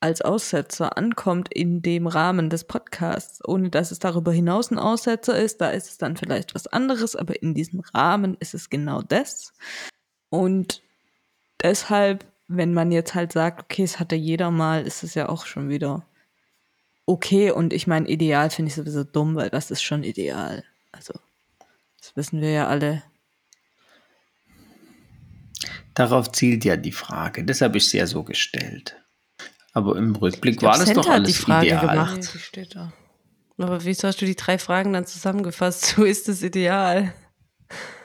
als 0.00 0.22
Aussetzer 0.22 0.96
ankommt 0.96 1.52
in 1.52 1.82
dem 1.82 2.06
Rahmen 2.06 2.50
des 2.50 2.64
Podcasts, 2.64 3.40
ohne 3.46 3.70
dass 3.70 3.90
es 3.90 3.98
darüber 3.98 4.32
hinaus 4.32 4.70
ein 4.70 4.78
Aussetzer 4.78 5.38
ist. 5.38 5.60
Da 5.60 5.70
ist 5.70 5.88
es 5.88 5.98
dann 5.98 6.16
vielleicht 6.16 6.54
was 6.54 6.66
anderes, 6.68 7.16
aber 7.16 7.42
in 7.42 7.54
diesem 7.54 7.80
Rahmen 7.80 8.36
ist 8.38 8.54
es 8.54 8.70
genau 8.70 9.02
das. 9.02 9.52
Und 10.30 10.82
deshalb, 11.62 12.24
wenn 12.46 12.74
man 12.74 12.92
jetzt 12.92 13.14
halt 13.14 13.32
sagt, 13.32 13.62
okay, 13.62 13.82
es 13.82 13.98
hatte 13.98 14.14
jeder 14.14 14.50
mal, 14.50 14.86
ist 14.86 15.02
es 15.02 15.14
ja 15.14 15.28
auch 15.28 15.46
schon 15.46 15.68
wieder 15.68 16.06
okay. 17.06 17.50
Und 17.50 17.72
ich 17.72 17.86
meine, 17.86 18.08
ideal 18.08 18.50
finde 18.50 18.68
ich 18.68 18.76
sowieso 18.76 19.02
dumm, 19.02 19.34
weil 19.34 19.50
was 19.52 19.70
ist 19.70 19.82
schon 19.82 20.04
ideal? 20.04 20.64
Also, 20.92 21.14
das 22.00 22.14
wissen 22.14 22.40
wir 22.40 22.50
ja 22.50 22.68
alle. 22.68 23.02
Darauf 25.94 26.30
zielt 26.30 26.64
ja 26.64 26.76
die 26.76 26.92
Frage. 26.92 27.42
Deshalb 27.42 27.74
ist 27.74 27.90
sie 27.90 27.98
ja 27.98 28.06
so 28.06 28.22
gestellt. 28.22 28.96
Aber 29.78 29.96
im 29.96 30.16
Rückblick 30.16 30.60
war 30.60 30.76
das 30.76 30.86
Senta 30.86 31.02
doch 31.02 31.08
hat 31.08 31.14
alles 31.20 31.28
die 31.28 31.34
Frage 31.34 31.66
ideal. 31.66 31.86
gemacht. 31.86 32.16
Nee, 32.16 32.26
die 32.32 32.38
steht 32.40 32.74
da. 32.74 32.92
Aber 33.58 33.84
wieso 33.84 34.08
hast 34.08 34.20
du 34.20 34.26
die 34.26 34.34
drei 34.34 34.58
Fragen 34.58 34.92
dann 34.92 35.06
zusammengefasst? 35.06 35.86
So 35.96 36.02
ist 36.02 36.28
es 36.28 36.42
ideal. 36.42 37.14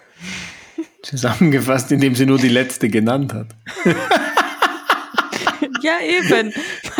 Zusammengefasst, 1.01 1.91
indem 1.91 2.13
sie 2.13 2.27
nur 2.27 2.37
die 2.37 2.47
letzte 2.47 2.89
genannt 2.89 3.33
hat. 3.33 3.47
Ja, 5.81 5.97
eben, 6.01 6.53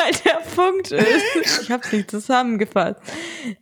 weil 0.03 0.13
der 0.25 0.41
Punkt 0.55 0.91
ist, 0.91 1.61
ich 1.63 1.71
habe 1.71 1.83
es 1.85 1.91
nicht 1.91 2.11
zusammengefasst. 2.11 2.99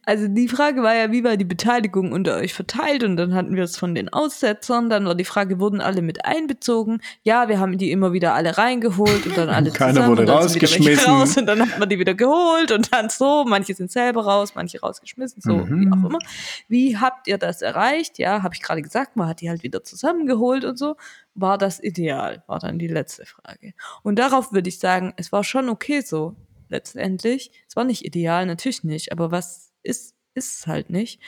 Also 0.05 0.27
die 0.27 0.47
Frage 0.47 0.81
war 0.83 0.95
ja, 0.95 1.11
wie 1.11 1.23
war 1.23 1.37
die 1.37 1.45
Beteiligung 1.45 2.11
unter 2.11 2.37
euch 2.37 2.53
verteilt? 2.53 3.03
Und 3.03 3.17
dann 3.17 3.33
hatten 3.33 3.55
wir 3.55 3.63
es 3.63 3.77
von 3.77 3.95
den 3.95 4.09
Aussetzern. 4.09 4.89
Dann 4.89 5.05
war 5.05 5.15
die 5.15 5.25
Frage, 5.25 5.59
wurden 5.59 5.81
alle 5.81 6.01
mit 6.01 6.25
einbezogen? 6.25 7.01
Ja, 7.23 7.47
wir 7.49 7.59
haben 7.59 7.77
die 7.77 7.91
immer 7.91 8.13
wieder 8.13 8.33
alle 8.33 8.57
reingeholt 8.57 9.25
und 9.25 9.37
dann 9.37 9.49
alle 9.49 9.71
Keiner 9.71 9.93
zusammen. 9.93 10.09
wurde 10.11 10.21
und 10.21 10.27
dann 10.29 10.37
rausgeschmissen. 10.37 11.11
Raus 11.11 11.37
und 11.37 11.45
dann 11.45 11.61
hat 11.61 11.79
man 11.79 11.89
die 11.89 11.99
wieder 11.99 12.13
geholt 12.13 12.71
und 12.71 12.93
dann 12.93 13.09
so. 13.09 13.45
Manche 13.47 13.73
sind 13.73 13.91
selber 13.91 14.23
raus, 14.25 14.53
manche 14.55 14.79
rausgeschmissen, 14.79 15.41
so 15.41 15.53
Mhm. 15.57 15.81
wie 15.81 15.87
auch 15.91 16.09
immer. 16.09 16.19
Wie 16.67 16.97
habt 16.97 17.27
ihr 17.27 17.37
das 17.37 17.61
erreicht? 17.61 18.17
Ja, 18.19 18.43
habe 18.43 18.53
ich 18.55 18.61
gerade 18.61 18.81
gesagt, 18.81 19.15
man 19.15 19.27
hat 19.27 19.41
die 19.41 19.49
halt 19.49 19.63
wieder 19.63 19.83
zusammengeholt 19.83 20.65
und 20.65 20.77
so. 20.77 20.95
War 21.33 21.57
das 21.57 21.81
ideal? 21.81 22.43
War 22.47 22.59
dann 22.59 22.77
die 22.77 22.87
letzte 22.87 23.25
Frage. 23.25 23.73
Und 24.03 24.19
darauf 24.19 24.51
würde 24.51 24.67
ich 24.67 24.79
sagen, 24.79 25.13
es 25.15 25.31
war 25.31 25.43
schon 25.43 25.69
okay 25.69 26.01
so, 26.01 26.30
letztendlich. 26.71 27.51
Es 27.67 27.75
war 27.75 27.83
nicht 27.83 28.05
ideal, 28.05 28.45
natürlich 28.45 28.83
nicht, 28.83 29.11
aber 29.11 29.31
was 29.31 29.71
ist, 29.83 30.15
ist 30.33 30.59
es 30.59 30.67
halt 30.67 30.89
nicht. 30.89 31.21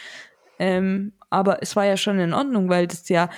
Ähm, 0.60 1.14
aber 1.30 1.62
es 1.62 1.76
war 1.76 1.86
ja 1.86 1.98
schon 1.98 2.20
in 2.20 2.34
Ordnung, 2.34 2.70
weil 2.70 2.88
das 2.88 3.10
ja 3.10 3.30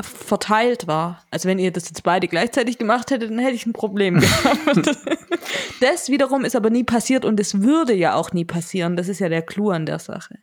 verteilt 0.00 0.86
war. 0.88 1.24
Also 1.30 1.48
wenn 1.48 1.60
ihr 1.60 1.70
das 1.70 1.88
jetzt 1.88 2.02
beide 2.02 2.26
gleichzeitig 2.26 2.78
gemacht 2.78 3.10
hättet, 3.10 3.30
dann 3.30 3.38
hätte 3.38 3.54
ich 3.54 3.64
ein 3.64 3.72
Problem 3.72 4.20
gehabt. 4.20 4.98
das 5.80 6.08
wiederum 6.08 6.44
ist 6.44 6.56
aber 6.56 6.70
nie 6.70 6.82
passiert 6.82 7.24
und 7.24 7.38
es 7.38 7.60
würde 7.60 7.94
ja 7.94 8.14
auch 8.14 8.32
nie 8.32 8.44
passieren. 8.44 8.96
Das 8.96 9.08
ist 9.08 9.20
ja 9.20 9.28
der 9.28 9.42
Clou 9.42 9.70
an 9.70 9.86
der 9.86 10.00
Sache. 10.00 10.38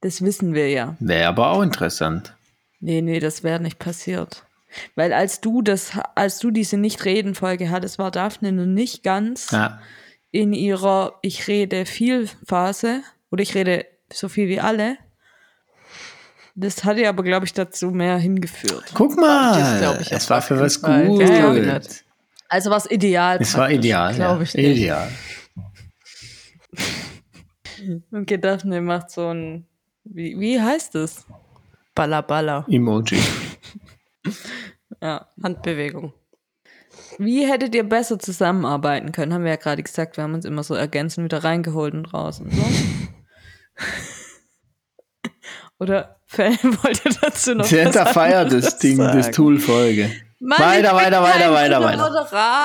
Das 0.00 0.22
wissen 0.22 0.54
wir 0.54 0.70
ja. 0.70 0.96
Wäre 0.98 1.28
aber 1.28 1.50
auch 1.50 1.62
interessant. 1.62 2.34
Nee, 2.80 3.02
nee, 3.02 3.20
das 3.20 3.42
wäre 3.42 3.60
nicht 3.60 3.78
passiert. 3.78 4.44
Weil 4.94 5.12
als 5.12 5.40
du 5.40 5.62
das, 5.62 5.92
als 6.14 6.38
du 6.38 6.50
diese 6.50 6.76
Nicht-Reden-Folge 6.76 7.70
hattest, 7.70 7.98
war 7.98 8.10
Daphne 8.10 8.52
noch 8.52 8.66
nicht 8.66 9.02
ganz 9.02 9.50
Ja. 9.50 9.80
in 10.30 10.52
ihrer 10.52 11.18
Ich 11.22 11.46
rede 11.48 11.86
viel 11.86 12.28
Phase 12.46 13.02
oder 13.30 13.42
ich 13.42 13.54
rede 13.54 13.86
so 14.12 14.28
viel 14.28 14.48
wie 14.48 14.60
alle. 14.60 14.96
Das 16.56 16.84
hatte 16.84 17.08
aber, 17.08 17.22
glaube 17.24 17.46
ich, 17.46 17.52
dazu 17.52 17.90
mehr 17.90 18.16
hingeführt. 18.16 18.84
Guck 18.94 19.16
mal, 19.16 19.58
Das 19.80 20.10
es 20.10 20.30
war 20.30 20.40
für 20.40 20.60
was 20.60 20.80
gut. 20.80 21.20
Ja, 21.20 21.52
ja, 21.52 21.78
nicht. 21.78 22.04
Also 22.48 22.70
war 22.70 22.76
es 22.78 22.88
ideal. 22.90 23.38
es 23.40 23.56
war 23.56 23.70
ideal. 23.70 24.14
glaub 24.14 24.36
Ja. 24.36 24.42
ich 24.42 24.54
nicht. 24.54 24.66
Ideal. 24.78 25.08
Okay, 28.12 28.38
Daphne 28.38 28.80
macht 28.80 29.10
so 29.10 29.28
ein, 29.28 29.66
wie, 30.04 30.38
wie 30.38 30.60
heißt 30.60 30.94
es? 30.94 31.26
Balla 31.94 32.20
Balla. 32.22 32.64
Emoji. 32.68 33.18
Ja. 35.04 35.28
Handbewegung. 35.42 36.14
Wie 37.18 37.46
hättet 37.46 37.74
ihr 37.74 37.86
besser 37.86 38.18
zusammenarbeiten 38.18 39.12
können? 39.12 39.34
Haben 39.34 39.44
wir 39.44 39.50
ja 39.50 39.56
gerade 39.56 39.82
gesagt, 39.82 40.16
wir 40.16 40.24
haben 40.24 40.32
uns 40.32 40.46
immer 40.46 40.62
so 40.62 40.74
ergänzend 40.74 41.24
wieder 41.24 41.44
reingeholt 41.44 41.92
und 41.92 42.06
raus 42.14 42.40
und 42.40 42.54
so. 42.54 42.62
Oder 45.78 46.20
wollt 46.36 47.04
ihr 47.04 47.12
dazu 47.20 47.54
noch 47.54 47.64
was 47.64 47.70
Santa 47.70 48.06
feiert 48.06 48.50
das 48.50 48.78
Ding, 48.78 48.96
das 48.96 49.26
sagen? 49.26 50.10
Mann, 50.40 50.58
Weiter, 50.58 50.76
ich 50.76 50.82
bin 50.82 50.96
weiter, 50.96 51.22
weiter, 51.22 51.52
weiter, 51.52 51.80
weiter. 51.82 52.02
Moderator. 52.02 52.64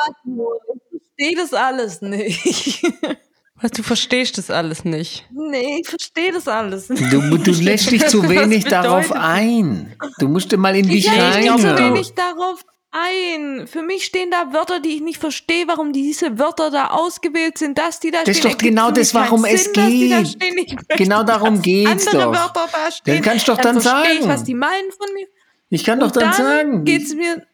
Ich 0.94 1.02
verstehe 1.18 1.36
das 1.36 1.54
alles 1.54 2.02
nicht. 2.02 2.84
Was, 3.62 3.72
du 3.72 3.84
verstehst 3.84 4.38
das 4.38 4.50
alles 4.50 4.86
nicht. 4.86 5.26
nee, 5.32 5.80
ich 5.82 5.88
verstehe 5.90 6.32
das 6.32 6.48
alles 6.48 6.90
nicht. 6.90 7.12
Du, 7.12 7.38
du 7.38 7.52
lässt 7.62 7.92
dich 7.92 8.06
zu 8.08 8.28
wenig 8.30 8.66
darauf 8.66 9.12
ein. 9.12 9.96
Du 10.20 10.28
musst 10.30 10.52
dir 10.52 10.58
mal 10.58 10.76
in 10.76 10.88
dich 10.88 11.06
Ich 11.08 11.12
gehe 11.12 11.20
zu 11.20 11.26
reinhören. 11.68 11.94
wenig 11.94 12.14
darauf 12.14 12.64
ein. 12.92 13.68
Für 13.68 13.82
mich 13.84 14.06
stehen 14.06 14.32
da 14.32 14.54
Wörter, 14.54 14.80
die 14.80 14.96
ich 14.96 15.02
nicht 15.02 15.20
verstehe, 15.20 15.68
warum 15.68 15.92
diese 15.94 16.40
Wörter 16.40 16.72
da 16.72 16.88
ausgewählt 16.88 17.58
sind, 17.58 17.78
dass 17.78 18.00
die 18.00 18.12
da 18.12 18.20
Das 18.20 18.30
ist 18.30 18.38
stehen. 18.40 18.52
doch 18.52 18.58
genau 18.58 18.92
das, 18.92 19.14
mich 19.14 19.24
warum 19.24 19.44
keinen 19.44 19.56
es 19.56 19.64
Sinn, 19.66 19.74
dass 19.74 19.88
die 19.90 20.10
da 20.10 20.18
geht. 20.20 20.28
stehen. 20.30 20.58
Ich 20.58 20.74
möchte, 20.76 20.96
Genau 20.98 21.24
darum 21.24 21.62
geht's 21.62 22.08
andere 22.08 22.24
doch. 22.24 22.34
Wörter 22.34 22.70
da 22.72 22.92
stehen. 22.92 23.22
kannst 23.22 23.48
du 23.48 23.52
doch 23.52 23.62
dann 23.62 23.78
ich, 23.78 23.84
sagen. 23.84 24.08
was 24.24 24.44
die 24.44 24.56
meinen 24.56 24.92
von 24.98 25.14
mir. 25.14 25.28
Ich 25.70 25.84
kann 25.84 26.00
doch 26.00 26.08
Und 26.08 26.16
dann, 26.16 26.24
dann 26.32 26.34
sagen. 26.34 26.86
geht's 26.86 27.14
mir. 27.14 27.46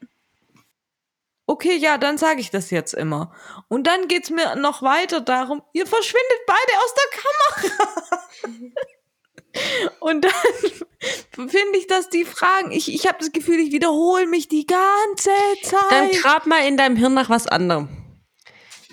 Okay, 1.48 1.76
ja, 1.76 1.98
dann 1.98 2.18
sage 2.18 2.42
ich 2.42 2.50
das 2.50 2.72
jetzt 2.72 2.94
immer. 2.94 3.32
Und 3.68 3.86
dann 3.86 4.08
geht's 4.08 4.32
mir 4.32 4.56
noch 4.56 4.82
weiter 4.82 5.22
darum, 5.22 5.62
ihr 5.74 5.86
verschwindet 5.86 6.40
beide 6.48 6.74
aus 6.84 6.94
der 6.96 7.68
Kamera. 7.70 8.24
Und 10.00 10.26
dann 10.26 11.50
finde 11.50 11.78
ich, 11.78 11.88
dass 11.88 12.10
die 12.10 12.26
Fragen, 12.26 12.72
ich, 12.72 12.94
ich 12.94 13.08
habe 13.08 13.20
das 13.20 13.32
Gefühl, 13.32 13.60
ich 13.60 13.72
wiederhole 13.72 14.28
mich 14.28 14.48
die 14.48 14.66
ganze 14.66 15.30
Dann 15.90 16.12
Zeit. 16.12 16.22
grab 16.22 16.46
mal 16.46 16.66
in 16.68 16.78
deinem 16.78 16.96
Hirn 16.96 17.14
nach 17.14 17.30
was 17.30 17.48
anderem. 17.48 17.90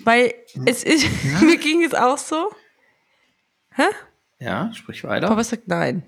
Weil 0.03 0.33
es 0.65 0.83
ist, 0.83 1.05
mir 1.41 1.57
ging 1.57 1.83
es 1.83 1.93
auch 1.93 2.17
so. 2.17 2.51
Hä? 3.75 3.87
ja, 4.39 4.71
sprich 4.73 5.03
weiter. 5.03 5.27
Papa 5.27 5.43
sagt 5.43 5.67
nein. 5.67 6.07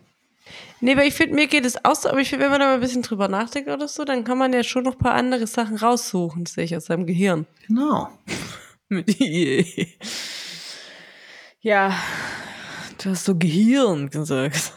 Nee, 0.81 0.97
weil 0.97 1.07
ich 1.07 1.13
finde, 1.13 1.35
mir 1.35 1.47
geht 1.47 1.65
es 1.65 1.83
auch 1.85 1.95
so, 1.95 2.09
aber 2.09 2.19
ich 2.19 2.29
finde, 2.29 2.45
wenn 2.45 2.51
man 2.51 2.59
da 2.59 2.67
mal 2.67 2.73
ein 2.75 2.79
bisschen 2.81 3.01
drüber 3.01 3.27
nachdenkt 3.27 3.69
oder 3.69 3.87
so, 3.87 4.03
dann 4.05 4.23
kann 4.23 4.37
man 4.37 4.51
ja 4.53 4.63
schon 4.63 4.83
noch 4.83 4.93
ein 4.93 4.97
paar 4.99 5.13
andere 5.13 5.47
Sachen 5.47 5.77
raussuchen, 5.77 6.45
sehe 6.45 6.65
ich 6.65 6.75
aus 6.75 6.85
seinem 6.85 7.05
Gehirn. 7.05 7.45
Genau. 7.67 8.09
Mit 8.89 9.09
je. 9.17 9.65
Ja, 11.61 11.95
du 13.01 13.09
hast 13.09 13.25
so 13.25 13.35
Gehirn 13.35 14.09
gesagt. 14.11 14.73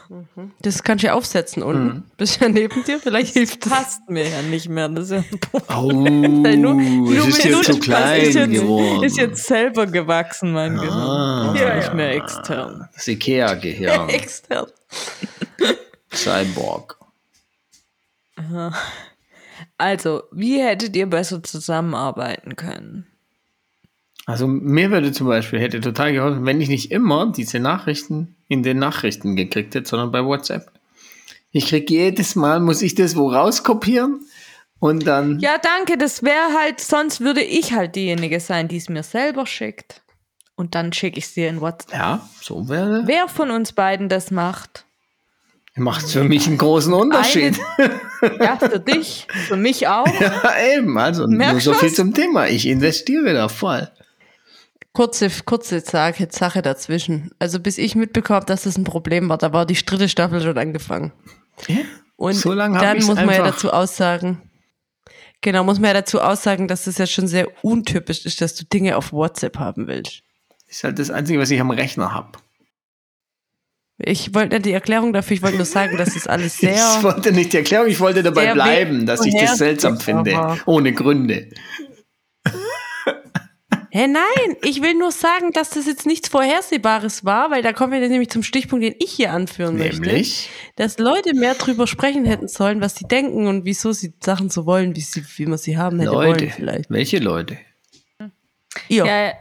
Das 0.61 0.81
kannst 0.81 1.03
du 1.03 1.07
ja 1.07 1.13
aufsetzen 1.13 1.61
unten. 1.61 2.05
Bist 2.17 2.41
ja 2.41 2.49
neben 2.49 2.83
dir, 2.85 2.99
vielleicht 2.99 3.33
hilft 3.33 3.65
das. 3.65 3.71
Passt 3.73 4.09
mir 4.09 4.27
ja 4.27 4.41
nicht 4.41 4.67
mehr. 4.69 4.89
Das 4.89 5.05
ist 5.05 5.11
ja 5.11 5.17
ein 5.17 5.39
Punkt. 5.39 5.67
Oh, 5.69 5.91
nur 5.91 7.11
es 7.27 7.27
ist 7.27 7.43
jetzt 7.43 7.63
zu 7.65 7.71
nur- 7.73 7.79
klein 7.81 8.21
ist, 8.21 8.33
jetzt, 8.35 8.51
geworden. 8.51 9.03
ist 9.03 9.17
jetzt 9.17 9.45
selber 9.45 9.85
gewachsen, 9.85 10.53
mein 10.53 10.75
Gehirn. 10.75 10.89
Ah. 10.91 11.51
Ist 11.53 11.61
Ja, 11.61 11.75
nicht 11.75 11.93
mehr 11.93 12.15
extern. 12.15 12.89
Das 12.95 13.07
Ikea-Gehirn. 13.07 14.09
Extern. 14.09 14.65
Cyborg. 16.13 16.97
Also, 19.77 20.23
wie 20.31 20.61
hättet 20.61 20.95
ihr 20.95 21.07
besser 21.07 21.43
zusammenarbeiten 21.43 22.55
können? 22.55 23.07
Also 24.25 24.45
mir 24.47 24.91
würde 24.91 25.11
zum 25.11 25.25
Beispiel, 25.25 25.59
hätte 25.59 25.81
total 25.81 26.13
geholfen, 26.13 26.45
wenn 26.45 26.61
ich 26.61 26.69
nicht 26.69 26.91
immer 26.91 27.31
diese 27.31 27.59
Nachrichten 27.59 28.35
in 28.47 28.61
den 28.61 28.77
Nachrichten 28.77 29.35
gekriegt 29.35 29.73
hätte, 29.73 29.89
sondern 29.89 30.11
bei 30.11 30.23
WhatsApp. 30.23 30.71
Ich 31.51 31.65
krieg 31.65 31.89
jedes 31.89 32.35
Mal, 32.35 32.59
muss 32.59 32.83
ich 32.83 32.93
das 32.93 33.15
wo 33.15 33.31
rauskopieren 33.31 34.27
und 34.77 35.07
dann. 35.07 35.39
Ja, 35.39 35.57
danke, 35.57 35.97
das 35.97 36.21
wäre 36.21 36.53
halt, 36.55 36.79
sonst 36.79 37.21
würde 37.21 37.41
ich 37.41 37.73
halt 37.73 37.95
diejenige 37.95 38.39
sein, 38.39 38.67
die 38.67 38.77
es 38.77 38.87
mir 38.87 39.01
selber 39.01 39.47
schickt. 39.47 40.03
Und 40.55 40.75
dann 40.75 40.93
schicke 40.93 41.17
ich 41.17 41.25
es 41.25 41.33
dir 41.33 41.49
in 41.49 41.59
WhatsApp. 41.59 41.93
Ja, 41.93 42.29
so 42.39 42.69
wäre. 42.69 43.03
Wer 43.07 43.29
von 43.29 43.49
uns 43.49 43.73
beiden 43.73 44.09
das 44.09 44.29
macht? 44.29 44.85
Macht 45.79 46.09
für 46.09 46.23
mich 46.23 46.47
einen 46.47 46.57
großen 46.57 46.93
Unterschied. 46.93 47.59
Ja, 48.41 48.57
für 48.57 48.81
dich, 48.81 49.27
für 49.47 49.55
mich 49.55 49.87
auch. 49.87 50.05
Ja, 50.19 50.51
eben, 50.75 50.97
also 50.97 51.21
nur 51.25 51.37
Merkst 51.37 51.63
so 51.63 51.71
du 51.71 51.77
viel 51.77 51.87
was? 51.87 51.95
zum 51.95 52.13
Thema. 52.13 52.47
Ich 52.49 52.67
investiere 52.67 53.33
da 53.33 53.47
voll. 53.47 53.87
Kurze, 54.91 55.29
kurze 55.45 55.79
Sache, 55.79 56.27
Sache 56.29 56.61
dazwischen. 56.61 57.31
Also 57.39 57.61
bis 57.61 57.77
ich 57.77 57.95
mitbekommen 57.95 58.43
dass 58.45 58.63
das 58.63 58.77
ein 58.77 58.83
Problem 58.83 59.29
war, 59.29 59.37
da 59.37 59.53
war 59.53 59.65
die 59.65 59.75
dritte 59.75 60.09
Staffel 60.09 60.41
schon 60.41 60.57
angefangen. 60.57 61.13
Ja, 61.69 61.77
Und 62.17 62.33
so 62.33 62.51
lange 62.51 62.77
dann 62.79 62.97
muss 62.97 63.15
man 63.15 63.29
ja 63.29 63.43
dazu 63.43 63.71
aussagen, 63.71 64.41
genau, 65.39 65.63
muss 65.63 65.79
man 65.79 65.87
ja 65.89 65.93
dazu 65.93 66.19
aussagen, 66.19 66.67
dass 66.67 66.83
das 66.83 66.97
ja 66.97 67.07
schon 67.07 67.27
sehr 67.27 67.47
untypisch 67.63 68.25
ist, 68.25 68.41
dass 68.41 68.53
du 68.55 68.65
Dinge 68.65 68.97
auf 68.97 69.13
WhatsApp 69.13 69.57
haben 69.59 69.87
willst. 69.87 70.23
Ist 70.67 70.83
halt 70.83 70.99
das 70.99 71.09
Einzige, 71.09 71.39
was 71.39 71.49
ich 71.51 71.61
am 71.61 71.71
Rechner 71.71 72.13
habe. 72.13 72.31
Ich 74.01 74.33
wollte 74.33 74.55
nicht 74.55 74.65
die 74.65 74.71
Erklärung 74.71 75.11
dafür, 75.11 75.35
ich 75.35 75.41
wollte 75.41 75.57
nur 75.57 75.65
sagen, 75.65 75.97
dass 75.97 76.13
das 76.13 76.25
alles 76.25 76.53
Ich 76.63 76.69
sehr. 76.69 77.03
wollte 77.03 77.31
nicht 77.33 77.51
die 77.53 77.57
Erklärung, 77.57 77.87
ich 77.87 77.99
wollte 77.99 78.23
dabei 78.23 78.53
bleiben, 78.53 79.05
dass 79.05 79.25
ich 79.25 79.35
das 79.35 79.57
seltsam 79.57 79.99
finde. 79.99 80.31
vorhersehbar 80.31 80.67
Ohne 80.67 80.93
Gründe. 80.93 81.49
Hä, 83.91 84.07
nein, 84.07 84.55
ich 84.61 84.83
will 84.83 84.93
nur 84.93 85.11
sagen, 85.11 85.51
dass 85.51 85.71
das 85.71 85.87
jetzt 85.87 86.05
nichts 86.05 86.29
Vorhersehbares 86.29 87.25
war, 87.25 87.49
weil 87.49 87.63
da 87.63 87.73
kommen 87.73 87.91
wir 87.91 87.99
dann 87.99 88.11
nämlich 88.11 88.29
zum 88.29 88.43
Stichpunkt, 88.43 88.85
den 88.85 88.93
ich 88.99 89.11
hier 89.11 89.33
anführen 89.33 89.77
möchte. 89.77 90.01
Nämlich. 90.01 90.49
Dass 90.75 90.99
Leute 90.99 91.33
mehr 91.33 91.55
drüber 91.55 91.87
sprechen 91.87 92.23
hätten 92.23 92.47
sollen, 92.47 92.81
was 92.81 92.95
sie 92.95 93.05
denken 93.05 93.47
und 93.47 93.65
wieso 93.65 93.91
sie 93.91 94.13
Sachen 94.23 94.49
so 94.51 94.67
wollen, 94.67 94.95
wie, 94.95 95.01
sie, 95.01 95.23
wie 95.37 95.47
man 95.47 95.57
sie 95.57 95.77
haben 95.77 95.99
hätte 95.99 96.11
Leute. 96.11 96.39
wollen 96.39 96.51
vielleicht. 96.51 96.89
Welche 96.91 97.17
Leute? 97.17 97.57
Ihr. 98.89 99.05
Ja, 99.05 99.33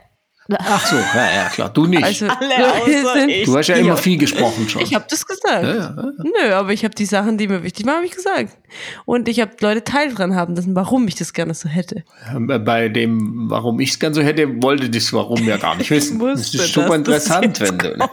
Ach 0.56 0.86
so, 0.86 0.96
ja, 0.96 1.30
ja, 1.34 1.48
klar. 1.50 1.68
Du 1.68 1.84
nicht. 1.86 2.02
also, 2.02 2.26
Alle 2.26 2.72
außer 2.82 3.12
sind- 3.20 3.28
ich. 3.28 3.44
du 3.44 3.56
hast 3.56 3.66
ja 3.66 3.76
immer 3.76 3.98
viel 3.98 4.16
gesprochen 4.16 4.66
schon. 4.68 4.80
Ich 4.80 4.94
habe 4.94 5.04
das 5.08 5.26
gesagt. 5.26 5.62
ja, 5.62 5.74
ja. 5.74 6.12
Nö, 6.16 6.54
aber 6.54 6.72
ich 6.72 6.84
habe 6.84 6.94
die 6.94 7.04
Sachen, 7.04 7.36
die 7.36 7.48
mir 7.48 7.62
wichtig 7.62 7.84
waren, 7.84 7.96
habe 7.96 8.06
ich 8.06 8.12
gesagt. 8.12 8.56
Und 9.04 9.28
ich 9.28 9.40
habe 9.40 9.50
Leute 9.60 9.84
Teil 9.84 10.14
dran 10.14 10.34
haben 10.34 10.56
lassen, 10.56 10.74
warum 10.74 11.06
ich 11.06 11.16
das 11.16 11.34
gerne 11.34 11.52
so 11.52 11.68
hätte. 11.68 12.02
Bei 12.34 12.88
dem, 12.88 13.50
warum 13.50 13.78
ich 13.80 13.90
es 13.90 13.98
ganz 13.98 14.16
so 14.16 14.22
hätte, 14.22 14.62
wollte 14.62 14.88
das 14.88 15.12
Warum 15.12 15.44
ja 15.44 15.58
gar 15.58 15.74
nicht 15.76 15.90
wissen. 15.90 16.18
Das 16.18 16.38
wusste, 16.38 16.56
ist 16.58 16.72
super 16.72 16.94
interessant, 16.94 17.60
wenn 17.60 17.76
du. 17.78 17.96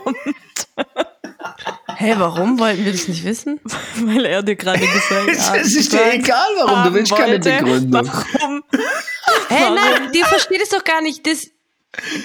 Hä, 1.98 2.14
warum 2.18 2.58
wollten 2.58 2.84
wir 2.84 2.92
das 2.92 3.08
nicht 3.08 3.24
wissen? 3.24 3.58
weil 4.04 4.26
er 4.26 4.42
dir 4.42 4.56
gerade 4.56 4.80
gesagt 4.86 5.28
hat. 5.50 5.56
Es 5.60 5.74
ist 5.74 5.92
dir 5.92 6.12
egal, 6.12 6.46
warum. 6.62 6.84
Du 6.84 6.94
willst 6.98 7.14
keine 7.14 7.32
wollte, 7.32 7.50
Begründung. 7.58 8.06
Warum? 8.06 8.62
Hä, 9.48 9.70
nein, 9.74 10.12
dir 10.12 10.26
versteht 10.26 10.60
es 10.62 10.68
doch 10.68 10.84
gar 10.84 11.00
nicht. 11.00 11.26
Das, 11.26 11.46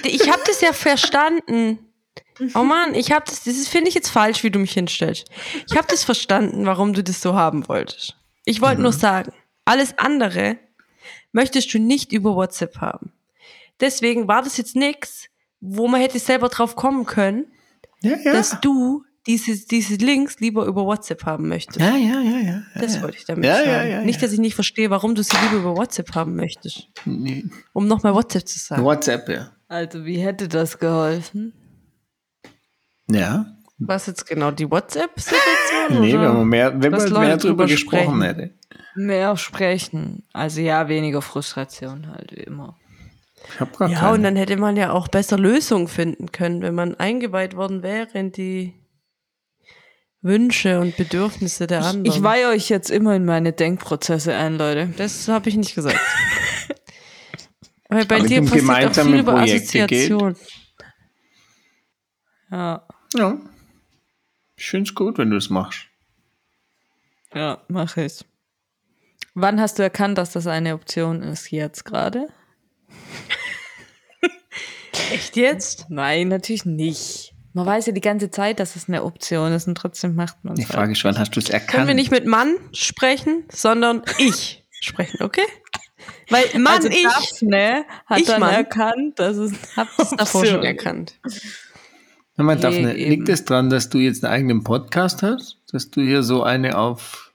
ich 0.04 0.30
habe 0.30 0.42
das 0.46 0.62
ja 0.62 0.74
verstanden. 0.74 1.80
Oh 2.56 2.64
Mann, 2.64 2.96
ich 2.96 3.12
habe 3.12 3.26
das, 3.28 3.44
das 3.44 3.68
finde 3.68 3.90
ich 3.90 3.96
jetzt 3.96 4.10
falsch, 4.10 4.44
wie 4.44 4.50
du 4.52 4.60
mich 4.60 4.72
hinstellst. 4.74 5.26
Ich 5.68 5.78
habe 5.78 5.88
das 5.90 6.04
verstanden, 6.04 6.66
warum 6.66 6.94
du 6.94 7.04
das 7.04 7.22
so 7.22 7.36
haben 7.36 7.68
wolltest. 7.68 8.16
Ich 8.46 8.62
wollte 8.62 8.82
nur 8.82 8.94
sagen, 8.94 9.32
alles 9.66 9.98
andere 10.00 10.58
möchtest 11.32 11.74
du 11.74 11.80
nicht 11.80 12.12
über 12.12 12.36
WhatsApp 12.36 12.78
haben. 12.78 13.14
Deswegen 13.80 14.28
war 14.28 14.42
das 14.42 14.58
jetzt 14.58 14.76
nix, 14.76 15.26
wo 15.60 15.88
man 15.88 16.02
hätte 16.02 16.20
selber 16.20 16.50
drauf 16.50 16.76
kommen 16.76 17.06
können, 17.06 17.46
Ja, 18.02 18.18
ja. 18.18 18.34
dass 18.34 18.60
du 18.62 19.04
diese, 19.28 19.56
diese 19.68 19.96
Links 19.96 20.40
lieber 20.40 20.66
über 20.66 20.84
WhatsApp 20.86 21.26
haben 21.26 21.48
möchtest. 21.48 21.80
ja, 21.80 21.96
ja, 21.96 22.20
ja, 22.22 22.40
ja. 22.40 22.64
Das 22.76 22.96
ja. 22.96 23.02
wollte 23.04 23.18
ich 23.18 23.26
damit 23.26 23.46
sagen. 23.46 24.06
nicht, 24.06 24.22
dass 24.22 24.32
ich 24.34 24.40
nicht 24.40 24.56
verstehe, 24.56 24.90
warum 24.90 25.14
du 25.14 25.24
sie 25.24 25.38
lieber 25.44 25.58
über 25.58 25.78
WhatsApp 25.78 26.16
haben 26.16 26.36
möchtest. 26.36 26.88
Nee. 27.06 27.46
Um 27.74 27.88
nochmal 27.88 28.16
WhatsApp 28.16 28.48
zu 28.48 28.58
sagen. 28.58 28.84
WhatsApp, 28.84 29.30
ja. 29.30 29.52
Also, 29.72 30.04
wie 30.04 30.18
hätte 30.18 30.50
das 30.50 30.80
geholfen? 30.80 31.54
Ja. 33.10 33.46
Was 33.78 34.06
jetzt 34.06 34.28
genau 34.28 34.52
die 34.52 34.70
WhatsApp-Situation? 34.70 36.02
Nee, 36.02 36.14
oder? 36.14 36.24
wenn 36.28 36.34
man 36.40 36.48
mehr, 36.50 36.82
wenn 36.82 36.92
man 36.92 37.14
mehr 37.14 37.38
drüber 37.38 37.68
gesprochen 37.68 38.22
sprechen. 38.22 38.22
hätte. 38.22 38.54
Mehr 38.96 39.38
sprechen. 39.38 40.28
Also 40.34 40.60
ja, 40.60 40.90
weniger 40.90 41.22
Frustration 41.22 42.10
halt 42.10 42.34
wie 42.36 42.42
immer. 42.42 42.78
Ich 43.48 43.62
hab 43.62 43.80
Ja, 43.80 43.88
keine. 43.88 44.12
und 44.12 44.24
dann 44.24 44.36
hätte 44.36 44.58
man 44.58 44.76
ja 44.76 44.92
auch 44.92 45.08
besser 45.08 45.38
Lösungen 45.40 45.88
finden 45.88 46.34
können, 46.34 46.62
wenn 46.64 46.76
man 46.76 46.96
eingeweiht 46.96 47.56
worden 47.56 47.82
wäre 47.82 48.10
in 48.14 48.34
die 48.34 48.74
Wünsche 50.22 50.82
und 50.82 50.98
Bedürfnisse 50.98 51.66
der 51.66 51.86
anderen. 51.86 52.06
Ich 52.06 52.22
weihe 52.22 52.50
euch 52.50 52.68
jetzt 52.68 52.92
immer 52.92 53.16
in 53.16 53.24
meine 53.24 53.54
Denkprozesse 53.54 54.36
ein, 54.36 54.58
Leute. 54.58 54.90
Das 54.98 55.30
habe 55.30 55.48
ich 55.48 55.56
nicht 55.56 55.76
gesagt. 55.76 55.98
Weil 57.92 58.06
bei 58.06 58.20
Aber 58.20 58.28
dir 58.28 58.42
passiert 58.42 58.54
auch 58.54 58.68
gemeinsame 58.68 59.10
viel 59.12 59.20
über 59.20 59.34
Projekte 59.34 59.86
geht. 59.86 60.12
Assoziation. 60.12 60.36
Ja, 62.50 62.88
ja. 63.16 63.38
Ich 64.56 64.70
find's 64.70 64.96
gut, 64.96 65.18
wenn 65.18 65.30
du 65.30 65.38
es 65.38 65.50
machst. 65.50 65.88
ja, 67.34 67.62
mach 67.68 67.98
ich. 67.98 68.24
Wann 69.34 69.60
hast 69.62 69.80
du 69.80 69.84
erkannt, 69.84 70.18
dass 70.18 70.32
das 70.32 70.48
eine 70.48 70.74
Option 70.74 71.22
ist? 71.24 71.52
Jetzt 71.52 71.86
gerade? 71.86 72.28
Echt 75.12 75.36
jetzt? 75.36 75.86
Nein, 75.90 76.30
natürlich 76.30 76.66
nicht. 76.66 77.34
Man 77.54 77.66
weiß 77.66 77.88
ja 77.88 77.92
die 77.94 78.02
ganze 78.02 78.32
Zeit, 78.32 78.60
dass 78.62 78.78
es 78.78 78.88
eine 78.88 79.04
Option 79.04 79.52
ist 79.52 79.68
und 79.68 79.76
trotzdem 79.76 80.16
macht 80.16 80.44
man 80.44 80.56
Die 80.56 80.62
es. 80.64 80.70
Frage 80.70 80.94
ist, 80.94 81.04
wann 81.04 81.18
hast 81.20 81.36
du 81.36 81.40
es 81.42 81.50
erkannt? 81.50 81.72
Können 81.72 81.88
wir 81.88 81.94
nicht 81.96 82.12
mit 82.12 82.26
Mann 82.26 82.56
sprechen, 82.74 83.44
sondern 83.52 84.04
ich 84.18 84.64
sprechen, 84.80 85.22
okay? 85.22 85.42
Weil 86.30 86.46
Mann, 86.60 86.68
also 86.76 86.88
ich 86.90 87.04
Daphne 87.04 87.86
hat 88.06 88.20
Ich, 88.20 88.26
dann 88.28 88.40
Mann. 88.40 88.54
erkannt, 88.54 89.20
dass 89.20 89.38
es 89.38 89.54
habe 89.76 89.90
das 89.98 90.12
davor 90.12 90.46
schon 90.46 90.64
erkannt. 90.64 91.16
Sag 92.38 92.46
mal, 92.46 92.58
Daphne, 92.58 92.96
eben. 92.96 93.10
liegt 93.10 93.30
es 93.30 93.46
daran, 93.46 93.70
dass 93.70 93.90
du 93.90 93.98
jetzt 93.98 94.24
einen 94.24 94.34
eigenen 94.34 94.64
Podcast 94.64 95.22
hast? 95.24 95.58
Dass 95.72 95.92
du 95.92 96.02
hier 96.02 96.24
so 96.24 96.44
eine 96.44 96.78
auf 96.78 97.32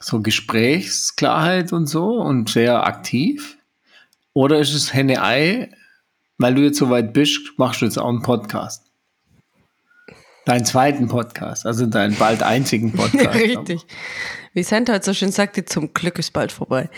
So 0.00 0.20
Gesprächsklarheit 0.20 1.72
und 1.72 1.86
so 1.86 2.14
und 2.14 2.48
sehr 2.48 2.86
aktiv? 2.86 3.58
Oder 4.32 4.58
ist 4.58 4.74
es 4.74 4.92
Henne-Ei, 4.94 5.70
weil 6.38 6.54
du 6.54 6.62
jetzt 6.62 6.78
so 6.78 6.88
weit 6.90 7.12
bist, 7.12 7.52
machst 7.58 7.82
du 7.82 7.84
jetzt 7.84 7.98
auch 7.98 8.08
einen 8.08 8.22
Podcast? 8.22 8.84
Deinen 10.44 10.64
zweiten 10.64 11.06
Podcast, 11.06 11.66
also 11.66 11.86
deinen 11.86 12.16
bald 12.16 12.42
einzigen 12.42 12.92
Podcast. 12.96 13.38
Richtig. 13.38 13.82
Wie 14.54 14.62
Santa 14.64 14.94
halt 14.94 15.04
so 15.04 15.14
schön 15.14 15.30
sagte, 15.30 15.64
zum 15.64 15.94
Glück 15.94 16.18
ist 16.18 16.32
bald 16.32 16.50
vorbei. 16.50 16.90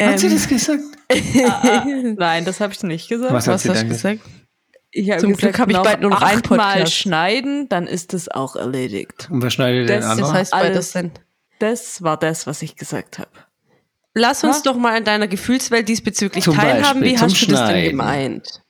Hat 0.00 0.18
sie 0.18 0.26
Ähm, 0.26 0.32
das 0.34 0.48
gesagt? 0.48 0.82
Nein, 2.18 2.44
das 2.44 2.60
habe 2.60 2.72
ich 2.72 2.82
nicht 2.82 3.08
gesagt. 3.08 3.32
Was 3.32 3.46
hat 3.46 3.54
was 3.54 3.62
sie 3.62 3.70
hast 3.70 3.82
du 3.82 3.88
gesagt? 3.88 4.20
Ich 4.92 5.10
hab 5.10 5.20
Zum 5.20 5.34
Glück 5.36 5.58
habe 5.58 5.72
ich 5.72 5.78
bald 5.78 6.00
nur 6.00 6.10
noch 6.10 6.22
einen 6.22 6.42
Podcast. 6.42 6.94
schneiden, 6.94 7.68
dann 7.68 7.86
ist 7.86 8.14
es 8.14 8.28
auch 8.30 8.56
erledigt. 8.56 9.28
Und 9.30 9.42
wer 9.42 9.50
schneidet 9.50 9.88
den 9.88 10.00
Das- 10.00 10.10
an? 10.10 10.18
Das 10.18 10.32
heißt 10.32 10.52
das 10.52 10.92
denn. 10.92 11.10
Das 11.58 12.02
war 12.02 12.16
das, 12.18 12.46
was 12.46 12.62
ich 12.62 12.76
gesagt 12.76 13.18
habe. 13.18 13.30
Lass 14.14 14.42
uns 14.44 14.56
Ha? 14.58 14.62
doch 14.64 14.76
mal 14.76 14.96
an 14.96 15.04
deiner 15.04 15.26
Gefühlswelt 15.28 15.88
diesbezüglich 15.88 16.44
Zum 16.44 16.54
teilhaben. 16.54 17.00
Beispiel 17.00 17.02
Wie 17.02 17.14
zum 17.16 17.24
hast 17.28 17.42
du 17.42 17.46
das 17.52 17.68
denn 17.68 17.90
gemeint? 17.90 18.62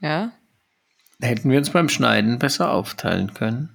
Ja? 0.00 0.32
Hätten 1.20 1.50
wir 1.50 1.58
uns 1.58 1.70
beim 1.70 1.88
Schneiden 1.90 2.38
besser 2.38 2.70
aufteilen 2.72 3.34
können? 3.34 3.70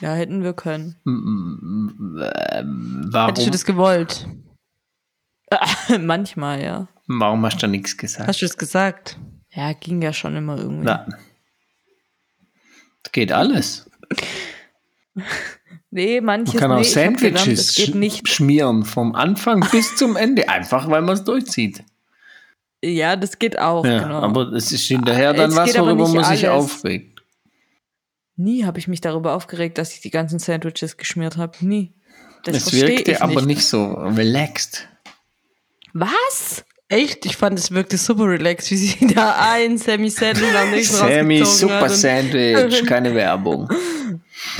Ja, 0.00 0.14
hätten 0.14 0.44
wir 0.44 0.52
können. 0.52 0.96
Ähm, 1.06 3.08
warum, 3.10 3.28
Hättest 3.28 3.46
du 3.46 3.50
das 3.50 3.64
gewollt? 3.64 4.26
Manchmal, 6.00 6.62
ja. 6.62 6.88
warum 7.06 7.44
hast 7.44 7.62
du 7.62 7.66
nichts 7.66 7.96
gesagt? 7.96 8.28
Hast 8.28 8.40
du 8.42 8.46
das 8.46 8.56
gesagt? 8.56 9.18
Ja, 9.50 9.72
ging 9.72 10.00
ja 10.02 10.12
schon 10.12 10.34
immer 10.36 10.56
irgendwie. 10.58 10.84
Na, 10.84 11.06
das 13.02 13.12
geht 13.12 13.32
alles. 13.32 13.88
Nee, 15.94 16.22
manches 16.22 16.54
Man 16.54 16.60
kann 16.60 16.72
auch 16.72 16.76
nee, 16.78 16.84
Sandwiches 16.84 17.76
Es 17.78 17.94
nicht. 17.94 18.26
schmieren, 18.26 18.82
vom 18.86 19.14
Anfang 19.14 19.60
bis 19.72 19.94
zum 19.96 20.16
Ende, 20.16 20.48
einfach 20.48 20.88
weil 20.88 21.02
man 21.02 21.12
es 21.16 21.24
durchzieht. 21.24 21.84
Ja, 22.82 23.14
das 23.14 23.38
geht 23.38 23.58
auch, 23.58 23.84
Ja, 23.84 24.02
genau. 24.04 24.20
Aber 24.20 24.52
es 24.54 24.72
ist 24.72 24.86
hinterher 24.86 25.34
dann 25.34 25.50
Es 25.50 25.56
was, 25.56 25.76
worüber 25.78 26.04
nicht 26.04 26.14
man 26.14 26.24
sich 26.24 26.48
alles. 26.48 26.64
aufregt. 26.64 27.20
Nie 28.36 28.64
habe 28.64 28.78
ich 28.78 28.88
mich 28.88 29.02
darüber 29.02 29.34
aufgeregt, 29.34 29.76
dass 29.76 29.92
ich 29.92 30.00
die 30.00 30.10
ganzen 30.10 30.38
Sandwiches 30.38 30.96
geschmiert 30.96 31.36
habe. 31.36 31.58
Nie. 31.60 31.92
Das 32.44 32.56
Es 32.56 32.72
wirkte 32.72 33.12
ich 33.12 33.20
aber 33.22 33.34
nicht. 33.42 33.46
nicht 33.58 33.66
so 33.66 33.92
relaxed. 33.92 34.88
Was? 35.92 36.64
Echt? 36.92 37.24
Ich 37.24 37.38
fand, 37.38 37.58
es 37.58 37.70
wirkte 37.70 37.96
super 37.96 38.24
relaxed, 38.24 38.70
wie 38.70 38.76
sie 38.76 39.06
da 39.14 39.34
ein 39.38 39.78
Sammy 39.78 40.10
Sandwich 40.10 40.54
am 40.54 40.70
nächsten 40.70 40.96
Sammy 40.96 41.40
rausgezogen 41.40 41.74
Super 41.78 41.88
Sandwich, 41.88 42.84
keine 42.86 43.14
Werbung. 43.14 43.68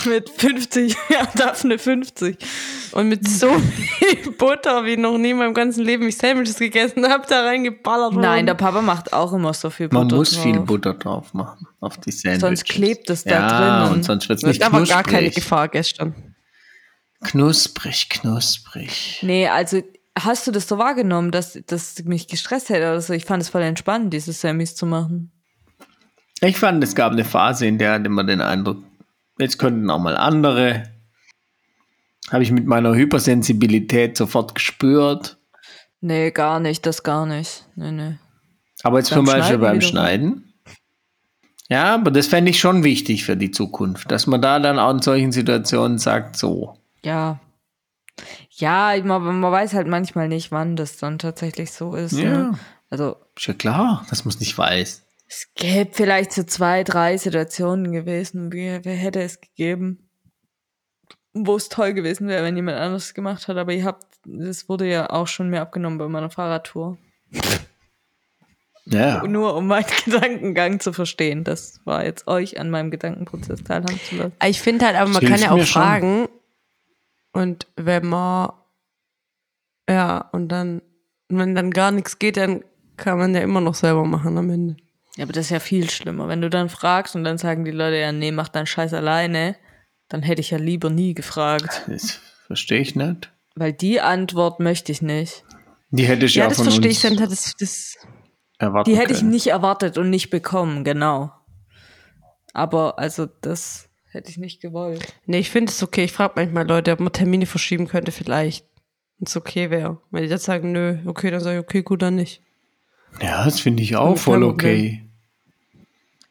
Mit 0.07 0.31
50, 0.31 0.97
ja, 1.11 1.29
Daphne 1.35 1.79
50. 1.79 2.39
Und 2.93 3.09
mit 3.09 3.29
so 3.29 3.51
viel 3.99 4.33
Butter, 4.33 4.85
wie 4.87 4.97
noch 4.97 5.19
nie 5.19 5.31
in 5.31 5.39
meinem 5.39 5.53
ganzen 5.53 5.85
Leben 5.85 6.09
ich 6.09 6.17
Sandwiches 6.17 6.59
gegessen 6.59 7.07
habe, 7.07 7.27
da 7.29 7.43
reingeballert. 7.45 8.15
Nein, 8.15 8.47
der. 8.47 8.55
Papa 8.55 8.81
macht 8.81 9.13
auch 9.13 9.35
immer 9.35 9.53
so 9.53 9.69
viel 9.69 9.89
Butter 9.89 10.05
Man 10.05 10.17
muss 10.17 10.33
drauf. 10.33 10.43
viel 10.43 10.61
Butter 10.61 10.95
drauf 10.95 11.35
machen, 11.35 11.67
auf 11.81 11.99
die 11.99 12.13
Sandwiches. 12.13 12.41
Sonst 12.41 12.65
klebt 12.65 13.11
es 13.11 13.25
da 13.25 13.31
ja, 13.31 13.81
drinnen. 13.81 13.97
und 13.97 14.05
sonst 14.05 14.29
wird 14.31 14.39
es 14.39 14.45
nicht 14.45 14.61
ist 14.61 14.67
aber 14.67 14.85
gar 14.85 15.03
keine 15.03 15.25
knusprig. 15.25 15.35
Gefahr 15.35 15.69
gestern. 15.69 16.15
Knusprig, 17.25 18.09
knusprig. 18.09 19.19
Nee, 19.23 19.49
also 19.49 19.83
hast 20.19 20.47
du 20.47 20.51
das 20.51 20.69
so 20.69 20.79
wahrgenommen, 20.79 21.31
dass 21.31 21.59
das 21.67 22.03
mich 22.05 22.29
gestresst 22.29 22.69
hätte 22.69 22.83
oder 22.83 23.01
so? 23.01 23.13
Ich 23.13 23.25
fand 23.25 23.43
es 23.43 23.49
voll 23.49 23.63
entspannend, 23.63 24.13
diese 24.13 24.33
Sammys 24.33 24.75
zu 24.75 24.87
machen. 24.87 25.33
Ich 26.41 26.59
fand, 26.59 26.83
es 26.83 26.95
gab 26.95 27.13
eine 27.13 27.25
Phase, 27.25 27.67
in 27.67 27.79
der 27.79 27.93
hatte 27.93 28.09
man 28.09 28.27
den 28.27 28.41
Eindruck, 28.41 28.83
jetzt 29.39 29.59
könnten 29.59 29.89
auch 29.91 30.01
mal 30.01 30.17
andere. 30.17 30.85
Habe 32.31 32.43
ich 32.43 32.51
mit 32.51 32.67
meiner 32.67 32.95
Hypersensibilität 32.95 34.17
sofort 34.17 34.55
gespürt. 34.55 35.39
Nee, 36.01 36.31
gar 36.31 36.59
nicht, 36.61 36.85
das 36.87 37.03
gar 37.03 37.27
nicht. 37.27 37.65
Nee, 37.77 37.93
nee. 37.93 38.15
Aber 38.83 38.99
jetzt 38.99 39.11
zum 39.11 39.25
Beispiel 39.25 39.59
beim. 39.59 39.81
Schneiden. 39.81 40.53
Ja, 41.69 41.95
aber 41.95 42.11
das 42.11 42.27
fände 42.27 42.51
ich 42.51 42.59
schon 42.59 42.85
wichtig 42.85 43.25
für 43.25 43.37
die 43.37 43.51
Zukunft, 43.51 44.11
dass 44.11 44.27
man 44.27 44.43
da 44.43 44.59
dann 44.59 44.79
auch 44.79 44.91
in 44.91 45.01
solchen 45.01 45.33
Situationen 45.33 45.99
sagt, 45.99 46.37
so. 46.37 46.77
Ja. 47.05 47.41
Ja, 48.57 48.95
man, 49.03 49.41
man 49.41 49.53
weiß 49.53 49.75
halt 49.75 49.87
manchmal 49.87 50.29
nicht, 50.29 50.53
wann 50.53 50.77
das 50.77 50.99
dann 50.99 51.19
tatsächlich 51.19 51.73
so 51.73 51.95
ist. 51.95 52.13
Ja. 52.13 52.51
Ne? 52.51 52.59
Also, 52.91 53.17
Ist 53.37 53.47
ja 53.47 53.55
klar, 53.55 54.07
dass 54.11 54.25
man 54.25 54.35
es 54.35 54.41
nicht 54.41 54.57
weiß. 54.57 55.03
es 55.29 55.49
gäbe 55.55 55.91
vielleicht 55.93 56.33
so 56.33 56.43
zwei, 56.43 56.85
drei 56.85 57.17
Situationen 57.17 57.93
gewesen. 57.93 58.53
Wie, 58.53 58.81
wer 58.83 58.95
hätte 58.95 59.23
es 59.23 59.41
gegeben? 59.41 60.11
Wo 61.33 61.57
es 61.57 61.71
toll 61.71 61.95
gewesen 61.95 62.29
wäre, 62.29 62.45
wenn 62.45 62.57
jemand 62.57 62.77
anderes 62.77 63.07
es 63.07 63.15
gemacht 63.15 63.49
hat. 63.49 63.57
Aber 63.57 63.73
ihr 63.73 63.85
habt, 63.85 64.05
das 64.27 64.69
wurde 64.69 64.87
ja 64.87 65.09
auch 65.09 65.27
schon 65.27 65.49
mir 65.49 65.63
abgenommen 65.63 65.97
bei 65.97 66.07
meiner 66.09 66.29
Fahrradtour. 66.29 66.99
Ja. 68.85 69.27
Nur 69.27 69.55
um 69.57 69.69
meinen 69.69 69.87
Gedankengang 70.05 70.81
zu 70.81 70.93
verstehen. 70.93 71.45
Das 71.45 71.81
war 71.85 72.05
jetzt 72.05 72.27
euch 72.27 72.61
an 72.61 72.69
meinem 72.69 72.91
Gedankenprozess 72.91 73.63
teilhaben 73.63 73.99
zu 74.09 74.17
lassen. 74.17 74.33
Ich 74.45 74.61
finde 74.61 74.85
halt, 74.87 74.97
aber 74.97 75.09
man 75.09 75.23
Das 75.23 75.31
kann 75.31 75.41
ja 75.41 75.51
auch 75.53 75.57
mir 75.57 75.65
schon. 75.65 76.29
Und 77.33 77.67
wenn 77.77 78.07
man, 78.07 78.53
ja, 79.89 80.29
und 80.33 80.49
dann, 80.49 80.83
wenn 81.29 81.55
dann 81.55 81.71
gar 81.71 81.91
nichts 81.91 82.19
geht, 82.19 82.37
dann 82.37 82.63
kann 82.97 83.19
man 83.19 83.35
ja 83.35 83.41
immer 83.41 83.61
noch 83.61 83.75
selber 83.75 84.05
machen 84.05 84.37
am 84.39 84.51
Ende. 84.51 84.77
Ja, 85.17 85.25
aber 85.25 85.33
das 85.33 85.47
ist 85.47 85.51
ja 85.51 85.61
viel 85.61 85.91
schlimmer. 85.91 86.29
Wenn 86.29 86.41
du 86.41 86.49
dann 86.51 86.69
fragst 86.69 87.17
und 87.17 87.25
dann 87.25 87.39
sagen 87.39 87.65
die 87.65 87.71
Leute, 87.71 87.97
ja, 87.97 88.13
nee, 88.13 88.33
mach 88.33 88.49
deinen 88.49 88.67
Scheiß 88.67 88.95
alleine, 88.95 89.57
dann 90.09 90.23
hätte 90.23 90.41
ich 90.41 90.51
ja 90.51 90.59
lieber 90.59 90.91
nie 90.91 91.15
gefragt. 91.15 91.83
Das 91.87 92.21
verstehe 92.47 92.81
ich 92.81 92.95
nicht. 92.97 93.31
Weil 93.55 93.73
die 93.73 94.01
Antwort 94.01 94.61
möchte 94.61 94.93
ich 94.93 95.03
nicht. 95.03 95.45
Die 95.91 96.05
hätte 96.05 96.25
ich 96.27 96.35
Ja, 96.35 96.45
ja, 96.45 96.49
das 96.49 96.57
von 96.59 96.65
verstehe 96.67 96.89
uns 96.89 96.97
ich, 96.97 97.01
Senta, 97.01 97.27
das, 97.27 97.55
das, 97.59 97.97
Die 98.87 98.97
hätte 98.97 99.13
ich 99.13 99.19
können. 99.19 99.31
nicht 99.31 99.49
erwartet 99.49 99.99
und 99.99 100.09
nicht 100.09 100.31
bekommen, 100.31 100.85
genau. 100.85 101.31
Aber 102.55 102.99
also 102.99 103.27
das 103.27 103.89
hätte 104.13 104.31
ich 104.31 104.39
nicht 104.39 104.61
gewollt. 104.61 105.15
nee, 105.27 105.39
ich 105.39 105.51
finde 105.51 105.71
es 105.71 105.83
okay. 105.83 106.05
Ich 106.05 106.13
frage 106.13 106.35
manchmal 106.37 106.67
Leute, 106.67 106.93
ob 106.93 107.01
man 107.01 107.13
Termine 107.13 107.47
verschieben 107.47 107.89
könnte, 107.89 108.13
vielleicht. 108.13 108.67
Wenn 109.19 109.27
es 109.27 109.37
okay 109.37 109.71
wäre. 109.71 109.99
Wenn 110.11 110.23
die 110.23 110.29
dann 110.29 110.39
sagen, 110.39 110.73
nö, 110.73 110.99
okay, 111.07 111.31
dann 111.31 111.41
sage 111.41 111.59
ich, 111.59 111.65
okay, 111.65 111.83
gut, 111.83 112.03
dann 112.03 112.17
nicht. 112.17 112.43
Ja, 113.21 113.45
das 113.45 113.61
finde 113.61 113.83
ich 113.83 113.97
auch 113.97 114.09
Kein 114.09 114.17
voll 114.17 114.43
okay. 114.43 115.03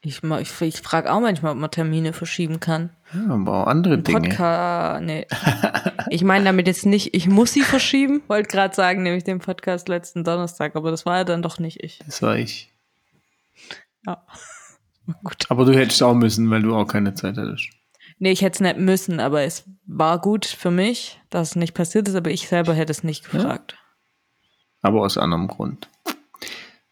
Ich, 0.03 0.23
ich, 0.23 0.61
ich 0.61 0.81
frage 0.81 1.13
auch 1.13 1.19
manchmal, 1.19 1.51
ob 1.51 1.59
man 1.59 1.69
Termine 1.69 2.11
verschieben 2.11 2.59
kann. 2.59 2.89
Ja, 3.13 3.33
aber 3.33 3.63
auch 3.63 3.67
andere 3.67 3.99
Dinge. 3.99 4.29
Podcast, 4.29 5.03
nee. 5.03 5.27
Ich 6.09 6.23
meine 6.23 6.43
damit 6.43 6.67
jetzt 6.67 6.85
nicht, 6.85 7.13
ich 7.13 7.27
muss 7.27 7.53
sie 7.53 7.61
verschieben. 7.61 8.23
Wollte 8.27 8.49
gerade 8.49 8.75
sagen, 8.75 9.03
nämlich 9.03 9.23
den 9.23 9.39
Podcast 9.39 9.87
letzten 9.87 10.23
Donnerstag, 10.23 10.75
aber 10.75 10.91
das 10.91 11.05
war 11.05 11.17
ja 11.17 11.23
dann 11.23 11.43
doch 11.43 11.59
nicht 11.59 11.83
ich. 11.83 11.99
Das 12.05 12.21
war 12.21 12.35
ich. 12.37 12.71
Ja. 14.05 14.25
Gut. 15.23 15.45
Aber 15.49 15.65
du 15.65 15.73
hättest 15.73 16.01
auch 16.03 16.13
müssen, 16.13 16.49
weil 16.49 16.61
du 16.61 16.75
auch 16.75 16.85
keine 16.85 17.13
Zeit 17.13 17.37
hattest. 17.37 17.69
Nee, 18.19 18.31
ich 18.31 18.41
hätte 18.41 18.55
es 18.55 18.59
nicht 18.59 18.77
müssen, 18.77 19.19
aber 19.19 19.41
es 19.41 19.63
war 19.85 20.19
gut 20.19 20.45
für 20.45 20.71
mich, 20.71 21.19
dass 21.29 21.49
es 21.49 21.55
nicht 21.55 21.73
passiert 21.73 22.07
ist, 22.07 22.15
aber 22.15 22.29
ich 22.29 22.47
selber 22.47 22.73
hätte 22.73 22.91
es 22.91 23.03
nicht 23.03 23.29
gefragt. 23.29 23.77
Aber 24.81 25.01
aus 25.01 25.17
anderem 25.17 25.47
Grund. 25.47 25.89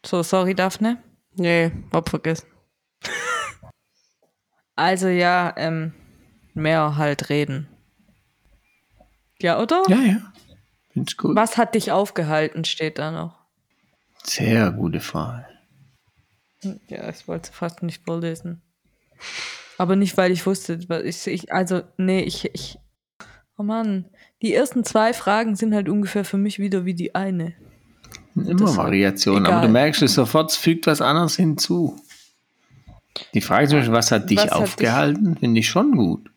So, 0.06 0.24
sorry, 0.24 0.56
Daphne. 0.56 0.98
Nee, 1.36 1.72
hab 1.94 2.10
vergessen. 2.10 2.48
Also 4.76 5.10
ja, 5.10 5.54
ähm, 5.58 5.92
mehr 6.54 6.96
halt 6.96 7.28
reden. 7.28 7.68
Ja, 9.42 9.62
oder? 9.62 9.84
Ja, 9.90 9.98
ja. 9.98 10.34
Find's 10.94 11.18
gut. 11.18 11.36
Was 11.36 11.58
hat 11.58 11.76
dich 11.76 11.92
aufgehalten, 11.92 12.64
steht 12.64 12.98
da 12.98 13.12
noch. 13.12 13.36
Sehr 14.24 14.72
gute 14.72 15.02
Frage. 15.02 15.46
Ja, 16.88 17.10
ich 17.10 17.28
wollte 17.28 17.52
fast 17.52 17.84
nicht 17.84 18.04
vorlesen. 18.06 18.62
Aber 19.78 19.96
nicht, 19.96 20.18
weil 20.18 20.32
ich 20.32 20.46
wusste, 20.46 20.88
weil 20.90 21.06
ich, 21.06 21.26
ich 21.28 21.54
also, 21.54 21.82
nee, 21.98 22.22
ich, 22.22 22.50
ich, 22.54 22.78
oh 23.58 23.64
Mann, 23.64 24.06
die 24.42 24.54
ersten 24.54 24.84
zwei 24.84 25.14
Fragen 25.14 25.56
sind 25.56 25.74
halt 25.74 25.90
ungefähr 25.90 26.26
für 26.26 26.38
mich 26.38 26.60
wieder 26.60 26.86
wie 26.86 26.94
die 26.94 27.16
eine. 27.16 27.54
Immer 28.36 28.56
Das 28.56 28.78
war 28.78 28.86
Variation, 28.86 29.46
aber 29.46 29.66
du 29.66 29.72
merkst 29.72 30.02
es 30.02 30.14
sofort, 30.14 30.52
es 30.52 30.58
fügt 30.58 30.88
was 30.88 31.02
anderes 31.02 31.36
hinzu. 31.36 32.00
Die 33.34 33.42
Frage 33.42 33.68
zum 33.68 33.80
Beispiel, 33.80 33.94
was 33.94 34.12
hat 34.12 34.30
dich 34.30 34.38
Was 34.38 34.52
aufgehalten, 34.52 35.36
finde 35.38 35.60
ich 35.60 35.70
schon 35.70 35.96
gut. 35.96 36.30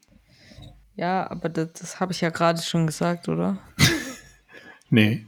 Ja, 0.94 1.30
aber 1.30 1.48
das, 1.48 1.72
das 1.72 2.00
habe 2.00 2.12
ich 2.12 2.20
ja 2.20 2.30
gerade 2.30 2.60
schon 2.60 2.86
gesagt, 2.86 3.28
oder? 3.28 3.58
Nee. 4.94 5.24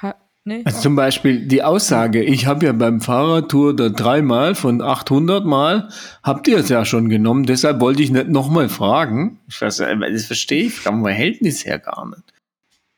Ha, 0.00 0.14
nee? 0.44 0.62
Also 0.64 0.80
zum 0.80 0.96
Beispiel 0.96 1.46
die 1.46 1.62
Aussage, 1.62 2.22
ich 2.22 2.46
habe 2.46 2.66
ja 2.66 2.72
beim 2.72 3.00
Fahrradtour 3.00 3.74
da 3.74 3.88
dreimal 3.88 4.54
von 4.54 4.80
800 4.80 5.44
Mal, 5.44 5.88
habt 6.22 6.48
ihr 6.48 6.58
es 6.58 6.68
ja 6.68 6.84
schon 6.84 7.08
genommen, 7.08 7.44
deshalb 7.44 7.80
wollte 7.80 8.02
ich 8.02 8.10
nicht 8.10 8.28
nochmal 8.28 8.68
fragen. 8.68 9.40
Ich 9.48 9.60
weiß, 9.60 9.80
äh, 9.80 9.96
das 10.12 10.26
verstehe 10.26 10.64
ich 10.64 10.74
vom 10.74 11.02
Verhältnis 11.02 11.64
her 11.64 11.78
gar 11.78 12.06
nicht. 12.08 12.22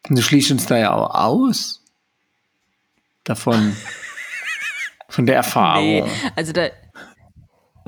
Und 0.08 0.18
du 0.18 0.22
schließt 0.22 0.50
uns 0.50 0.66
da 0.66 0.76
ja 0.78 0.92
auch 0.92 1.14
aus. 1.14 1.82
Davon. 3.24 3.74
von 5.08 5.26
der 5.26 5.36
Erfahrung. 5.36 5.84
Nee, 5.84 6.04
also 6.34 6.52
da 6.52 6.68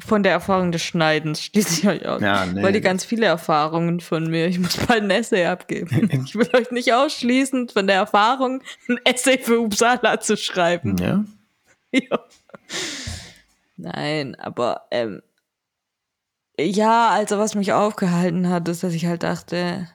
von 0.07 0.23
der 0.23 0.33
Erfahrung 0.33 0.73
des 0.73 0.83
Schneidens 0.83 1.43
schließe 1.43 1.81
ich 1.81 1.89
euch 1.89 2.07
aus. 2.07 2.23
Ja, 2.23 2.47
nee. 2.47 2.63
Weil 2.63 2.73
die 2.73 2.81
ganz 2.81 3.05
viele 3.05 3.27
Erfahrungen 3.27 4.01
von 4.01 4.31
mir. 4.31 4.47
Ich 4.47 4.59
muss 4.59 4.77
bald 4.77 5.03
ein 5.03 5.11
Essay 5.11 5.47
abgeben. 5.47 6.09
ich 6.25 6.35
will 6.35 6.49
euch 6.53 6.71
nicht 6.71 6.93
ausschließen, 6.93 7.69
von 7.69 7.87
der 7.87 7.97
Erfahrung 7.97 8.63
ein 8.89 8.99
Essay 9.05 9.39
für 9.39 9.61
Uppsala 9.61 10.21
zu 10.21 10.37
schreiben. 10.37 10.97
Ja. 10.99 11.25
Ja. 11.93 12.19
Nein, 13.79 14.35
aber 14.35 14.87
ähm, 14.91 15.23
ja, 16.59 17.09
also 17.11 17.39
was 17.39 17.55
mich 17.55 17.73
aufgehalten 17.73 18.51
hat, 18.51 18.69
ist, 18.69 18.83
dass 18.83 18.93
ich 18.93 19.07
halt 19.07 19.23
dachte, 19.23 19.89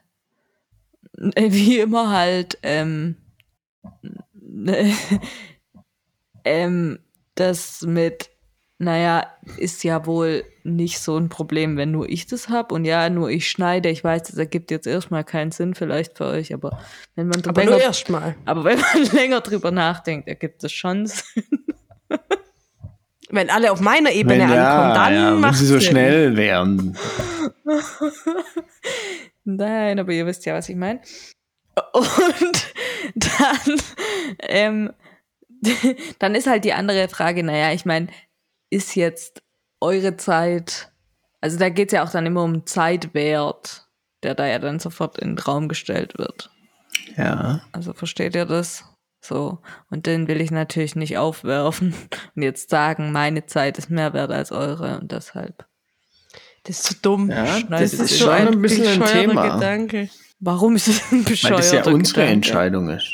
äh, 1.35 1.51
wie 1.51 1.79
immer 1.79 2.09
halt, 2.09 2.57
ähm, 2.63 3.17
äh, 4.65 4.93
ähm, 6.43 6.99
das 7.35 7.81
mit, 7.81 8.30
naja, 8.81 9.27
ist 9.57 9.83
ja 9.83 10.07
wohl 10.07 10.43
nicht 10.63 10.99
so 10.99 11.15
ein 11.15 11.29
Problem, 11.29 11.77
wenn 11.77 11.91
nur 11.91 12.09
ich 12.09 12.25
das 12.25 12.49
hab 12.49 12.71
und 12.71 12.83
ja, 12.83 13.11
nur 13.11 13.29
ich 13.29 13.47
schneide. 13.47 13.89
Ich 13.89 14.03
weiß, 14.03 14.23
das 14.23 14.37
ergibt 14.37 14.71
jetzt 14.71 14.87
erstmal 14.87 15.23
keinen 15.23 15.51
Sinn 15.51 15.75
vielleicht 15.75 16.17
für 16.17 16.25
euch, 16.25 16.51
aber 16.51 16.79
wenn 17.15 17.27
man 17.27 17.45
Aber 17.47 17.63
länger, 17.63 17.93
aber 18.45 18.63
wenn 18.63 18.79
man 18.79 19.03
länger 19.13 19.41
drüber 19.41 19.69
nachdenkt, 19.69 20.27
ergibt 20.27 20.63
es 20.63 20.71
schon 20.71 21.05
Sinn. 21.05 21.43
Wenn 23.33 23.49
alle 23.49 23.71
auf 23.71 23.79
meiner 23.79 24.11
Ebene 24.11 24.43
Wenn, 24.43 24.59
ankommen, 24.59 24.93
dann 24.93 25.13
ja, 25.13 25.31
wenn 25.31 25.39
macht 25.39 25.57
sie 25.57 25.65
so 25.65 25.79
Sinn. 25.79 25.91
schnell 25.91 26.35
wären. 26.35 26.97
Nein, 29.45 29.99
aber 29.99 30.11
ihr 30.11 30.25
wisst 30.25 30.45
ja, 30.45 30.53
was 30.53 30.67
ich 30.67 30.75
meine. 30.75 30.99
Und 31.93 32.73
dann, 33.15 33.77
ähm, 34.39 34.93
dann 36.19 36.35
ist 36.35 36.47
halt 36.47 36.65
die 36.65 36.73
andere 36.73 37.07
Frage, 37.07 37.41
naja, 37.41 37.71
ich 37.71 37.85
meine, 37.85 38.07
ist 38.71 38.95
jetzt 38.95 39.43
eure 39.79 40.17
Zeit, 40.17 40.91
also 41.41 41.59
da 41.59 41.69
geht 41.69 41.89
es 41.89 41.93
ja 41.93 42.03
auch 42.03 42.09
dann 42.09 42.25
immer 42.25 42.43
um 42.43 42.65
Zeitwert, 42.65 43.87
der 44.23 44.33
da 44.33 44.47
ja 44.47 44.57
dann 44.57 44.79
sofort 44.79 45.19
in 45.19 45.35
den 45.35 45.39
Raum 45.39 45.67
gestellt 45.67 46.17
wird. 46.17 46.49
Ja. 47.15 47.61
Also 47.71 47.93
versteht 47.93 48.35
ihr 48.35 48.45
das? 48.45 48.85
So. 49.19 49.59
Und 49.89 50.07
den 50.07 50.27
will 50.27 50.41
ich 50.41 50.51
natürlich 50.51 50.95
nicht 50.95 51.17
aufwerfen 51.17 51.93
und 52.35 52.41
jetzt 52.41 52.69
sagen, 52.69 53.11
meine 53.11 53.45
Zeit 53.45 53.77
ist 53.77 53.89
mehr 53.89 54.13
wert 54.13 54.31
als 54.31 54.51
eure 54.51 54.99
und 54.99 55.11
deshalb. 55.11 55.65
Das 56.63 56.79
ist 56.79 56.87
so 56.87 56.95
dumm. 57.01 57.29
Ja, 57.29 57.59
das 57.61 57.93
ist 57.93 58.19
schon 58.19 58.29
ein 58.29 58.61
bisschen 58.61 59.01
ein 59.01 59.07
Thema. 59.07 59.55
Gedanke. 59.55 60.09
Warum 60.39 60.75
ist 60.75 60.87
es 60.87 61.11
ein 61.11 61.19
Weil 61.19 61.31
bescheuerter 61.31 61.57
das 61.57 61.71
ja 61.71 61.85
unsere 61.85 62.21
Gedanke? 62.21 62.33
Entscheidung 62.33 62.89
ist. 62.89 63.07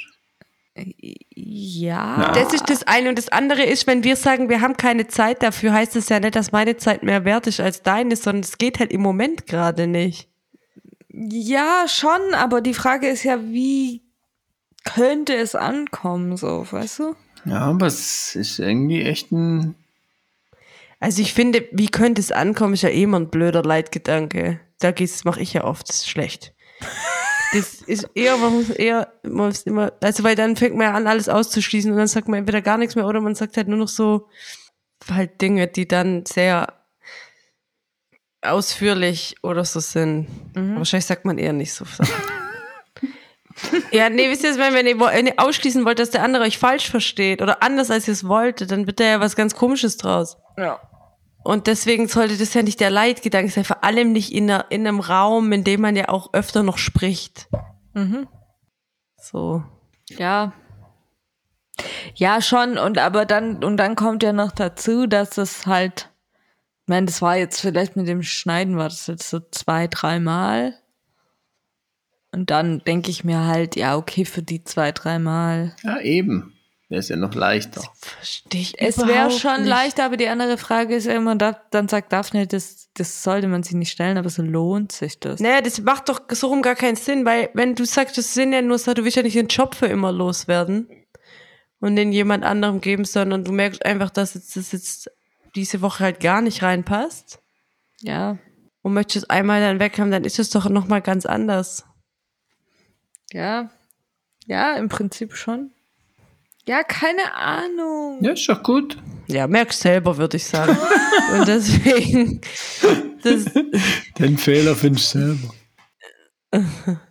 Ja. 1.35 2.31
Das 2.33 2.53
ist 2.53 2.69
das 2.69 2.83
eine. 2.83 3.09
Und 3.09 3.17
das 3.17 3.29
andere 3.29 3.63
ist, 3.63 3.87
wenn 3.87 4.03
wir 4.03 4.15
sagen, 4.15 4.49
wir 4.49 4.61
haben 4.61 4.77
keine 4.77 5.07
Zeit 5.07 5.43
dafür, 5.43 5.73
heißt 5.73 5.95
es 5.95 6.09
ja 6.09 6.19
nicht, 6.19 6.35
dass 6.35 6.51
meine 6.51 6.77
Zeit 6.77 7.03
mehr 7.03 7.25
wert 7.25 7.47
ist 7.47 7.59
als 7.59 7.83
deine, 7.83 8.15
sondern 8.15 8.43
es 8.43 8.57
geht 8.57 8.79
halt 8.79 8.91
im 8.91 9.01
Moment 9.01 9.47
gerade 9.47 9.87
nicht. 9.87 10.27
Ja, 11.09 11.85
schon, 11.87 12.33
aber 12.33 12.61
die 12.61 12.73
Frage 12.73 13.07
ist 13.07 13.23
ja, 13.23 13.41
wie 13.41 14.03
könnte 14.83 15.35
es 15.35 15.55
ankommen, 15.55 16.37
so, 16.37 16.65
weißt 16.69 16.99
du? 16.99 17.15
Ja, 17.45 17.61
aber 17.61 17.87
es 17.87 18.35
ist 18.35 18.59
irgendwie 18.59 19.01
echt 19.01 19.31
ein. 19.31 19.75
Also 20.99 21.21
ich 21.21 21.33
finde, 21.33 21.67
wie 21.71 21.87
könnte 21.87 22.21
es 22.21 22.31
ankommen, 22.31 22.73
ist 22.73 22.83
ja 22.83 22.89
eh 22.89 23.03
immer 23.03 23.19
ein 23.19 23.29
blöder 23.29 23.63
Leitgedanke. 23.63 24.59
Da 24.79 24.91
geht's, 24.91 25.13
das 25.13 25.23
mache 25.25 25.41
ich 25.41 25.53
ja 25.53 25.63
oft, 25.63 25.89
das 25.89 25.97
ist 25.97 26.09
schlecht. 26.09 26.53
Das 27.53 27.75
ist 27.81 28.09
eher, 28.13 28.37
man 28.37 28.53
muss 28.53 28.69
eher, 28.69 29.11
man 29.23 29.47
muss 29.47 29.61
immer, 29.63 29.93
also 30.01 30.23
weil 30.23 30.35
dann 30.35 30.55
fängt 30.55 30.75
man 30.75 30.87
ja 30.87 30.93
an, 30.93 31.07
alles 31.07 31.29
auszuschließen 31.29 31.91
und 31.91 31.97
dann 31.97 32.07
sagt 32.07 32.27
man 32.27 32.39
entweder 32.39 32.61
gar 32.61 32.77
nichts 32.77 32.95
mehr 32.95 33.07
oder 33.07 33.21
man 33.21 33.35
sagt 33.35 33.57
halt 33.57 33.67
nur 33.67 33.77
noch 33.77 33.87
so 33.87 34.27
halt 35.09 35.41
Dinge, 35.41 35.67
die 35.67 35.87
dann 35.87 36.25
sehr 36.25 36.73
ausführlich 38.41 39.35
oder 39.43 39.65
so 39.65 39.79
sind. 39.79 40.27
Wahrscheinlich 40.53 41.05
sagt 41.05 41.25
man 41.25 41.37
eher 41.37 41.53
nicht 41.53 41.73
so 41.73 41.85
Sachen. 41.85 42.13
ja, 43.91 44.09
nee, 44.09 44.29
wisst 44.29 44.43
ihr, 44.43 44.55
meine? 44.57 44.75
wenn 44.75 44.87
ihr, 44.87 44.99
wenn 44.99 45.27
ihr 45.27 45.33
ausschließen 45.37 45.85
wollt, 45.85 45.99
dass 45.99 46.11
der 46.11 46.23
andere 46.23 46.43
euch 46.43 46.57
falsch 46.57 46.89
versteht 46.89 47.41
oder 47.41 47.63
anders 47.63 47.89
als 47.89 48.07
ihr 48.07 48.13
es 48.13 48.27
wolltet, 48.27 48.71
dann 48.71 48.87
wird 48.87 48.99
da 48.99 49.03
ja 49.05 49.19
was 49.19 49.35
ganz 49.35 49.55
komisches 49.55 49.97
draus. 49.97 50.37
Ja. 50.57 50.79
Und 51.47 51.67
deswegen 51.67 52.09
sollte 52.09 52.35
das 52.35 52.53
ja 52.53 52.61
nicht 52.61 52.81
der 52.81 52.89
Leitgedanke 52.89 53.49
sein, 53.49 53.63
vor 53.63 53.81
allem 53.81 54.11
nicht 54.11 54.33
in, 54.33 54.51
einer, 54.51 54.65
in 54.69 54.85
einem 54.85 54.99
Raum, 54.99 55.53
in 55.53 55.63
dem 55.63 55.79
man 55.79 55.95
ja 55.95 56.09
auch 56.09 56.33
öfter 56.33 56.61
noch 56.61 56.77
spricht. 56.77 57.47
Mhm. 57.93 58.27
So. 59.15 59.63
Ja. 60.09 60.51
Ja, 62.15 62.41
schon, 62.41 62.77
und 62.77 62.97
aber 62.97 63.25
dann, 63.25 63.63
und 63.63 63.77
dann 63.77 63.95
kommt 63.95 64.23
ja 64.23 64.33
noch 64.33 64.51
dazu, 64.51 65.07
dass 65.07 65.37
es 65.37 65.65
halt, 65.65 66.09
ich 66.81 66.87
meine, 66.89 67.05
das 67.05 67.21
war 67.21 67.37
jetzt 67.37 67.61
vielleicht 67.61 67.95
mit 67.95 68.09
dem 68.09 68.23
Schneiden, 68.23 68.75
war 68.75 68.89
das 68.89 69.07
jetzt 69.07 69.29
so 69.29 69.39
zwei, 69.39 69.87
dreimal. 69.87 70.73
Und 72.33 72.49
dann 72.49 72.79
denke 72.79 73.09
ich 73.09 73.23
mir 73.23 73.45
halt, 73.45 73.77
ja, 73.77 73.95
okay, 73.95 74.25
für 74.25 74.43
die 74.43 74.65
zwei, 74.65 74.91
dreimal. 74.91 75.73
Ja, 75.81 76.01
eben. 76.01 76.56
Wäre 76.89 76.99
es 76.99 77.09
ja 77.09 77.17
noch 77.17 77.33
leichter. 77.35 77.83
Verstehe 77.99 78.61
ich 78.61 78.81
Es 78.81 78.97
wäre 78.97 79.29
schon 79.29 79.61
nicht. 79.61 79.67
leichter, 79.67 80.05
aber 80.05 80.15
die 80.15 80.29
andere 80.29 80.57
Frage 80.57 80.95
ist 80.95 81.05
ja 81.05 81.13
immer, 81.15 81.35
da, 81.35 81.61
dann 81.71 81.89
sagt 81.89 82.13
Daphne, 82.13 82.47
das, 82.47 82.89
das 82.93 83.23
sollte 83.23 83.49
man 83.49 83.63
sich 83.63 83.73
nicht 83.73 83.91
stellen, 83.91 84.17
aber 84.17 84.29
so 84.29 84.41
lohnt 84.41 84.93
sich 84.93 85.19
das. 85.19 85.41
Naja, 85.41 85.59
das 85.59 85.81
macht 85.81 86.07
doch 86.07 86.21
so 86.29 86.47
rum 86.47 86.61
gar 86.61 86.75
keinen 86.75 86.95
Sinn, 86.95 87.25
weil 87.25 87.49
wenn 87.53 87.75
du 87.75 87.83
sagst, 87.85 88.17
das 88.17 88.33
sind 88.33 88.53
ja 88.53 88.61
nur 88.61 88.79
so, 88.79 88.93
du 88.93 89.03
willst 89.03 89.17
ja 89.17 89.23
nicht 89.23 89.35
den 89.35 89.47
Job 89.47 89.75
für 89.75 89.87
immer 89.87 90.13
loswerden 90.13 90.87
und 91.81 91.97
den 91.97 92.13
jemand 92.13 92.45
anderem 92.45 92.79
geben, 92.79 93.03
sondern 93.03 93.43
du 93.43 93.51
merkst 93.51 93.85
einfach, 93.85 94.09
dass 94.09 94.33
jetzt, 94.35 94.55
das 94.55 94.71
jetzt 94.71 95.11
diese 95.55 95.81
Woche 95.81 96.05
halt 96.05 96.21
gar 96.21 96.41
nicht 96.41 96.63
reinpasst 96.63 97.39
Ja, 98.01 98.37
und 98.81 98.93
möchtest 98.93 99.25
es 99.25 99.29
einmal 99.29 99.59
dann 99.59 99.79
weg 99.81 99.99
haben, 99.99 100.11
dann 100.11 100.23
ist 100.23 100.39
es 100.39 100.51
doch 100.51 100.69
nochmal 100.69 101.01
ganz 101.01 101.25
anders. 101.25 101.83
ja, 103.33 103.69
ja, 104.45 104.77
im 104.77 104.87
Prinzip 104.87 105.35
schon. 105.35 105.71
Ja, 106.67 106.83
keine 106.83 107.33
Ahnung. 107.33 108.19
Ja, 108.21 108.33
ist 108.33 108.47
doch 108.49 108.61
gut. 108.61 108.97
Ja, 109.27 109.47
merkst 109.47 109.79
selber, 109.81 110.17
würde 110.17 110.37
ich 110.37 110.45
sagen. 110.45 110.77
und 111.33 111.47
deswegen, 111.47 112.41
das, 113.23 113.45
Den 114.19 114.37
Fehler 114.37 114.75
findest 114.75 115.15
du 115.15 115.19
selber. 115.19 116.99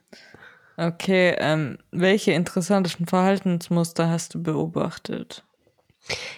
Okay, 0.78 1.34
ähm, 1.38 1.78
welche 1.90 2.32
interessanten 2.32 3.07
Verhaltensmuster 3.07 4.11
hast 4.11 4.34
du 4.34 4.42
beobachtet? 4.42 5.42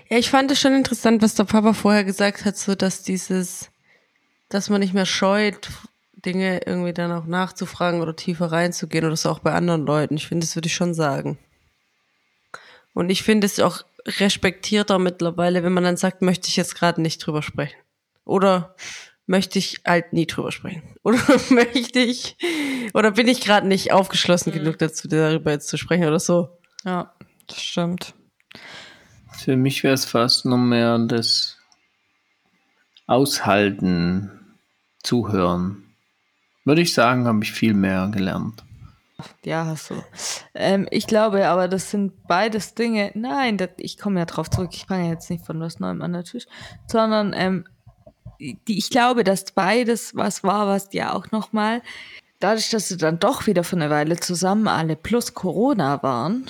Ja, 0.08 0.16
ich 0.16 0.30
fand 0.30 0.52
es 0.52 0.60
schon 0.60 0.74
interessant, 0.74 1.22
was 1.22 1.34
der 1.34 1.42
Papa 1.42 1.72
vorher 1.72 2.04
gesagt 2.04 2.44
hat, 2.44 2.56
so 2.56 2.76
dass 2.76 3.02
dieses, 3.02 3.70
dass 4.48 4.70
man 4.70 4.80
nicht 4.80 4.94
mehr 4.94 5.06
scheut, 5.06 5.68
Dinge 6.12 6.60
irgendwie 6.66 6.92
dann 6.92 7.10
auch 7.10 7.26
nachzufragen 7.26 8.00
oder 8.00 8.14
tiefer 8.14 8.52
reinzugehen 8.52 9.04
oder 9.04 9.16
so 9.16 9.28
auch 9.28 9.40
bei 9.40 9.52
anderen 9.52 9.84
Leuten. 9.84 10.16
Ich 10.16 10.28
finde, 10.28 10.46
das 10.46 10.54
würde 10.54 10.68
ich 10.68 10.74
schon 10.74 10.94
sagen. 10.94 11.36
Und 12.94 13.10
ich 13.10 13.22
finde 13.22 13.46
es 13.46 13.60
auch 13.60 13.84
respektierter 14.06 14.98
mittlerweile, 14.98 15.62
wenn 15.62 15.72
man 15.72 15.84
dann 15.84 15.96
sagt, 15.96 16.22
möchte 16.22 16.48
ich 16.48 16.56
jetzt 16.56 16.74
gerade 16.74 17.00
nicht 17.00 17.18
drüber 17.18 17.42
sprechen. 17.42 17.76
Oder 18.24 18.74
möchte 19.26 19.58
ich 19.58 19.82
halt 19.86 20.12
nie 20.12 20.26
drüber 20.26 20.50
sprechen. 20.50 20.82
Oder 21.02 21.18
möchte 21.50 22.00
ich, 22.00 22.36
oder 22.94 23.12
bin 23.12 23.28
ich 23.28 23.40
gerade 23.40 23.68
nicht 23.68 23.92
aufgeschlossen 23.92 24.52
genug 24.52 24.78
dazu, 24.78 25.06
darüber 25.08 25.52
jetzt 25.52 25.68
zu 25.68 25.76
sprechen 25.76 26.04
oder 26.04 26.18
so. 26.18 26.48
Ja, 26.84 27.14
das 27.46 27.62
stimmt. 27.62 28.14
Für 29.32 29.56
mich 29.56 29.84
wäre 29.84 29.94
es 29.94 30.04
fast 30.04 30.44
noch 30.44 30.58
mehr 30.58 30.98
das 30.98 31.58
Aushalten, 33.06 34.30
Zuhören. 35.02 35.94
Würde 36.64 36.82
ich 36.82 36.92
sagen, 36.92 37.26
habe 37.26 37.42
ich 37.42 37.52
viel 37.52 37.72
mehr 37.72 38.10
gelernt. 38.12 38.64
Ja, 39.44 39.66
hast 39.66 39.90
du. 39.90 39.94
Ähm, 40.54 40.86
ich 40.90 41.06
glaube 41.06 41.48
aber, 41.48 41.68
das 41.68 41.90
sind 41.90 42.26
beides 42.28 42.74
Dinge. 42.74 43.10
Nein, 43.14 43.56
das, 43.56 43.70
ich 43.78 43.98
komme 43.98 44.20
ja 44.20 44.26
drauf 44.26 44.48
zurück. 44.48 44.70
Ich 44.72 44.86
fange 44.86 45.04
ja 45.04 45.10
jetzt 45.10 45.30
nicht 45.30 45.44
von 45.44 45.60
was 45.60 45.80
Neuem 45.80 46.02
an, 46.02 46.12
natürlich. 46.12 46.46
Sondern 46.86 47.32
ähm, 47.36 47.64
die, 48.38 48.78
ich 48.78 48.90
glaube, 48.90 49.24
dass 49.24 49.50
beides 49.52 50.14
was 50.14 50.44
war, 50.44 50.68
was 50.68 50.92
ja 50.92 51.12
auch 51.12 51.30
nochmal, 51.32 51.82
dadurch, 52.38 52.70
dass 52.70 52.88
sie 52.88 52.96
dann 52.96 53.18
doch 53.18 53.46
wieder 53.46 53.64
für 53.64 53.76
eine 53.76 53.90
Weile 53.90 54.16
zusammen 54.20 54.68
alle 54.68 54.96
plus 54.96 55.34
Corona 55.34 56.02
waren, 56.02 56.46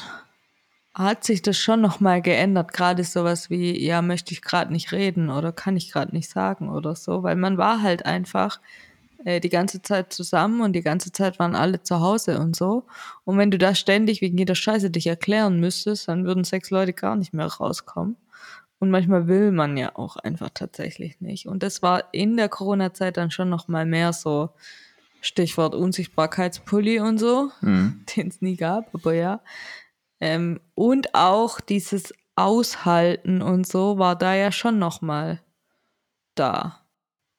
hat 0.94 1.24
sich 1.24 1.42
das 1.42 1.56
schon 1.56 1.80
nochmal 1.80 2.20
geändert. 2.20 2.72
Gerade 2.72 3.04
sowas 3.04 3.50
wie, 3.50 3.82
ja, 3.82 4.02
möchte 4.02 4.32
ich 4.32 4.42
gerade 4.42 4.72
nicht 4.72 4.92
reden 4.92 5.30
oder 5.30 5.52
kann 5.52 5.76
ich 5.76 5.92
gerade 5.92 6.14
nicht 6.14 6.28
sagen 6.28 6.68
oder 6.68 6.94
so, 6.94 7.22
weil 7.22 7.36
man 7.36 7.56
war 7.56 7.82
halt 7.82 8.04
einfach 8.04 8.60
äh, 9.24 9.40
die 9.40 9.48
ganze 9.48 9.82
Zeit 9.82 10.12
zusammen 10.12 10.60
und 10.60 10.72
die 10.74 10.82
ganze 10.82 11.12
Zeit 11.12 11.38
waren 11.38 11.54
alle 11.54 11.82
zu 11.82 12.00
Hause 12.00 12.38
und 12.38 12.56
so. 12.56 12.86
Und 13.24 13.38
wenn 13.38 13.50
du 13.50 13.58
da 13.58 13.74
ständig 13.74 14.20
wegen 14.20 14.38
jeder 14.38 14.54
Scheiße 14.54 14.90
dich 14.90 15.06
erklären 15.06 15.60
müsstest, 15.60 16.08
dann 16.08 16.24
würden 16.24 16.44
sechs 16.44 16.70
Leute 16.70 16.92
gar 16.92 17.16
nicht 17.16 17.32
mehr 17.32 17.46
rauskommen. 17.46 18.16
Und 18.80 18.90
manchmal 18.90 19.26
will 19.26 19.50
man 19.50 19.76
ja 19.76 19.96
auch 19.96 20.16
einfach 20.16 20.50
tatsächlich 20.54 21.20
nicht. 21.20 21.48
Und 21.48 21.64
das 21.64 21.82
war 21.82 22.04
in 22.12 22.36
der 22.36 22.48
Corona-Zeit 22.48 23.16
dann 23.16 23.32
schon 23.32 23.48
noch 23.48 23.66
mal 23.66 23.86
mehr 23.86 24.12
so 24.12 24.50
Stichwort 25.20 25.74
Unsichtbarkeitspulli 25.74 27.00
und 27.00 27.18
so, 27.18 27.50
Mhm. 27.60 28.04
den 28.16 28.28
es 28.28 28.40
nie 28.40 28.56
gab, 28.56 28.94
aber 28.94 29.14
ja. 29.14 29.40
Ähm, 30.20 30.60
und 30.74 31.14
auch 31.14 31.60
dieses 31.60 32.14
Aushalten 32.36 33.42
und 33.42 33.66
so 33.66 33.98
war 33.98 34.14
da 34.14 34.34
ja 34.34 34.52
schon 34.52 34.78
noch 34.78 35.00
mal 35.02 35.40
da. 36.36 36.80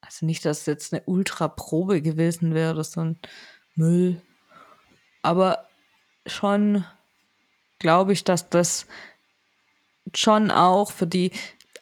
Also 0.10 0.26
nicht, 0.26 0.44
dass 0.44 0.62
es 0.62 0.66
jetzt 0.66 0.92
eine 0.92 1.04
Ultra-Probe 1.06 2.02
gewesen 2.02 2.56
wäre 2.56 2.74
oder 2.74 2.84
so 2.84 3.02
ein 3.02 3.20
Müll. 3.76 4.20
Aber 5.22 5.68
schon 6.26 6.84
glaube 7.78 8.14
ich, 8.14 8.24
dass 8.24 8.50
das 8.50 8.88
schon 10.16 10.50
auch 10.50 10.90
für 10.90 11.06
die 11.06 11.32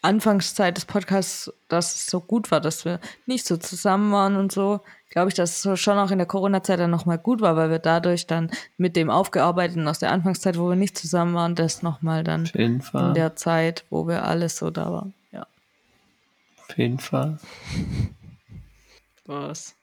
Anfangszeit 0.01 0.75
des 0.75 0.83
Podcasts, 0.83 1.53
dass 1.69 1.95
es 1.95 2.07
so 2.07 2.19
gut 2.19 2.51
war, 2.51 2.59
dass 2.59 2.83
wir 2.83 2.99
nicht 3.25 3.47
so 3.47 3.55
zusammen 3.55 4.11
waren 4.11 4.35
und 4.35 4.51
so, 4.51 4.81
glaube 5.09 5.29
ich, 5.29 5.35
dass 5.35 5.65
es 5.65 5.79
schon 5.79 5.97
auch 5.97 6.11
in 6.11 6.17
der 6.17 6.27
Corona-Zeit 6.27 6.81
dann 6.81 6.91
nochmal 6.91 7.17
gut 7.17 7.39
war, 7.39 7.55
weil 7.55 7.69
wir 7.69 7.79
dadurch 7.79 8.27
dann 8.27 8.51
mit 8.75 8.97
dem 8.97 9.09
Aufgearbeiteten 9.09 9.87
aus 9.87 9.99
der 9.99 10.11
Anfangszeit, 10.11 10.59
wo 10.59 10.67
wir 10.67 10.75
nicht 10.75 10.97
zusammen 10.97 11.33
waren, 11.33 11.55
das 11.55 11.81
nochmal 11.81 12.25
dann 12.25 12.45
in 13.09 13.13
der 13.13 13.37
Zeit, 13.37 13.85
wo 13.89 14.05
wir 14.05 14.25
alles 14.25 14.57
so 14.57 14.69
da 14.69 14.91
waren. 14.91 15.13
Auf 16.69 16.77
jeden 16.77 16.99
Fall. 16.99 17.37
Was? 19.25 19.75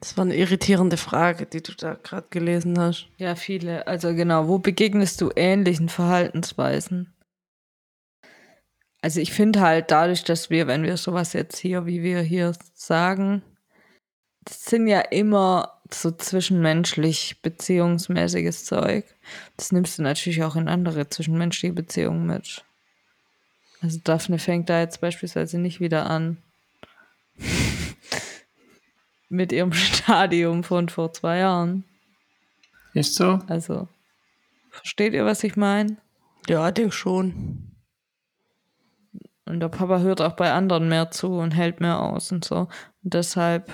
Das 0.00 0.16
war 0.16 0.24
eine 0.24 0.34
irritierende 0.34 0.96
Frage, 0.96 1.46
die 1.46 1.62
du 1.62 1.72
da 1.72 1.94
gerade 1.94 2.26
gelesen 2.30 2.78
hast. 2.78 3.06
Ja, 3.18 3.36
viele. 3.36 3.86
Also 3.86 4.14
genau, 4.14 4.48
wo 4.48 4.58
begegnest 4.58 5.20
du 5.20 5.30
ähnlichen 5.36 5.88
Verhaltensweisen? 5.88 7.14
Also 9.00 9.20
ich 9.20 9.32
finde 9.32 9.60
halt 9.60 9.90
dadurch, 9.90 10.24
dass 10.24 10.50
wir, 10.50 10.66
wenn 10.66 10.82
wir 10.82 10.96
sowas 10.96 11.32
jetzt 11.32 11.58
hier, 11.58 11.86
wie 11.86 12.02
wir 12.02 12.20
hier 12.20 12.52
sagen, 12.74 13.42
das 14.44 14.64
sind 14.64 14.88
ja 14.88 15.00
immer 15.00 15.80
so 15.92 16.10
zwischenmenschlich 16.10 17.40
beziehungsmäßiges 17.42 18.64
Zeug. 18.64 19.04
Das 19.56 19.70
nimmst 19.70 19.98
du 19.98 20.02
natürlich 20.02 20.42
auch 20.42 20.56
in 20.56 20.68
andere 20.68 21.08
zwischenmenschliche 21.08 21.74
Beziehungen 21.74 22.26
mit. 22.26 22.64
Also 23.82 23.98
Daphne 24.02 24.38
fängt 24.38 24.70
da 24.70 24.80
jetzt 24.80 25.00
beispielsweise 25.00 25.58
nicht 25.58 25.80
wieder 25.80 26.08
an. 26.08 26.38
mit 29.28 29.50
ihrem 29.50 29.72
Stadium 29.72 30.62
von 30.62 30.88
vor 30.88 31.12
zwei 31.12 31.38
Jahren. 31.38 31.84
Ist 32.94 33.14
so? 33.14 33.40
Also, 33.48 33.88
versteht 34.70 35.14
ihr, 35.14 35.24
was 35.24 35.42
ich 35.42 35.56
meine? 35.56 35.96
Ja, 36.46 36.70
denk 36.70 36.92
schon. 36.92 37.72
Und 39.46 39.60
der 39.60 39.68
Papa 39.68 39.98
hört 39.98 40.20
auch 40.20 40.34
bei 40.34 40.52
anderen 40.52 40.88
mehr 40.88 41.10
zu 41.10 41.38
und 41.38 41.52
hält 41.52 41.80
mehr 41.80 42.00
aus 42.00 42.30
und 42.30 42.44
so. 42.44 42.68
Und 43.02 43.14
deshalb, 43.14 43.72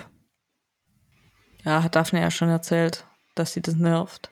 ja, 1.65 1.83
hat 1.83 1.97
Daphne 1.97 2.21
ja 2.21 2.31
schon 2.31 2.49
erzählt, 2.49 3.05
dass 3.35 3.53
sie 3.53 3.61
das 3.61 3.75
nervt. 3.75 4.31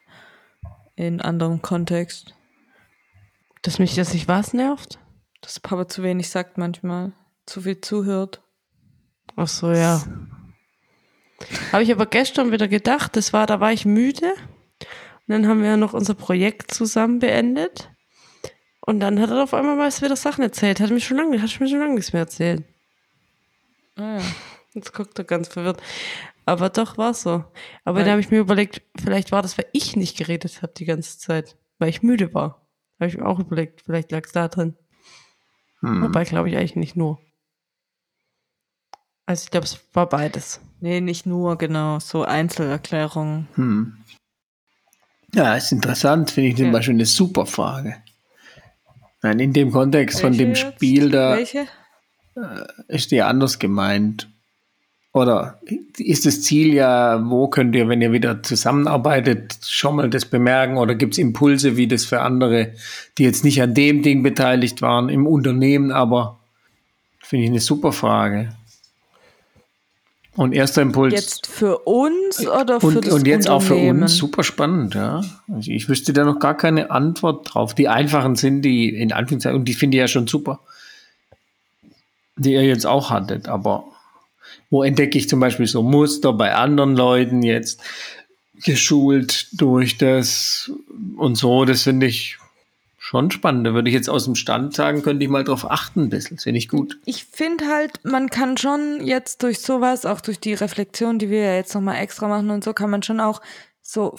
In 0.94 1.20
anderem 1.20 1.60
Kontext. 1.60 2.34
Dass 3.62 3.78
mich 3.78 3.94
das 3.96 4.14
nicht 4.14 4.28
was 4.28 4.54
nervt? 4.54 4.98
Dass 5.46 5.60
Papa 5.60 5.86
zu 5.86 6.02
wenig 6.02 6.28
sagt 6.28 6.58
manchmal. 6.58 7.12
Zu 7.46 7.60
viel 7.60 7.80
zuhört. 7.80 8.42
Ach 9.36 9.46
so, 9.46 9.70
ja. 9.70 10.02
Habe 11.70 11.84
ich 11.84 11.92
aber 11.92 12.06
gestern 12.06 12.50
wieder 12.50 12.66
gedacht, 12.66 13.14
das 13.14 13.32
war, 13.32 13.46
da 13.46 13.60
war 13.60 13.72
ich 13.72 13.84
müde. 13.84 14.32
Und 14.32 15.28
dann 15.28 15.46
haben 15.46 15.62
wir 15.62 15.76
noch 15.76 15.92
unser 15.94 16.14
Projekt 16.14 16.72
zusammen 16.72 17.20
beendet. 17.20 17.92
Und 18.80 18.98
dann 18.98 19.20
hat 19.20 19.30
er 19.30 19.44
auf 19.44 19.54
einmal 19.54 19.76
mal 19.76 19.92
wieder 19.92 20.16
Sachen 20.16 20.42
erzählt. 20.42 20.80
Hat 20.80 20.90
mir 20.90 20.98
schon 20.98 21.16
lange, 21.16 21.40
hat 21.40 21.60
mir 21.60 21.68
schon 21.68 21.78
lange 21.78 21.94
nichts 21.94 22.12
mehr 22.12 22.22
erzählt. 22.22 22.64
Ah, 23.94 24.16
ja. 24.18 24.22
Jetzt 24.74 24.94
guckt 24.94 25.16
er 25.16 25.24
ganz 25.24 25.46
verwirrt. 25.46 25.80
Aber 26.44 26.70
doch 26.70 26.98
war 26.98 27.14
so. 27.14 27.44
Aber 27.84 27.98
Weil- 27.98 28.02
dann 28.02 28.10
habe 28.10 28.20
ich 28.20 28.32
mir 28.32 28.40
überlegt, 28.40 28.82
vielleicht 29.00 29.30
war 29.30 29.42
das, 29.42 29.56
weil 29.58 29.66
ich 29.72 29.94
nicht 29.94 30.18
geredet 30.18 30.60
habe 30.62 30.72
die 30.76 30.86
ganze 30.86 31.20
Zeit. 31.20 31.56
Weil 31.78 31.90
ich 31.90 32.02
müde 32.02 32.34
war. 32.34 32.66
Habe 32.98 33.10
ich 33.10 33.16
mir 33.16 33.26
auch 33.26 33.38
überlegt, 33.38 33.82
vielleicht 33.82 34.10
lag 34.10 34.24
es 34.26 34.32
da 34.32 34.48
drin. 34.48 34.76
Hm. 35.80 36.02
Wobei 36.02 36.24
glaube 36.24 36.48
ich 36.50 36.56
eigentlich 36.56 36.76
nicht 36.76 36.96
nur. 36.96 37.20
Also 39.26 39.44
ich 39.44 39.50
glaube, 39.50 39.66
es 39.66 39.80
war 39.92 40.08
beides. 40.08 40.60
Nee, 40.80 41.00
nicht 41.00 41.26
nur, 41.26 41.56
genau. 41.58 41.98
So 41.98 42.22
Einzelerklärungen. 42.24 43.48
Hm. 43.54 43.96
Ja, 45.34 45.56
ist 45.56 45.72
interessant, 45.72 46.30
finde 46.30 46.50
ich 46.50 46.56
zum 46.56 46.66
Ja. 46.66 46.72
Beispiel 46.72 46.94
eine 46.94 47.06
super 47.06 47.44
Frage. 47.46 47.96
Nein, 49.22 49.40
in 49.40 49.52
dem 49.52 49.72
Kontext 49.72 50.20
von 50.20 50.32
dem 50.32 50.50
Welche 50.50 50.66
jetzt? 50.66 50.74
Spiel 50.76 51.10
da 51.10 51.36
Welche? 51.36 51.66
ist 52.88 53.10
die 53.10 53.22
anders 53.22 53.58
gemeint. 53.58 54.28
Oder 55.16 55.58
ist 55.96 56.26
das 56.26 56.42
Ziel 56.42 56.74
ja, 56.74 57.18
wo 57.24 57.48
könnt 57.48 57.74
ihr, 57.74 57.88
wenn 57.88 58.02
ihr 58.02 58.12
wieder 58.12 58.42
zusammenarbeitet, 58.42 59.56
schon 59.62 59.96
mal 59.96 60.10
das 60.10 60.26
bemerken? 60.26 60.76
Oder 60.76 60.94
gibt 60.94 61.14
es 61.14 61.18
Impulse, 61.18 61.78
wie 61.78 61.88
das 61.88 62.04
für 62.04 62.20
andere, 62.20 62.74
die 63.16 63.22
jetzt 63.22 63.42
nicht 63.42 63.62
an 63.62 63.72
dem 63.72 64.02
Ding 64.02 64.22
beteiligt 64.22 64.82
waren, 64.82 65.08
im 65.08 65.26
Unternehmen, 65.26 65.90
aber 65.90 66.38
finde 67.22 67.44
ich 67.44 67.50
eine 67.50 67.60
super 67.60 67.92
Frage. 67.92 68.50
Und 70.36 70.52
erster 70.52 70.82
Impuls. 70.82 71.14
Jetzt 71.14 71.46
für 71.46 71.78
uns 71.78 72.46
oder 72.46 72.78
für 72.78 72.88
und, 72.88 73.06
das 73.06 73.14
und 73.14 73.26
jetzt 73.26 73.48
auch 73.48 73.62
für 73.62 73.74
uns 73.74 74.16
super 74.16 74.44
spannend, 74.44 74.94
ja. 74.96 75.22
Also 75.50 75.70
ich 75.70 75.88
wüsste 75.88 76.12
da 76.12 76.26
noch 76.26 76.40
gar 76.40 76.58
keine 76.58 76.90
Antwort 76.90 77.54
drauf. 77.54 77.74
Die 77.74 77.88
einfachen 77.88 78.36
sind 78.36 78.60
die, 78.60 78.90
in 78.90 79.14
Anführungszeichen, 79.14 79.58
und 79.58 79.64
die 79.64 79.72
finde 79.72 79.96
ich 79.96 80.00
ja 80.00 80.08
schon 80.08 80.26
super, 80.26 80.60
die 82.36 82.52
ihr 82.52 82.64
jetzt 82.64 82.84
auch 82.84 83.08
hattet, 83.08 83.48
aber 83.48 83.84
wo 84.70 84.82
entdecke 84.82 85.16
ich 85.18 85.28
zum 85.28 85.40
Beispiel 85.40 85.66
so 85.66 85.82
Muster 85.82 86.32
bei 86.32 86.54
anderen 86.54 86.96
Leuten 86.96 87.42
jetzt 87.42 87.80
geschult 88.64 89.48
durch 89.52 89.98
das 89.98 90.70
und 91.16 91.36
so, 91.36 91.64
das 91.64 91.82
finde 91.82 92.06
ich 92.06 92.38
schon 92.98 93.30
spannend. 93.30 93.66
Da 93.66 93.74
würde 93.74 93.88
ich 93.88 93.94
jetzt 93.94 94.08
aus 94.10 94.24
dem 94.24 94.34
Stand 94.34 94.74
sagen, 94.74 95.02
könnte 95.02 95.24
ich 95.24 95.30
mal 95.30 95.44
drauf 95.44 95.70
achten 95.70 96.04
ein 96.04 96.08
bisschen. 96.10 96.38
Finde 96.38 96.58
ich 96.58 96.68
gut. 96.68 96.98
ich 97.04 97.24
finde 97.24 97.66
halt, 97.68 98.04
man 98.04 98.30
kann 98.30 98.56
schon 98.56 99.04
jetzt 99.06 99.42
durch 99.42 99.60
sowas, 99.60 100.04
auch 100.06 100.20
durch 100.20 100.40
die 100.40 100.54
Reflexion, 100.54 101.18
die 101.18 101.30
wir 101.30 101.42
ja 101.42 101.54
jetzt 101.54 101.74
nochmal 101.74 101.98
extra 102.02 102.26
machen 102.26 102.50
und 102.50 102.64
so, 102.64 102.72
kann 102.72 102.90
man 102.90 103.02
schon 103.02 103.20
auch 103.20 103.40
so, 103.82 104.16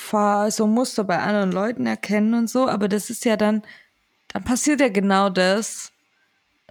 so 0.50 0.68
Muster 0.68 1.04
bei 1.04 1.20
anderen 1.20 1.52
Leuten 1.52 1.86
erkennen 1.86 2.34
und 2.36 2.50
so, 2.50 2.70
aber 2.70 2.88
das 2.88 3.10
ist 3.10 3.26
ja 3.26 3.36
dann, 3.36 3.64
dann 4.30 4.45
passiert 4.45 4.80
ja 4.80 4.88
genau 4.88 5.30
das, 5.30 5.91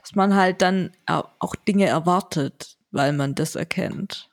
dass 0.01 0.14
man 0.14 0.35
halt 0.35 0.62
dann 0.62 0.93
au- 1.05 1.24
auch 1.39 1.55
Dinge 1.57 1.85
erwartet, 1.87 2.76
weil 2.97 3.12
man 3.12 3.34
das 3.34 3.55
erkennt. 3.55 4.30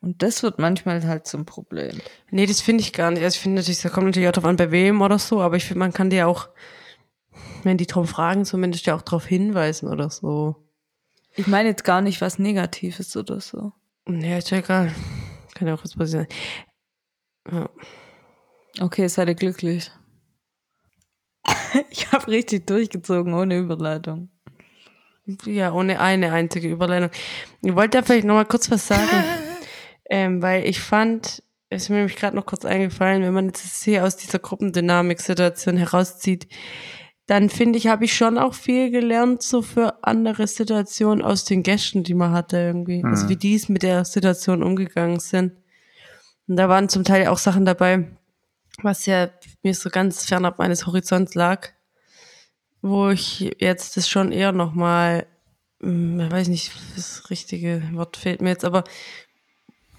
Und 0.00 0.22
das 0.22 0.42
wird 0.42 0.58
manchmal 0.58 1.04
halt 1.04 1.26
zum 1.26 1.44
Problem. 1.44 2.00
Nee, 2.30 2.46
das 2.46 2.60
finde 2.60 2.82
ich 2.82 2.92
gar 2.92 3.10
nicht. 3.10 3.24
Also 3.24 3.34
ich 3.34 3.40
finde 3.40 3.56
natürlich, 3.60 3.82
da 3.82 3.88
kommt 3.88 4.06
natürlich 4.06 4.28
auch 4.28 4.32
drauf 4.32 4.44
an, 4.44 4.56
bei 4.56 4.70
wem 4.70 5.02
oder 5.02 5.18
so, 5.18 5.40
aber 5.40 5.56
ich 5.56 5.64
finde, 5.64 5.80
man 5.80 5.92
kann 5.92 6.08
dir 6.08 6.28
auch, 6.28 6.48
wenn 7.64 7.78
die 7.78 7.86
drum 7.86 8.06
fragen, 8.06 8.44
zumindest 8.44 8.86
ja 8.86 8.94
auch 8.94 9.02
darauf 9.02 9.26
hinweisen 9.26 9.88
oder 9.88 10.08
so. 10.08 10.56
Ich 11.34 11.48
meine 11.48 11.68
jetzt 11.68 11.84
gar 11.84 12.00
nicht 12.00 12.20
was 12.20 12.38
Negatives 12.38 13.16
oder 13.16 13.40
so. 13.40 13.72
Ja, 14.08 14.38
ist 14.38 14.50
ja 14.50 14.58
egal. 14.58 14.94
Kann 15.54 15.66
ja 15.66 15.74
auch 15.74 15.82
was 15.82 15.96
passieren. 15.96 16.28
Ja. 17.50 17.68
Okay, 18.80 19.08
seid 19.08 19.28
ihr 19.28 19.34
glücklich. 19.34 19.90
ich 21.90 22.12
habe 22.12 22.28
richtig 22.28 22.66
durchgezogen 22.66 23.34
ohne 23.34 23.58
Überleitung. 23.58 24.30
Ja, 25.44 25.72
ohne 25.72 26.00
eine 26.00 26.32
einzige 26.32 26.68
Überleitung. 26.68 27.10
Ich 27.60 27.74
wollte 27.74 27.98
da 27.98 28.02
vielleicht 28.02 28.24
noch 28.24 28.34
mal 28.34 28.46
kurz 28.46 28.70
was 28.70 28.86
sagen, 28.86 29.24
ähm, 30.10 30.40
weil 30.40 30.66
ich 30.66 30.80
fand, 30.80 31.42
es 31.68 31.84
ist 31.84 31.88
mir 31.90 31.96
nämlich 31.96 32.16
gerade 32.16 32.34
noch 32.34 32.46
kurz 32.46 32.64
eingefallen, 32.64 33.22
wenn 33.22 33.34
man 33.34 33.46
jetzt 33.46 33.84
hier 33.84 34.04
aus 34.04 34.16
dieser 34.16 34.38
Gruppendynamik-Situation 34.38 35.76
herauszieht, 35.76 36.48
dann 37.26 37.50
finde 37.50 37.78
ich, 37.78 37.88
habe 37.88 38.06
ich 38.06 38.16
schon 38.16 38.38
auch 38.38 38.54
viel 38.54 38.90
gelernt, 38.90 39.42
so 39.42 39.60
für 39.60 40.02
andere 40.02 40.46
Situationen 40.46 41.22
aus 41.22 41.44
den 41.44 41.62
Gästen, 41.62 42.02
die 42.02 42.14
man 42.14 42.32
hatte 42.32 42.56
irgendwie. 42.56 43.04
Also 43.04 43.28
wie 43.28 43.36
die 43.36 43.54
es 43.54 43.68
mit 43.68 43.82
der 43.82 44.06
Situation 44.06 44.62
umgegangen 44.62 45.20
sind. 45.20 45.52
Und 46.46 46.56
da 46.56 46.70
waren 46.70 46.88
zum 46.88 47.04
Teil 47.04 47.26
auch 47.26 47.36
Sachen 47.36 47.66
dabei, 47.66 48.08
was 48.82 49.04
ja 49.04 49.28
mir 49.62 49.74
so 49.74 49.90
ganz 49.90 50.24
fernab 50.24 50.58
meines 50.58 50.86
Horizonts 50.86 51.34
lag 51.34 51.68
wo 52.82 53.08
ich 53.08 53.56
jetzt 53.58 53.96
das 53.96 54.08
schon 54.08 54.32
eher 54.32 54.52
nochmal, 54.52 55.26
ich 55.80 55.86
weiß 55.88 56.48
nicht, 56.48 56.72
das 56.96 57.30
richtige 57.30 57.82
Wort 57.92 58.16
fehlt 58.16 58.40
mir 58.40 58.50
jetzt, 58.50 58.64
aber 58.64 58.84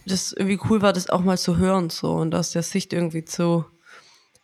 das 0.06 0.32
irgendwie 0.32 0.60
cool 0.70 0.82
war, 0.82 0.94
das 0.94 1.10
auch 1.10 1.22
mal 1.22 1.38
zu 1.38 1.58
hören 1.58 1.90
so 1.90 2.14
und 2.14 2.34
aus 2.36 2.52
der 2.52 2.64
Sicht 2.64 2.94
irgendwie 2.94 3.26
zu, 3.26 3.66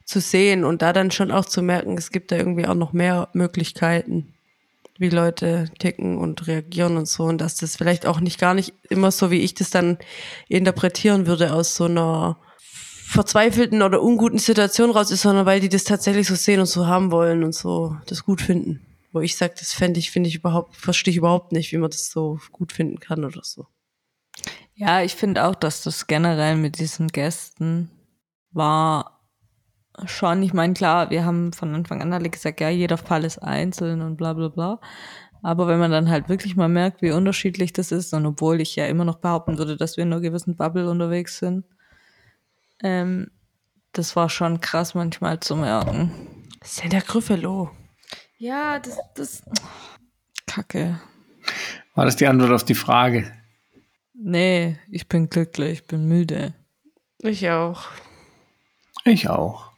zu 0.06 0.20
sehen 0.20 0.64
und 0.64 0.82
da 0.82 0.94
dann 0.94 1.12
schon 1.12 1.32
auch 1.32 1.46
zu 1.46 1.62
merken, 1.62 1.98
es 1.98 2.12
gibt 2.12 2.32
da 2.32 2.38
irgendwie 2.38 2.68
auch 2.68 2.76
noch 2.76 2.94
mehr 2.94 3.30
Möglichkeiten, 3.34 4.34
wie 4.98 5.10
Leute 5.10 5.70
ticken 5.80 6.18
und 6.18 6.48
reagieren 6.48 6.98
und 6.98 7.08
so 7.08 7.24
und 7.24 7.40
dass 7.40 7.56
das 7.58 7.76
vielleicht 7.76 8.06
auch 8.06 8.20
nicht 8.20 8.40
gar 8.40 8.54
nicht 8.54 8.74
immer 8.90 9.12
so, 9.12 9.32
wie 9.32 9.42
ich 9.42 9.54
das 9.54 9.70
dann 9.70 9.98
interpretieren 10.48 11.28
würde 11.28 11.54
aus 11.54 11.76
so 11.76 11.86
einer 11.86 12.38
verzweifelten 13.08 13.84
oder 13.84 14.02
unguten 14.02 14.40
Situation 14.40 14.90
raus 14.90 15.12
ist, 15.12 15.22
sondern 15.22 15.46
weil 15.46 15.60
die 15.60 15.70
das 15.70 15.84
tatsächlich 15.84 16.28
so 16.28 16.36
sehen 16.36 16.60
und 16.60 16.66
so 16.66 16.88
haben 16.88 17.12
wollen 17.12 17.44
und 17.44 17.54
so 17.54 17.96
das 18.08 18.24
gut 18.24 18.42
finden. 18.42 18.82
Wo 19.14 19.22
ich 19.22 19.38
sage, 19.38 19.54
das 19.58 19.74
fände 19.74 20.00
ich, 20.00 20.12
finde 20.12 20.28
ich 20.28 20.36
überhaupt, 20.36 20.76
verstehe 20.76 21.12
ich 21.12 21.18
überhaupt 21.18 21.52
nicht, 21.52 21.72
wie 21.72 21.78
man 21.78 21.90
das 21.90 22.10
so 22.10 22.40
gut 22.52 22.74
finden 22.74 23.00
kann 23.00 23.24
oder 23.24 23.42
so. 23.44 23.68
Ja, 24.74 25.02
ich 25.02 25.16
finde 25.16 25.46
auch, 25.46 25.56
dass 25.56 25.84
das 25.84 26.08
generell 26.08 26.58
mit 26.58 26.80
diesen 26.80 27.08
Gästen 27.08 27.92
war 28.52 29.22
schon, 30.06 30.44
ich 30.44 30.52
meine, 30.52 30.74
klar, 30.74 31.10
wir 31.12 31.24
haben 31.24 31.54
von 31.54 31.74
Anfang 31.74 32.02
an 32.02 32.12
alle 32.12 32.30
gesagt, 32.30 32.60
ja, 32.60 32.70
jeder 32.70 32.98
Fall 32.98 33.24
ist 33.24 33.38
einzeln 33.38 34.02
und 34.02 34.18
bla 34.18 34.34
bla 34.34 34.50
bla. 34.50 34.82
Aber 35.42 35.68
wenn 35.68 35.80
man 35.80 35.92
dann 35.92 36.10
halt 36.10 36.28
wirklich 36.28 36.56
mal 36.56 36.68
merkt, 36.68 37.02
wie 37.02 37.12
unterschiedlich 37.12 37.72
das 37.72 37.92
ist, 37.92 38.14
und 38.14 38.26
obwohl 38.26 38.60
ich 38.60 38.76
ja 38.76 38.88
immer 38.88 39.06
noch 39.06 39.20
behaupten 39.20 39.58
würde, 39.60 39.78
dass 39.78 39.96
wir 39.96 40.04
in 40.04 40.12
einer 40.12 40.22
gewissen 40.22 40.56
Bubble 40.56 40.90
unterwegs 40.90 41.38
sind, 41.38 41.66
ähm, 42.84 43.32
das 43.92 44.16
war 44.16 44.30
schon 44.30 44.62
krass 44.62 44.94
manchmal 44.94 45.40
zu 45.40 45.56
merken. 45.56 46.12
Das 46.60 46.74
ist 46.74 46.84
ja 46.84 46.90
der 46.90 47.02
Gryffalo. 47.02 47.72
Ja, 48.38 48.80
das, 48.80 48.98
das. 49.16 49.44
Kacke. 50.46 51.00
War 51.94 52.06
das 52.06 52.16
die 52.16 52.28
Antwort 52.28 52.52
auf 52.52 52.66
die 52.66 52.76
Frage? 52.76 53.32
Nee, 54.14 54.78
ich 54.90 55.08
bin 55.08 55.30
glücklich, 55.30 55.80
ich 55.80 55.88
bin 55.88 56.08
müde. 56.08 56.54
Ich 57.20 57.50
auch. 57.50 57.84
Ich 59.04 59.30
auch. 59.30 59.72